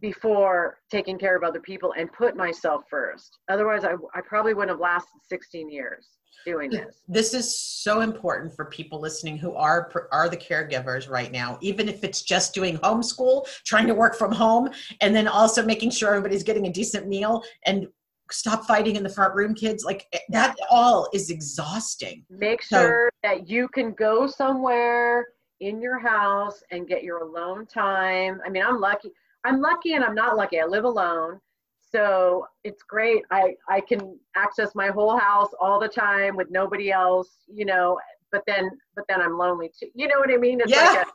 before 0.00 0.78
taking 0.90 1.18
care 1.18 1.36
of 1.36 1.42
other 1.42 1.60
people 1.60 1.94
and 1.98 2.12
put 2.12 2.36
myself 2.36 2.84
first. 2.88 3.38
Otherwise, 3.48 3.84
I, 3.84 3.94
I 4.14 4.20
probably 4.26 4.54
wouldn't 4.54 4.70
have 4.70 4.80
lasted 4.80 5.20
16 5.28 5.70
years 5.70 6.06
doing 6.46 6.70
this. 6.70 7.02
This 7.08 7.34
is 7.34 7.58
so 7.58 8.00
important 8.00 8.54
for 8.54 8.66
people 8.66 9.00
listening 9.00 9.36
who 9.36 9.54
are 9.54 9.90
are 10.12 10.28
the 10.28 10.36
caregivers 10.36 11.08
right 11.08 11.30
now. 11.30 11.58
Even 11.60 11.88
if 11.88 12.04
it's 12.04 12.22
just 12.22 12.54
doing 12.54 12.78
homeschool, 12.78 13.46
trying 13.64 13.86
to 13.88 13.94
work 13.94 14.16
from 14.16 14.32
home, 14.32 14.70
and 15.00 15.14
then 15.14 15.28
also 15.28 15.64
making 15.64 15.90
sure 15.90 16.10
everybody's 16.10 16.42
getting 16.42 16.66
a 16.66 16.72
decent 16.72 17.08
meal 17.08 17.42
and 17.66 17.86
stop 18.30 18.64
fighting 18.64 18.96
in 18.96 19.02
the 19.02 19.08
front 19.08 19.34
room 19.34 19.54
kids 19.54 19.84
like 19.84 20.06
eh, 20.12 20.18
that 20.28 20.54
all 20.70 21.08
is 21.12 21.30
exhausting 21.30 22.24
make 22.30 22.62
sure 22.62 23.10
so, 23.12 23.28
that 23.28 23.48
you 23.48 23.66
can 23.74 23.92
go 23.94 24.26
somewhere 24.26 25.26
in 25.58 25.80
your 25.80 25.98
house 25.98 26.62
and 26.70 26.86
get 26.86 27.02
your 27.02 27.24
alone 27.24 27.66
time 27.66 28.40
i 28.46 28.48
mean 28.48 28.62
i'm 28.62 28.80
lucky 28.80 29.10
i'm 29.44 29.60
lucky 29.60 29.94
and 29.94 30.04
i'm 30.04 30.14
not 30.14 30.36
lucky 30.36 30.60
i 30.60 30.64
live 30.64 30.84
alone 30.84 31.38
so 31.80 32.46
it's 32.64 32.82
great 32.82 33.22
i 33.30 33.54
i 33.68 33.80
can 33.80 34.18
access 34.36 34.74
my 34.74 34.88
whole 34.88 35.16
house 35.18 35.50
all 35.60 35.80
the 35.80 35.88
time 35.88 36.36
with 36.36 36.48
nobody 36.50 36.90
else 36.90 37.38
you 37.48 37.64
know 37.64 37.98
but 38.32 38.42
then 38.46 38.70
but 38.94 39.04
then 39.08 39.20
i'm 39.20 39.36
lonely 39.36 39.70
too 39.78 39.88
you 39.94 40.06
know 40.06 40.18
what 40.18 40.30
i 40.30 40.36
mean 40.36 40.60
it's 40.60 40.70
yeah. 40.70 40.84
like 40.84 41.06
a, 41.06 41.10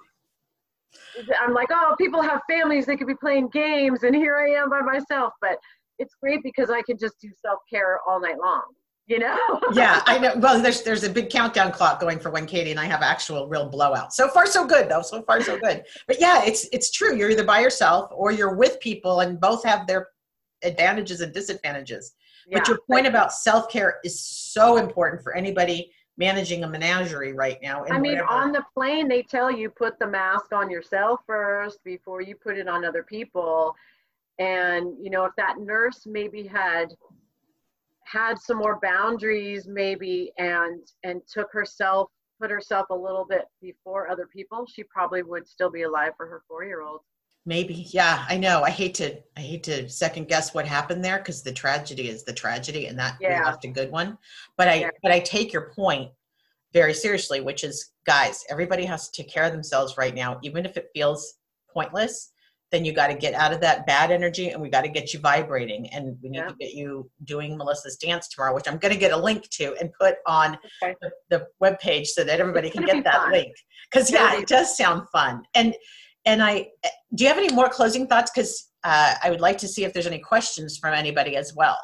I'm 1.41 1.53
like, 1.53 1.69
oh, 1.71 1.95
people 1.97 2.21
have 2.21 2.41
families, 2.49 2.85
they 2.85 2.95
could 2.95 3.07
be 3.07 3.15
playing 3.15 3.49
games, 3.49 4.03
and 4.03 4.15
here 4.15 4.37
I 4.37 4.61
am 4.61 4.69
by 4.69 4.81
myself. 4.81 5.33
But 5.41 5.57
it's 5.99 6.15
great 6.21 6.41
because 6.43 6.69
I 6.69 6.81
can 6.81 6.97
just 6.97 7.15
do 7.21 7.29
self 7.41 7.59
care 7.69 7.99
all 8.07 8.21
night 8.21 8.37
long. 8.39 8.63
You 9.07 9.19
know? 9.19 9.37
yeah, 9.73 10.01
I 10.05 10.17
know. 10.17 10.33
Well, 10.37 10.61
there's 10.61 10.81
there's 10.81 11.03
a 11.03 11.09
big 11.09 11.29
countdown 11.29 11.71
clock 11.71 11.99
going 11.99 12.19
for 12.19 12.31
when 12.31 12.47
Katie 12.47 12.71
and 12.71 12.79
I 12.79 12.85
have 12.85 13.01
actual 13.01 13.47
real 13.47 13.69
blowout. 13.69 14.13
So 14.13 14.27
far, 14.27 14.47
so 14.47 14.65
good 14.65 14.89
though. 14.89 15.03
So 15.03 15.21
far, 15.21 15.41
so 15.41 15.59
good. 15.59 15.83
But 16.07 16.19
yeah, 16.19 16.43
it's 16.43 16.67
it's 16.71 16.91
true. 16.91 17.15
You're 17.15 17.29
either 17.29 17.43
by 17.43 17.59
yourself 17.59 18.09
or 18.11 18.31
you're 18.31 18.55
with 18.55 18.79
people, 18.79 19.19
and 19.19 19.39
both 19.39 19.63
have 19.63 19.85
their 19.85 20.07
advantages 20.63 21.21
and 21.21 21.33
disadvantages. 21.33 22.13
Yeah, 22.47 22.59
but 22.59 22.67
your 22.67 22.79
point 22.89 23.05
about 23.05 23.31
self 23.31 23.69
care 23.69 23.99
is 24.03 24.19
so 24.19 24.77
important 24.77 25.21
for 25.21 25.35
anybody 25.35 25.91
managing 26.17 26.63
a 26.63 26.67
menagerie 26.67 27.33
right 27.33 27.57
now. 27.61 27.85
I 27.85 27.99
mean, 27.99 28.13
whatever. 28.13 28.27
on 28.27 28.51
the 28.53 28.63
plane, 28.73 29.07
they 29.07 29.21
tell 29.21 29.51
you 29.51 29.69
put 29.69 29.99
the 29.99 30.07
mask 30.07 30.51
on 30.51 30.71
yourself 30.71 31.19
first 31.27 31.83
before 31.83 32.21
you 32.21 32.35
put 32.35 32.57
it 32.57 32.67
on 32.67 32.85
other 32.85 33.03
people 33.03 33.75
and 34.39 34.93
you 35.01 35.09
know 35.09 35.25
if 35.25 35.31
that 35.37 35.59
nurse 35.59 36.05
maybe 36.05 36.45
had 36.45 36.93
had 38.05 38.39
some 38.39 38.57
more 38.57 38.79
boundaries 38.81 39.67
maybe 39.67 40.31
and 40.37 40.81
and 41.03 41.21
took 41.27 41.51
herself 41.51 42.09
put 42.39 42.51
herself 42.51 42.87
a 42.89 42.95
little 42.95 43.25
bit 43.27 43.45
before 43.61 44.09
other 44.09 44.27
people 44.27 44.65
she 44.71 44.83
probably 44.83 45.23
would 45.23 45.47
still 45.47 45.71
be 45.71 45.83
alive 45.83 46.11
for 46.17 46.27
her 46.27 46.43
four 46.47 46.63
year 46.63 46.81
old 46.81 46.99
maybe 47.45 47.87
yeah 47.91 48.25
i 48.29 48.37
know 48.37 48.61
i 48.63 48.69
hate 48.69 48.93
to 48.93 49.15
i 49.37 49.39
hate 49.39 49.63
to 49.63 49.87
second 49.89 50.27
guess 50.27 50.53
what 50.53 50.67
happened 50.67 51.03
there 51.03 51.17
because 51.17 51.41
the 51.41 51.51
tragedy 51.51 52.09
is 52.09 52.23
the 52.23 52.33
tragedy 52.33 52.87
and 52.87 52.97
that 52.97 53.17
yeah. 53.19 53.43
left 53.43 53.65
a 53.65 53.67
good 53.67 53.91
one 53.91 54.17
but 54.57 54.67
i 54.67 54.75
yeah. 54.75 54.89
but 55.01 55.11
i 55.11 55.19
take 55.19 55.51
your 55.51 55.71
point 55.75 56.09
very 56.73 56.93
seriously 56.93 57.41
which 57.41 57.63
is 57.63 57.91
guys 58.05 58.43
everybody 58.49 58.85
has 58.85 59.09
to 59.09 59.23
take 59.23 59.31
care 59.31 59.45
of 59.45 59.51
themselves 59.51 59.97
right 59.97 60.15
now 60.15 60.39
even 60.43 60.65
if 60.65 60.77
it 60.77 60.89
feels 60.93 61.35
pointless 61.73 62.31
then 62.71 62.83
you 62.83 62.91
got 62.93 63.07
to 63.07 63.13
get 63.15 63.33
out 63.35 63.53
of 63.53 63.61
that 63.61 63.85
bad 63.85 64.11
energy 64.11 64.49
and 64.49 64.61
we 64.61 64.69
got 64.69 64.81
to 64.81 64.87
get 64.89 65.13
you 65.13 65.19
vibrating 65.19 65.87
and 65.93 66.17
we 66.21 66.29
need 66.29 66.39
Yeah. 66.39 66.47
to 66.47 66.55
get 66.55 66.73
you 66.73 67.09
doing 67.23 67.55
melissa's 67.57 67.95
dance 67.97 68.27
tomorrow 68.27 68.53
which 68.55 68.67
i'm 68.67 68.77
going 68.77 68.93
to 68.93 68.99
get 68.99 69.11
a 69.11 69.17
link 69.17 69.47
to 69.51 69.75
and 69.79 69.91
put 69.99 70.15
on 70.27 70.57
Okay. 70.83 70.95
the, 71.01 71.09
the 71.29 71.47
webpage 71.63 72.07
so 72.07 72.23
that 72.23 72.39
everybody 72.39 72.67
It's 72.69 72.75
can 72.77 72.85
get 72.85 73.03
that 73.03 73.15
fun. 73.21 73.31
link 73.31 73.53
because 73.91 74.11
yeah 74.11 74.35
it 74.39 74.47
does 74.47 74.75
sound 74.75 75.07
fun 75.09 75.43
and 75.53 75.75
and 76.25 76.41
i 76.43 76.67
do 77.13 77.23
you 77.23 77.27
have 77.29 77.37
any 77.37 77.53
more 77.53 77.69
closing 77.69 78.07
thoughts 78.07 78.31
because 78.33 78.71
uh, 78.83 79.13
i 79.23 79.29
would 79.29 79.41
like 79.41 79.57
to 79.59 79.67
see 79.67 79.83
if 79.85 79.93
there's 79.93 80.07
any 80.07 80.19
questions 80.19 80.77
from 80.77 80.93
anybody 80.93 81.35
as 81.35 81.53
well 81.55 81.77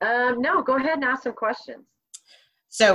Um, 0.00 0.40
no, 0.42 0.62
go 0.62 0.74
ahead 0.76 0.94
and 0.94 1.04
ask 1.04 1.22
some 1.22 1.32
questions. 1.34 1.84
so 2.68 2.86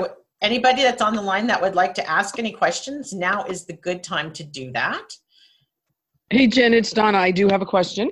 anybody 0.41 0.82
that's 0.84 1.01
on 1.01 1.15
the 1.15 1.21
line 1.21 1.47
that 1.47 1.61
would 1.61 1.73
like 1.75 1.93
to 1.95 2.07
ask 2.09 2.38
any 2.38 2.51
questions 2.51 3.13
now 3.13 3.43
is 3.45 3.65
the 3.65 3.73
good 3.88 4.03
time 4.03 4.32
to 4.34 4.43
do 4.43 4.71
that 4.73 5.07
Hey 6.30 6.47
Jen, 6.47 6.73
it's 6.73 6.91
Donna. 6.91 7.17
I 7.17 7.32
do 7.32 7.47
have 7.47 7.61
a 7.61 7.65
question. 7.65 8.11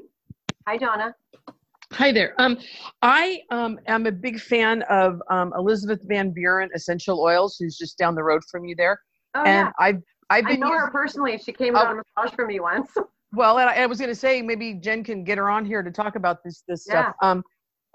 Hi, 0.70 0.78
Donna. 0.78 1.14
Hi 1.92 2.14
there. 2.14 2.34
Um, 2.40 2.58
I 3.02 3.42
um 3.52 3.78
am 3.88 4.06
a 4.06 4.12
big 4.12 4.40
fan 4.40 4.84
of 4.84 5.22
um, 5.30 5.52
Elizabeth 5.58 6.00
Van 6.06 6.32
Buren 6.32 6.70
essential 6.74 7.20
oils, 7.20 7.58
who's 7.60 7.78
just 7.78 7.98
down 7.98 8.16
the 8.16 8.24
road 8.24 8.42
from 8.50 8.64
you 8.64 8.74
there. 8.74 8.98
Oh, 9.36 9.44
and 9.44 9.68
yeah. 9.68 9.72
I've 9.80 10.02
I've 10.30 10.48
been 10.48 10.64
I 10.64 10.68
know 10.70 10.78
her 10.78 10.90
personally. 10.92 11.38
She 11.38 11.52
came 11.52 11.76
and 11.76 11.84
got 11.84 11.92
a 11.92 12.02
massage 12.18 12.34
for 12.34 12.46
me 12.46 12.62
once. 12.62 12.90
well, 13.34 13.60
and 13.60 13.70
I, 13.70 13.84
I 13.84 13.86
was 13.86 14.00
going 14.00 14.10
to 14.10 14.16
say 14.16 14.42
maybe 14.42 14.76
Jen 14.76 15.04
can 15.04 15.26
get 15.26 15.38
her 15.38 15.50
on 15.50 15.66
here 15.66 15.84
to 15.84 15.92
talk 15.92 16.16
about 16.16 16.42
this 16.42 16.64
this 16.70 16.86
Yeah. 16.88 17.02
stuff. 17.02 17.16
Um, 17.22 17.44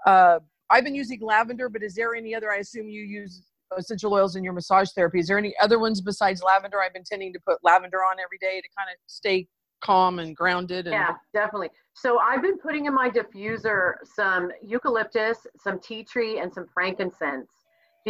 uh, 0.04 0.40
I've 0.68 0.84
been 0.84 0.94
using 0.94 1.20
lavender, 1.22 1.70
but 1.70 1.82
is 1.82 1.94
there 1.94 2.14
any 2.14 2.34
other? 2.34 2.52
I 2.52 2.56
assume 2.56 2.90
you 2.90 3.02
use 3.04 3.42
essential 3.74 4.12
oils 4.12 4.36
in 4.36 4.44
your 4.44 4.52
massage 4.52 4.90
therapy. 4.90 5.20
Is 5.20 5.28
there 5.28 5.38
any 5.38 5.54
other 5.62 5.78
ones 5.78 6.02
besides 6.02 6.42
lavender? 6.42 6.82
I've 6.82 6.92
been 6.92 7.04
tending 7.04 7.32
to 7.32 7.40
put 7.48 7.56
lavender 7.62 8.04
on 8.04 8.16
every 8.22 8.36
day 8.38 8.60
to 8.60 8.68
kind 8.76 8.90
of 8.90 8.96
stay 9.06 9.48
calm 9.80 10.18
and 10.18 10.36
grounded. 10.36 10.86
And 10.86 10.94
Yeah, 10.94 11.14
definitely. 11.32 11.70
So 11.94 12.18
I've 12.18 12.42
been 12.42 12.58
putting 12.58 12.86
in 12.86 12.94
my 12.94 13.10
diffuser 13.10 13.94
some 14.04 14.50
eucalyptus, 14.62 15.46
some 15.56 15.80
tea 15.80 16.04
tree, 16.04 16.38
and 16.38 16.52
some 16.52 16.66
frankincense. 16.72 17.50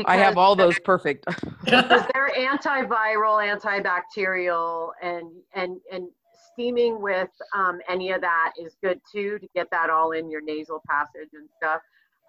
I 0.07 0.16
have 0.16 0.39
all 0.39 0.55
those 0.55 0.79
perfect. 0.79 1.27
because 1.64 2.07
they're 2.14 2.31
antiviral, 2.39 3.41
antibacterial, 3.43 4.91
and 5.03 5.31
and 5.55 5.81
and 5.93 6.09
steaming 6.53 7.01
with 7.01 7.31
um, 7.57 7.81
any 7.89 8.12
of 8.12 8.21
that 8.21 8.53
is 8.61 8.77
good 8.83 9.01
too 9.11 9.39
to 9.39 9.49
get 9.55 9.68
that 9.71 9.91
all 9.91 10.12
in 10.12 10.31
your 10.31 10.41
nasal 10.41 10.83
passage 10.89 11.31
and 11.33 11.49
stuff. 11.57 11.81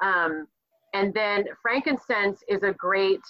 Um, 0.01 0.47
and 0.93 1.13
then 1.13 1.45
frankincense 1.61 2.43
is 2.47 2.63
a 2.63 2.73
great 2.73 3.21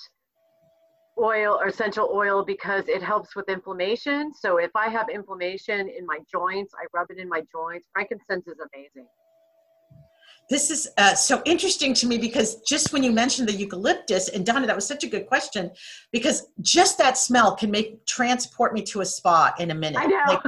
oil 1.19 1.57
or 1.59 1.67
essential 1.67 2.09
oil 2.13 2.43
because 2.43 2.87
it 2.87 3.01
helps 3.01 3.35
with 3.35 3.49
inflammation. 3.49 4.33
So 4.33 4.57
if 4.57 4.71
I 4.75 4.89
have 4.89 5.09
inflammation 5.09 5.89
in 5.89 6.05
my 6.05 6.19
joints, 6.31 6.73
I 6.75 6.85
rub 6.93 7.07
it 7.09 7.17
in 7.17 7.29
my 7.29 7.43
joints. 7.51 7.87
Frankincense 7.93 8.47
is 8.47 8.57
amazing. 8.73 9.07
This 10.49 10.69
is 10.69 10.89
uh, 10.97 11.13
so 11.13 11.41
interesting 11.45 11.93
to 11.93 12.07
me 12.07 12.17
because 12.17 12.55
just 12.67 12.91
when 12.91 13.03
you 13.03 13.11
mentioned 13.11 13.47
the 13.47 13.53
eucalyptus, 13.53 14.27
and 14.29 14.45
Donna, 14.45 14.67
that 14.67 14.75
was 14.75 14.85
such 14.85 15.03
a 15.05 15.07
good 15.07 15.27
question 15.27 15.71
because 16.11 16.47
just 16.59 16.97
that 16.97 17.17
smell 17.17 17.55
can 17.55 17.71
make 17.71 18.05
transport 18.05 18.73
me 18.73 18.81
to 18.83 18.99
a 18.99 19.05
spa 19.05 19.53
in 19.59 19.71
a 19.71 19.75
minute. 19.75 19.99
I 19.99 20.07
know. 20.07 20.23
Like, 20.27 20.41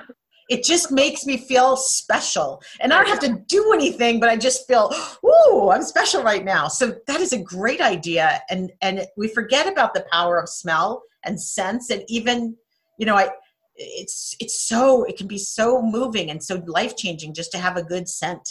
it 0.53 0.63
just 0.63 0.91
makes 0.91 1.25
me 1.25 1.35
feel 1.37 1.75
special, 1.75 2.61
and 2.79 2.93
I 2.93 2.97
don't 2.97 3.09
have 3.09 3.19
to 3.27 3.43
do 3.47 3.73
anything, 3.73 4.19
but 4.19 4.29
I 4.29 4.37
just 4.37 4.67
feel, 4.67 4.85
ooh, 5.25 5.69
I'm 5.71 5.83
special 5.83 6.21
right 6.23 6.45
now. 6.45 6.67
So 6.67 6.95
that 7.07 7.19
is 7.19 7.33
a 7.33 7.41
great 7.55 7.81
idea, 7.81 8.41
and 8.49 8.71
and 8.81 8.95
we 9.17 9.27
forget 9.27 9.65
about 9.73 9.93
the 9.93 10.05
power 10.11 10.35
of 10.41 10.47
smell 10.47 11.03
and 11.25 11.35
sense, 11.39 11.89
and 11.89 12.03
even, 12.07 12.55
you 12.99 13.05
know, 13.05 13.15
I. 13.15 13.29
It's 13.75 14.35
it's 14.39 14.67
so 14.69 15.03
it 15.05 15.17
can 15.17 15.27
be 15.27 15.39
so 15.39 15.81
moving 15.81 16.29
and 16.29 16.39
so 16.47 16.61
life 16.67 16.95
changing 16.95 17.33
just 17.33 17.51
to 17.53 17.57
have 17.57 17.75
a 17.75 17.81
good 17.81 18.07
scent. 18.07 18.45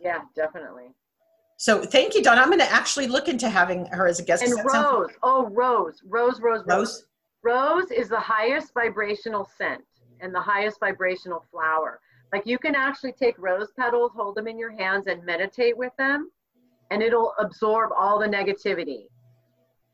Yeah, 0.00 0.22
definitely. 0.34 0.88
So 1.58 1.84
thank 1.84 2.16
you, 2.16 2.22
Donna. 2.24 2.40
I'm 2.40 2.48
going 2.48 2.58
to 2.58 2.72
actually 2.72 3.06
look 3.06 3.28
into 3.28 3.48
having 3.48 3.86
her 3.86 4.08
as 4.08 4.18
a 4.18 4.24
guest. 4.24 4.42
And 4.42 4.52
that 4.52 4.68
sounds- 4.68 4.92
rose. 4.92 5.10
Oh, 5.22 5.46
rose, 5.46 6.02
rose, 6.04 6.40
rose, 6.40 6.64
rose. 6.66 6.66
Rose. 6.66 7.04
Rose 7.44 7.90
is 7.92 8.08
the 8.08 8.18
highest 8.18 8.74
vibrational 8.74 9.48
scent 9.56 9.84
and 10.24 10.34
the 10.34 10.40
highest 10.40 10.80
vibrational 10.80 11.44
flower. 11.50 12.00
Like 12.32 12.46
you 12.46 12.58
can 12.58 12.74
actually 12.74 13.12
take 13.12 13.38
rose 13.38 13.68
petals, 13.78 14.12
hold 14.16 14.34
them 14.34 14.48
in 14.48 14.58
your 14.58 14.72
hands, 14.72 15.06
and 15.06 15.24
meditate 15.24 15.76
with 15.76 15.92
them, 15.98 16.30
and 16.90 17.02
it'll 17.02 17.34
absorb 17.38 17.90
all 17.96 18.18
the 18.18 18.26
negativity. 18.26 19.04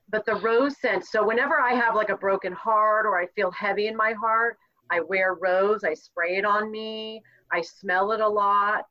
But 0.08 0.24
the 0.24 0.36
rose 0.36 0.80
scent, 0.80 1.04
so 1.04 1.26
whenever 1.26 1.60
I 1.60 1.74
have 1.74 1.94
like 1.94 2.08
a 2.08 2.16
broken 2.16 2.52
heart 2.52 3.04
or 3.06 3.20
I 3.20 3.26
feel 3.36 3.50
heavy 3.50 3.88
in 3.88 3.96
my 3.96 4.12
heart, 4.12 4.56
I 4.90 5.00
wear 5.00 5.34
rose, 5.34 5.84
I 5.84 5.94
spray 5.94 6.36
it 6.36 6.44
on 6.44 6.70
me, 6.70 7.22
I 7.52 7.60
smell 7.60 8.12
it 8.12 8.20
a 8.20 8.28
lot. 8.28 8.86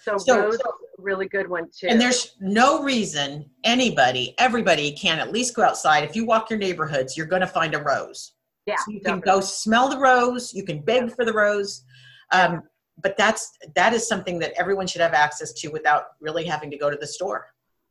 So, 0.00 0.16
So- 0.16 0.40
rose 0.40 0.54
is 0.54 0.60
a 0.60 1.02
really 1.02 1.28
good 1.28 1.48
one 1.48 1.68
too. 1.76 1.88
And 1.88 2.00
there's 2.00 2.36
no 2.40 2.82
reason 2.82 3.50
anybody, 3.64 4.34
everybody 4.38 4.92
can 4.92 5.18
at 5.18 5.32
least 5.32 5.54
go 5.54 5.62
outside. 5.62 6.04
If 6.04 6.16
you 6.16 6.24
walk 6.24 6.50
your 6.50 6.58
neighborhoods, 6.58 7.16
you're 7.16 7.26
going 7.26 7.40
to 7.40 7.48
find 7.48 7.74
a 7.74 7.82
rose. 7.82 8.32
Yeah, 8.68 8.76
So 8.84 8.90
you 8.92 9.00
can 9.00 9.20
go 9.20 9.40
smell 9.40 9.88
the 9.88 9.98
rose. 9.98 10.52
You 10.54 10.64
can 10.64 10.80
beg 10.82 11.14
for 11.16 11.24
the 11.24 11.32
rose. 11.32 11.84
Um, 12.32 12.62
but 13.02 13.16
that's 13.16 13.50
that 13.74 13.92
is 13.94 14.06
something 14.06 14.38
that 14.40 14.52
everyone 14.62 14.86
should 14.86 15.00
have 15.00 15.14
access 15.14 15.52
to 15.60 15.68
without 15.68 16.02
really 16.20 16.44
having 16.44 16.70
to 16.70 16.76
go 16.76 16.88
to 16.90 16.96
the 16.96 17.06
store. 17.06 17.46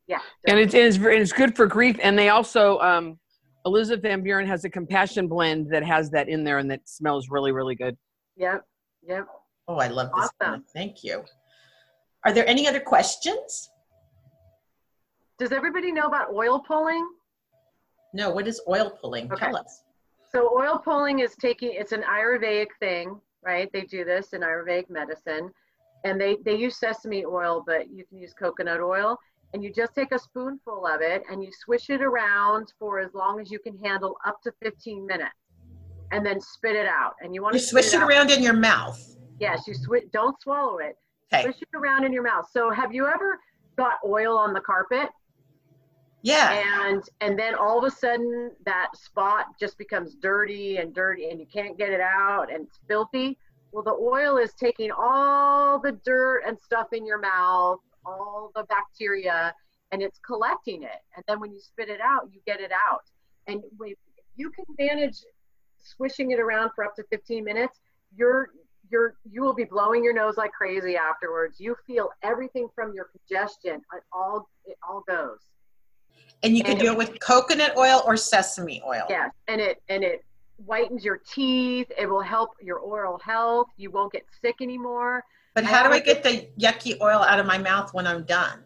yeah, 0.06 0.20
and 0.46 0.58
it's, 0.58 0.74
it's 0.74 0.96
very- 0.96 1.18
it's 1.20 1.32
good 1.32 1.56
for 1.56 1.66
grief. 1.66 1.96
And 2.02 2.18
they 2.18 2.28
also, 2.30 2.78
um, 2.78 3.18
Elizabeth 3.66 4.02
Van 4.02 4.22
Buren 4.22 4.46
has 4.46 4.64
a 4.64 4.70
compassion 4.70 5.26
blend 5.28 5.68
that 5.72 5.82
has 5.84 6.10
that 6.10 6.28
in 6.28 6.44
there 6.44 6.58
and 6.58 6.70
that 6.70 6.82
smells 6.88 7.28
really, 7.30 7.52
really 7.52 7.74
good. 7.74 7.96
yep, 8.36 8.62
yep. 9.02 9.26
Oh, 9.66 9.76
I 9.76 9.88
love 9.88 10.08
this. 10.16 10.24
Awesome. 10.40 10.52
Donna. 10.52 10.62
Thank 10.74 11.02
you. 11.04 11.24
Are 12.24 12.32
there 12.32 12.46
any 12.48 12.66
other 12.68 12.80
questions? 12.80 13.68
Does 15.38 15.52
everybody 15.52 15.92
know 15.92 16.06
about 16.06 16.32
oil 16.32 16.58
pulling? 16.60 17.06
No. 18.14 18.30
What 18.30 18.46
is 18.48 18.60
oil 18.68 18.90
pulling? 19.00 19.30
Okay. 19.32 19.46
Tell 19.46 19.56
us. 19.56 19.82
So 20.30 20.50
oil 20.56 20.78
pulling 20.78 21.20
is 21.20 21.34
taking 21.36 21.72
it's 21.72 21.92
an 21.92 22.02
Ayurvedic 22.02 22.66
thing, 22.80 23.18
right? 23.44 23.70
They 23.72 23.82
do 23.82 24.04
this 24.04 24.32
in 24.32 24.42
Ayurvedic 24.42 24.90
medicine. 24.90 25.50
And 26.04 26.20
they, 26.20 26.36
they 26.44 26.54
use 26.54 26.76
sesame 26.78 27.24
oil, 27.24 27.64
but 27.66 27.90
you 27.90 28.04
can 28.04 28.18
use 28.18 28.32
coconut 28.32 28.80
oil. 28.80 29.18
And 29.54 29.64
you 29.64 29.72
just 29.72 29.94
take 29.94 30.12
a 30.12 30.18
spoonful 30.18 30.86
of 30.86 31.00
it 31.00 31.22
and 31.30 31.42
you 31.42 31.50
swish 31.64 31.88
it 31.90 32.02
around 32.02 32.72
for 32.78 33.00
as 33.00 33.14
long 33.14 33.40
as 33.40 33.50
you 33.50 33.58
can 33.58 33.76
handle 33.78 34.16
up 34.26 34.40
to 34.42 34.52
15 34.62 35.06
minutes. 35.06 35.32
And 36.12 36.24
then 36.24 36.40
spit 36.40 36.76
it 36.76 36.86
out. 36.86 37.14
And 37.22 37.34
you 37.34 37.42
want 37.42 37.54
You 37.54 37.60
to 37.60 37.66
swish 37.66 37.94
it 37.94 38.00
out. 38.00 38.08
around 38.08 38.30
in 38.30 38.42
your 38.42 38.54
mouth. 38.54 38.98
Yes, 39.40 39.66
you 39.66 39.74
swish 39.74 40.04
don't 40.12 40.40
swallow 40.42 40.78
it. 40.78 40.96
Okay. 41.32 41.42
Swish 41.44 41.62
it 41.62 41.68
around 41.76 42.04
in 42.04 42.12
your 42.12 42.22
mouth. 42.22 42.46
So 42.52 42.70
have 42.70 42.94
you 42.94 43.06
ever 43.06 43.38
got 43.76 43.94
oil 44.06 44.36
on 44.36 44.52
the 44.52 44.60
carpet? 44.60 45.08
Yeah. 46.22 46.88
and 46.88 47.02
and 47.20 47.38
then 47.38 47.54
all 47.54 47.78
of 47.78 47.84
a 47.84 47.94
sudden 47.94 48.50
that 48.64 48.96
spot 48.96 49.46
just 49.58 49.78
becomes 49.78 50.16
dirty 50.16 50.78
and 50.78 50.94
dirty 50.94 51.30
and 51.30 51.38
you 51.38 51.46
can't 51.46 51.78
get 51.78 51.90
it 51.90 52.00
out 52.00 52.52
and 52.52 52.66
it's 52.66 52.80
filthy. 52.88 53.38
Well 53.72 53.84
the 53.84 53.92
oil 53.92 54.36
is 54.38 54.52
taking 54.54 54.90
all 54.90 55.78
the 55.78 55.92
dirt 56.04 56.42
and 56.46 56.58
stuff 56.58 56.92
in 56.92 57.06
your 57.06 57.18
mouth 57.18 57.78
all 58.04 58.50
the 58.54 58.64
bacteria 58.64 59.54
and 59.92 60.02
it's 60.02 60.18
collecting 60.18 60.82
it. 60.82 61.00
And 61.14 61.24
then 61.28 61.40
when 61.40 61.52
you 61.52 61.60
spit 61.60 61.88
it 61.88 62.00
out 62.00 62.28
you 62.32 62.40
get 62.46 62.60
it 62.60 62.72
out. 62.72 63.04
And 63.46 63.62
if 63.80 63.98
you 64.36 64.50
can 64.50 64.64
manage 64.78 65.18
swishing 65.78 66.32
it 66.32 66.40
around 66.40 66.70
for 66.74 66.84
up 66.84 66.96
to 66.96 67.04
15 67.10 67.44
minutes 67.44 67.78
you're 68.16 68.50
you're 68.90 69.14
you 69.30 69.42
will 69.42 69.54
be 69.54 69.64
blowing 69.64 70.02
your 70.02 70.14
nose 70.14 70.36
like 70.36 70.50
crazy 70.50 70.96
afterwards. 70.96 71.60
You 71.60 71.76
feel 71.86 72.10
everything 72.22 72.68
from 72.74 72.92
your 72.92 73.06
congestion. 73.06 73.82
It 73.94 74.02
all 74.12 74.48
it 74.64 74.78
all 74.82 75.04
goes 75.06 75.38
And 76.42 76.56
you 76.56 76.62
can 76.62 76.72
And- 76.72 76.80
do 76.80 76.92
it 76.92 76.96
with 76.98 77.18
coconut 77.20 77.76
oil 77.76 78.02
or 78.06 78.16
sesame 78.16 78.82
oil. 78.86 79.04
Yes, 79.08 79.32
and 79.48 79.60
it 79.60 79.82
and 79.88 80.04
it 80.04 80.24
whitens 80.66 81.02
your 81.04 81.18
teeth. 81.18 81.90
It 81.96 82.06
will 82.06 82.22
help 82.22 82.50
your 82.60 82.78
oral 82.78 83.18
health. 83.18 83.68
You 83.76 83.90
won't 83.90 84.12
get 84.12 84.24
sick 84.40 84.56
anymore. 84.60 85.24
But 85.54 85.64
how 85.64 85.82
do 85.82 85.90
I 85.92 85.98
get 85.98 86.22
the 86.22 86.48
yucky 86.58 87.00
oil 87.00 87.20
out 87.20 87.40
of 87.40 87.46
my 87.46 87.58
mouth 87.58 87.92
when 87.92 88.06
I'm 88.06 88.22
done? 88.24 88.62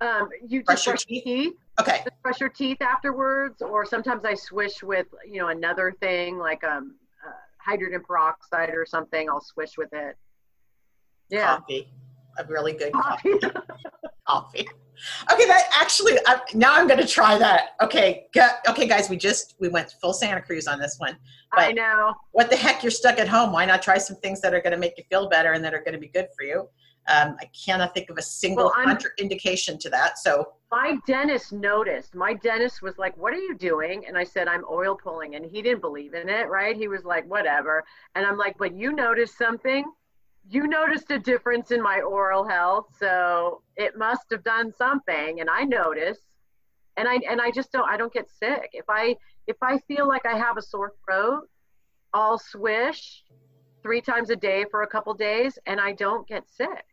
Um, 0.00 0.28
you 0.46 0.62
Brush 0.62 0.84
just 0.84 0.86
your 0.86 0.92
brush 0.94 1.04
teeth? 1.04 1.26
your 1.26 1.36
teeth. 1.36 1.54
Okay. 1.80 2.00
Just 2.04 2.22
brush 2.22 2.40
your 2.40 2.48
teeth 2.48 2.80
afterwards, 2.80 3.60
or 3.62 3.84
sometimes 3.84 4.24
I 4.24 4.34
swish 4.34 4.82
with 4.82 5.06
you 5.26 5.40
know 5.40 5.48
another 5.48 5.92
thing 6.00 6.38
like 6.38 6.62
um 6.64 6.94
uh, 7.26 7.32
hydrogen 7.58 8.02
peroxide 8.06 8.70
or 8.70 8.86
something. 8.86 9.28
I'll 9.28 9.40
swish 9.40 9.76
with 9.76 9.92
it. 9.92 10.16
Yeah. 11.28 11.56
Coffee. 11.56 11.88
A 12.38 12.44
really 12.44 12.72
good 12.72 12.92
coffee. 12.92 13.38
Coffee. 13.38 13.60
coffee. 14.26 14.68
Okay, 15.32 15.46
that 15.46 15.68
actually, 15.72 16.14
I, 16.26 16.40
now 16.54 16.74
I'm 16.74 16.86
going 16.86 17.00
to 17.00 17.06
try 17.06 17.38
that. 17.38 17.70
Okay, 17.82 18.26
okay, 18.68 18.86
guys, 18.86 19.08
we 19.08 19.16
just 19.16 19.54
we 19.60 19.68
went 19.68 19.94
full 20.00 20.12
Santa 20.12 20.42
Cruz 20.42 20.66
on 20.66 20.78
this 20.78 20.96
one. 20.98 21.16
I 21.52 21.72
know. 21.72 22.14
What 22.32 22.50
the 22.50 22.56
heck? 22.56 22.82
You're 22.82 22.90
stuck 22.90 23.18
at 23.18 23.28
home. 23.28 23.52
Why 23.52 23.64
not 23.64 23.82
try 23.82 23.98
some 23.98 24.16
things 24.16 24.40
that 24.40 24.54
are 24.54 24.60
going 24.60 24.72
to 24.72 24.78
make 24.78 24.94
you 24.96 25.04
feel 25.10 25.28
better 25.28 25.52
and 25.52 25.64
that 25.64 25.74
are 25.74 25.80
going 25.80 25.94
to 25.94 25.98
be 25.98 26.08
good 26.08 26.28
for 26.36 26.44
you? 26.44 26.68
Um, 27.08 27.36
I 27.40 27.46
cannot 27.46 27.94
think 27.94 28.10
of 28.10 28.18
a 28.18 28.22
single 28.22 28.70
Well, 28.76 28.86
contraindication 28.86 29.80
to 29.80 29.90
that. 29.90 30.18
So 30.18 30.52
My 30.70 30.96
dentist 31.06 31.52
noticed. 31.52 32.14
My 32.14 32.34
dentist 32.34 32.82
was 32.82 32.98
like, 32.98 33.16
What 33.16 33.32
are 33.32 33.40
you 33.40 33.56
doing? 33.56 34.04
And 34.06 34.16
I 34.16 34.22
said, 34.22 34.46
I'm 34.46 34.64
oil 34.70 34.94
pulling. 34.94 35.34
And 35.34 35.44
he 35.44 35.62
didn't 35.62 35.80
believe 35.80 36.14
in 36.14 36.28
it, 36.28 36.48
right? 36.48 36.76
He 36.76 36.88
was 36.88 37.04
like, 37.04 37.28
Whatever. 37.28 37.84
And 38.14 38.24
I'm 38.24 38.36
like, 38.36 38.56
But 38.58 38.74
you 38.74 38.92
noticed 38.92 39.36
something? 39.36 39.90
You 40.48 40.66
noticed 40.66 41.10
a 41.10 41.18
difference 41.18 41.70
in 41.70 41.82
my 41.82 42.00
oral 42.00 42.46
health, 42.48 42.86
so 42.98 43.62
it 43.76 43.96
must 43.96 44.26
have 44.30 44.42
done 44.42 44.72
something, 44.72 45.40
and 45.40 45.48
I 45.48 45.64
notice, 45.64 46.18
And 46.96 47.08
I 47.08 47.20
and 47.28 47.40
I 47.40 47.50
just 47.50 47.72
don't 47.72 47.88
I 47.88 47.96
don't 47.96 48.12
get 48.12 48.28
sick. 48.28 48.70
If 48.72 48.86
I 48.88 49.16
if 49.46 49.56
I 49.62 49.78
feel 49.88 50.06
like 50.08 50.26
I 50.26 50.36
have 50.36 50.56
a 50.56 50.62
sore 50.62 50.92
throat, 51.04 51.48
I'll 52.12 52.38
swish 52.38 53.24
three 53.82 54.00
times 54.00 54.30
a 54.30 54.36
day 54.36 54.64
for 54.70 54.82
a 54.82 54.86
couple 54.86 55.14
days, 55.14 55.58
and 55.66 55.80
I 55.80 55.92
don't 55.92 56.26
get 56.26 56.48
sick. 56.48 56.84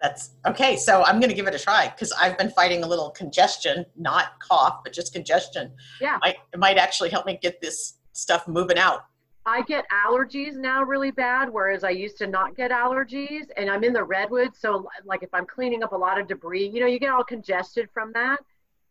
That's 0.00 0.30
okay. 0.46 0.76
So 0.76 1.02
I'm 1.04 1.20
going 1.20 1.30
to 1.30 1.36
give 1.36 1.46
it 1.46 1.54
a 1.54 1.58
try 1.58 1.88
because 1.88 2.12
I've 2.12 2.36
been 2.36 2.50
fighting 2.50 2.82
a 2.82 2.86
little 2.86 3.10
congestion, 3.10 3.86
not 3.96 4.38
cough, 4.40 4.80
but 4.82 4.92
just 4.92 5.12
congestion. 5.12 5.72
Yeah. 6.00 6.18
Might, 6.20 6.36
it 6.52 6.58
might 6.58 6.76
actually 6.76 7.10
help 7.10 7.24
me 7.24 7.38
get 7.40 7.60
this 7.60 7.98
stuff 8.12 8.46
moving 8.48 8.76
out. 8.76 9.02
I 9.46 9.62
get 9.62 9.84
allergies 10.06 10.54
now 10.54 10.82
really 10.82 11.10
bad, 11.10 11.50
whereas 11.50 11.84
I 11.84 11.90
used 11.90 12.16
to 12.18 12.26
not 12.26 12.56
get 12.56 12.70
allergies. 12.70 13.46
And 13.56 13.68
I'm 13.68 13.84
in 13.84 13.92
the 13.92 14.02
redwood, 14.02 14.56
so 14.56 14.88
like 15.04 15.22
if 15.22 15.28
I'm 15.32 15.46
cleaning 15.46 15.82
up 15.82 15.92
a 15.92 15.96
lot 15.96 16.18
of 16.18 16.26
debris, 16.26 16.68
you 16.68 16.80
know, 16.80 16.86
you 16.86 16.98
get 16.98 17.10
all 17.10 17.24
congested 17.24 17.88
from 17.92 18.12
that, 18.12 18.38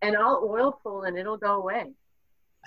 and 0.01 0.15
I'll 0.15 0.47
oil 0.47 0.79
pull 0.83 1.03
and 1.03 1.17
it'll 1.17 1.37
go 1.37 1.55
away. 1.55 1.93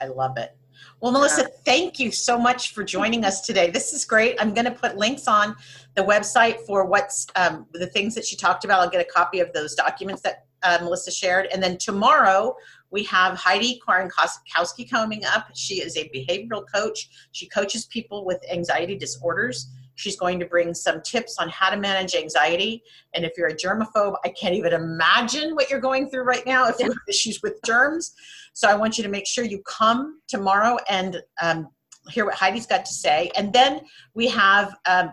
I 0.00 0.06
love 0.06 0.36
it. 0.36 0.56
Well, 1.00 1.12
Melissa, 1.12 1.48
thank 1.64 1.98
you 1.98 2.10
so 2.10 2.38
much 2.38 2.74
for 2.74 2.84
joining 2.84 3.24
us 3.24 3.40
today. 3.40 3.70
This 3.70 3.94
is 3.94 4.04
great. 4.04 4.36
I'm 4.38 4.52
going 4.52 4.66
to 4.66 4.70
put 4.70 4.98
links 4.98 5.26
on 5.26 5.56
the 5.94 6.02
website 6.02 6.60
for 6.66 6.84
what's 6.84 7.26
um, 7.34 7.66
the 7.72 7.86
things 7.86 8.14
that 8.14 8.26
she 8.26 8.36
talked 8.36 8.64
about. 8.64 8.80
I'll 8.80 8.90
get 8.90 9.00
a 9.00 9.10
copy 9.10 9.40
of 9.40 9.52
those 9.54 9.74
documents 9.74 10.20
that 10.22 10.44
uh, 10.62 10.78
Melissa 10.82 11.10
shared. 11.10 11.46
And 11.52 11.62
then 11.62 11.78
tomorrow 11.78 12.56
we 12.90 13.04
have 13.04 13.36
Heidi 13.36 13.80
Kwarnkowski 13.86 14.88
coming 14.88 15.24
up. 15.24 15.48
She 15.54 15.76
is 15.76 15.96
a 15.96 16.08
behavioral 16.14 16.64
coach. 16.72 17.08
She 17.32 17.48
coaches 17.48 17.86
people 17.86 18.24
with 18.24 18.40
anxiety 18.50 18.96
disorders. 18.96 19.70
She's 19.96 20.16
going 20.16 20.38
to 20.40 20.46
bring 20.46 20.74
some 20.74 21.00
tips 21.02 21.38
on 21.38 21.48
how 21.48 21.70
to 21.70 21.76
manage 21.76 22.14
anxiety. 22.14 22.82
And 23.14 23.24
if 23.24 23.32
you're 23.36 23.48
a 23.48 23.56
germaphobe, 23.56 24.16
I 24.24 24.28
can't 24.28 24.54
even 24.54 24.72
imagine 24.72 25.54
what 25.54 25.70
you're 25.70 25.80
going 25.80 26.10
through 26.10 26.24
right 26.24 26.44
now 26.46 26.68
if 26.68 26.78
you 26.78 26.86
have 26.86 26.96
issues 27.08 27.42
with 27.42 27.58
germs. 27.64 28.14
So 28.52 28.68
I 28.68 28.74
want 28.74 28.98
you 28.98 29.04
to 29.04 29.10
make 29.10 29.26
sure 29.26 29.44
you 29.44 29.62
come 29.66 30.20
tomorrow 30.28 30.76
and 30.88 31.22
um, 31.42 31.68
hear 32.10 32.26
what 32.26 32.34
Heidi's 32.34 32.66
got 32.66 32.84
to 32.84 32.92
say. 32.92 33.30
And 33.36 33.52
then 33.52 33.80
we 34.14 34.28
have, 34.28 34.76
um, 34.86 35.12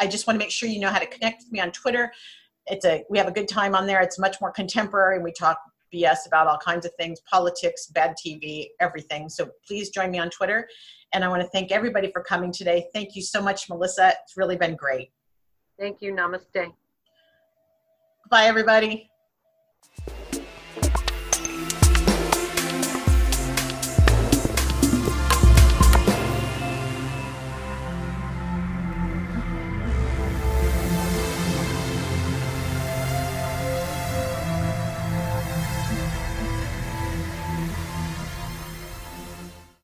I 0.00 0.06
just 0.06 0.26
want 0.26 0.38
to 0.38 0.44
make 0.44 0.52
sure 0.52 0.68
you 0.68 0.80
know 0.80 0.90
how 0.90 1.00
to 1.00 1.06
connect 1.06 1.42
with 1.42 1.52
me 1.52 1.60
on 1.60 1.72
Twitter. 1.72 2.12
It's 2.66 2.86
a 2.86 3.04
we 3.10 3.18
have 3.18 3.28
a 3.28 3.32
good 3.32 3.48
time 3.48 3.74
on 3.74 3.86
there. 3.86 4.00
It's 4.00 4.18
much 4.18 4.40
more 4.40 4.50
contemporary, 4.50 5.18
we 5.18 5.32
talk 5.32 5.58
BS 5.94 6.26
about 6.26 6.46
all 6.46 6.58
kinds 6.58 6.84
of 6.84 6.92
things, 6.98 7.20
politics, 7.30 7.86
bad 7.86 8.14
TV, 8.24 8.68
everything. 8.80 9.28
So 9.28 9.50
please 9.66 9.90
join 9.90 10.10
me 10.10 10.18
on 10.18 10.30
Twitter. 10.30 10.68
And 11.12 11.22
I 11.22 11.28
want 11.28 11.42
to 11.42 11.48
thank 11.48 11.70
everybody 11.70 12.10
for 12.10 12.22
coming 12.22 12.52
today. 12.52 12.86
Thank 12.92 13.14
you 13.14 13.22
so 13.22 13.40
much, 13.40 13.68
Melissa. 13.68 14.12
It's 14.22 14.36
really 14.36 14.56
been 14.56 14.74
great. 14.74 15.10
Thank 15.78 16.02
you. 16.02 16.12
Namaste. 16.12 16.72
Bye, 18.30 18.44
everybody. 18.44 19.10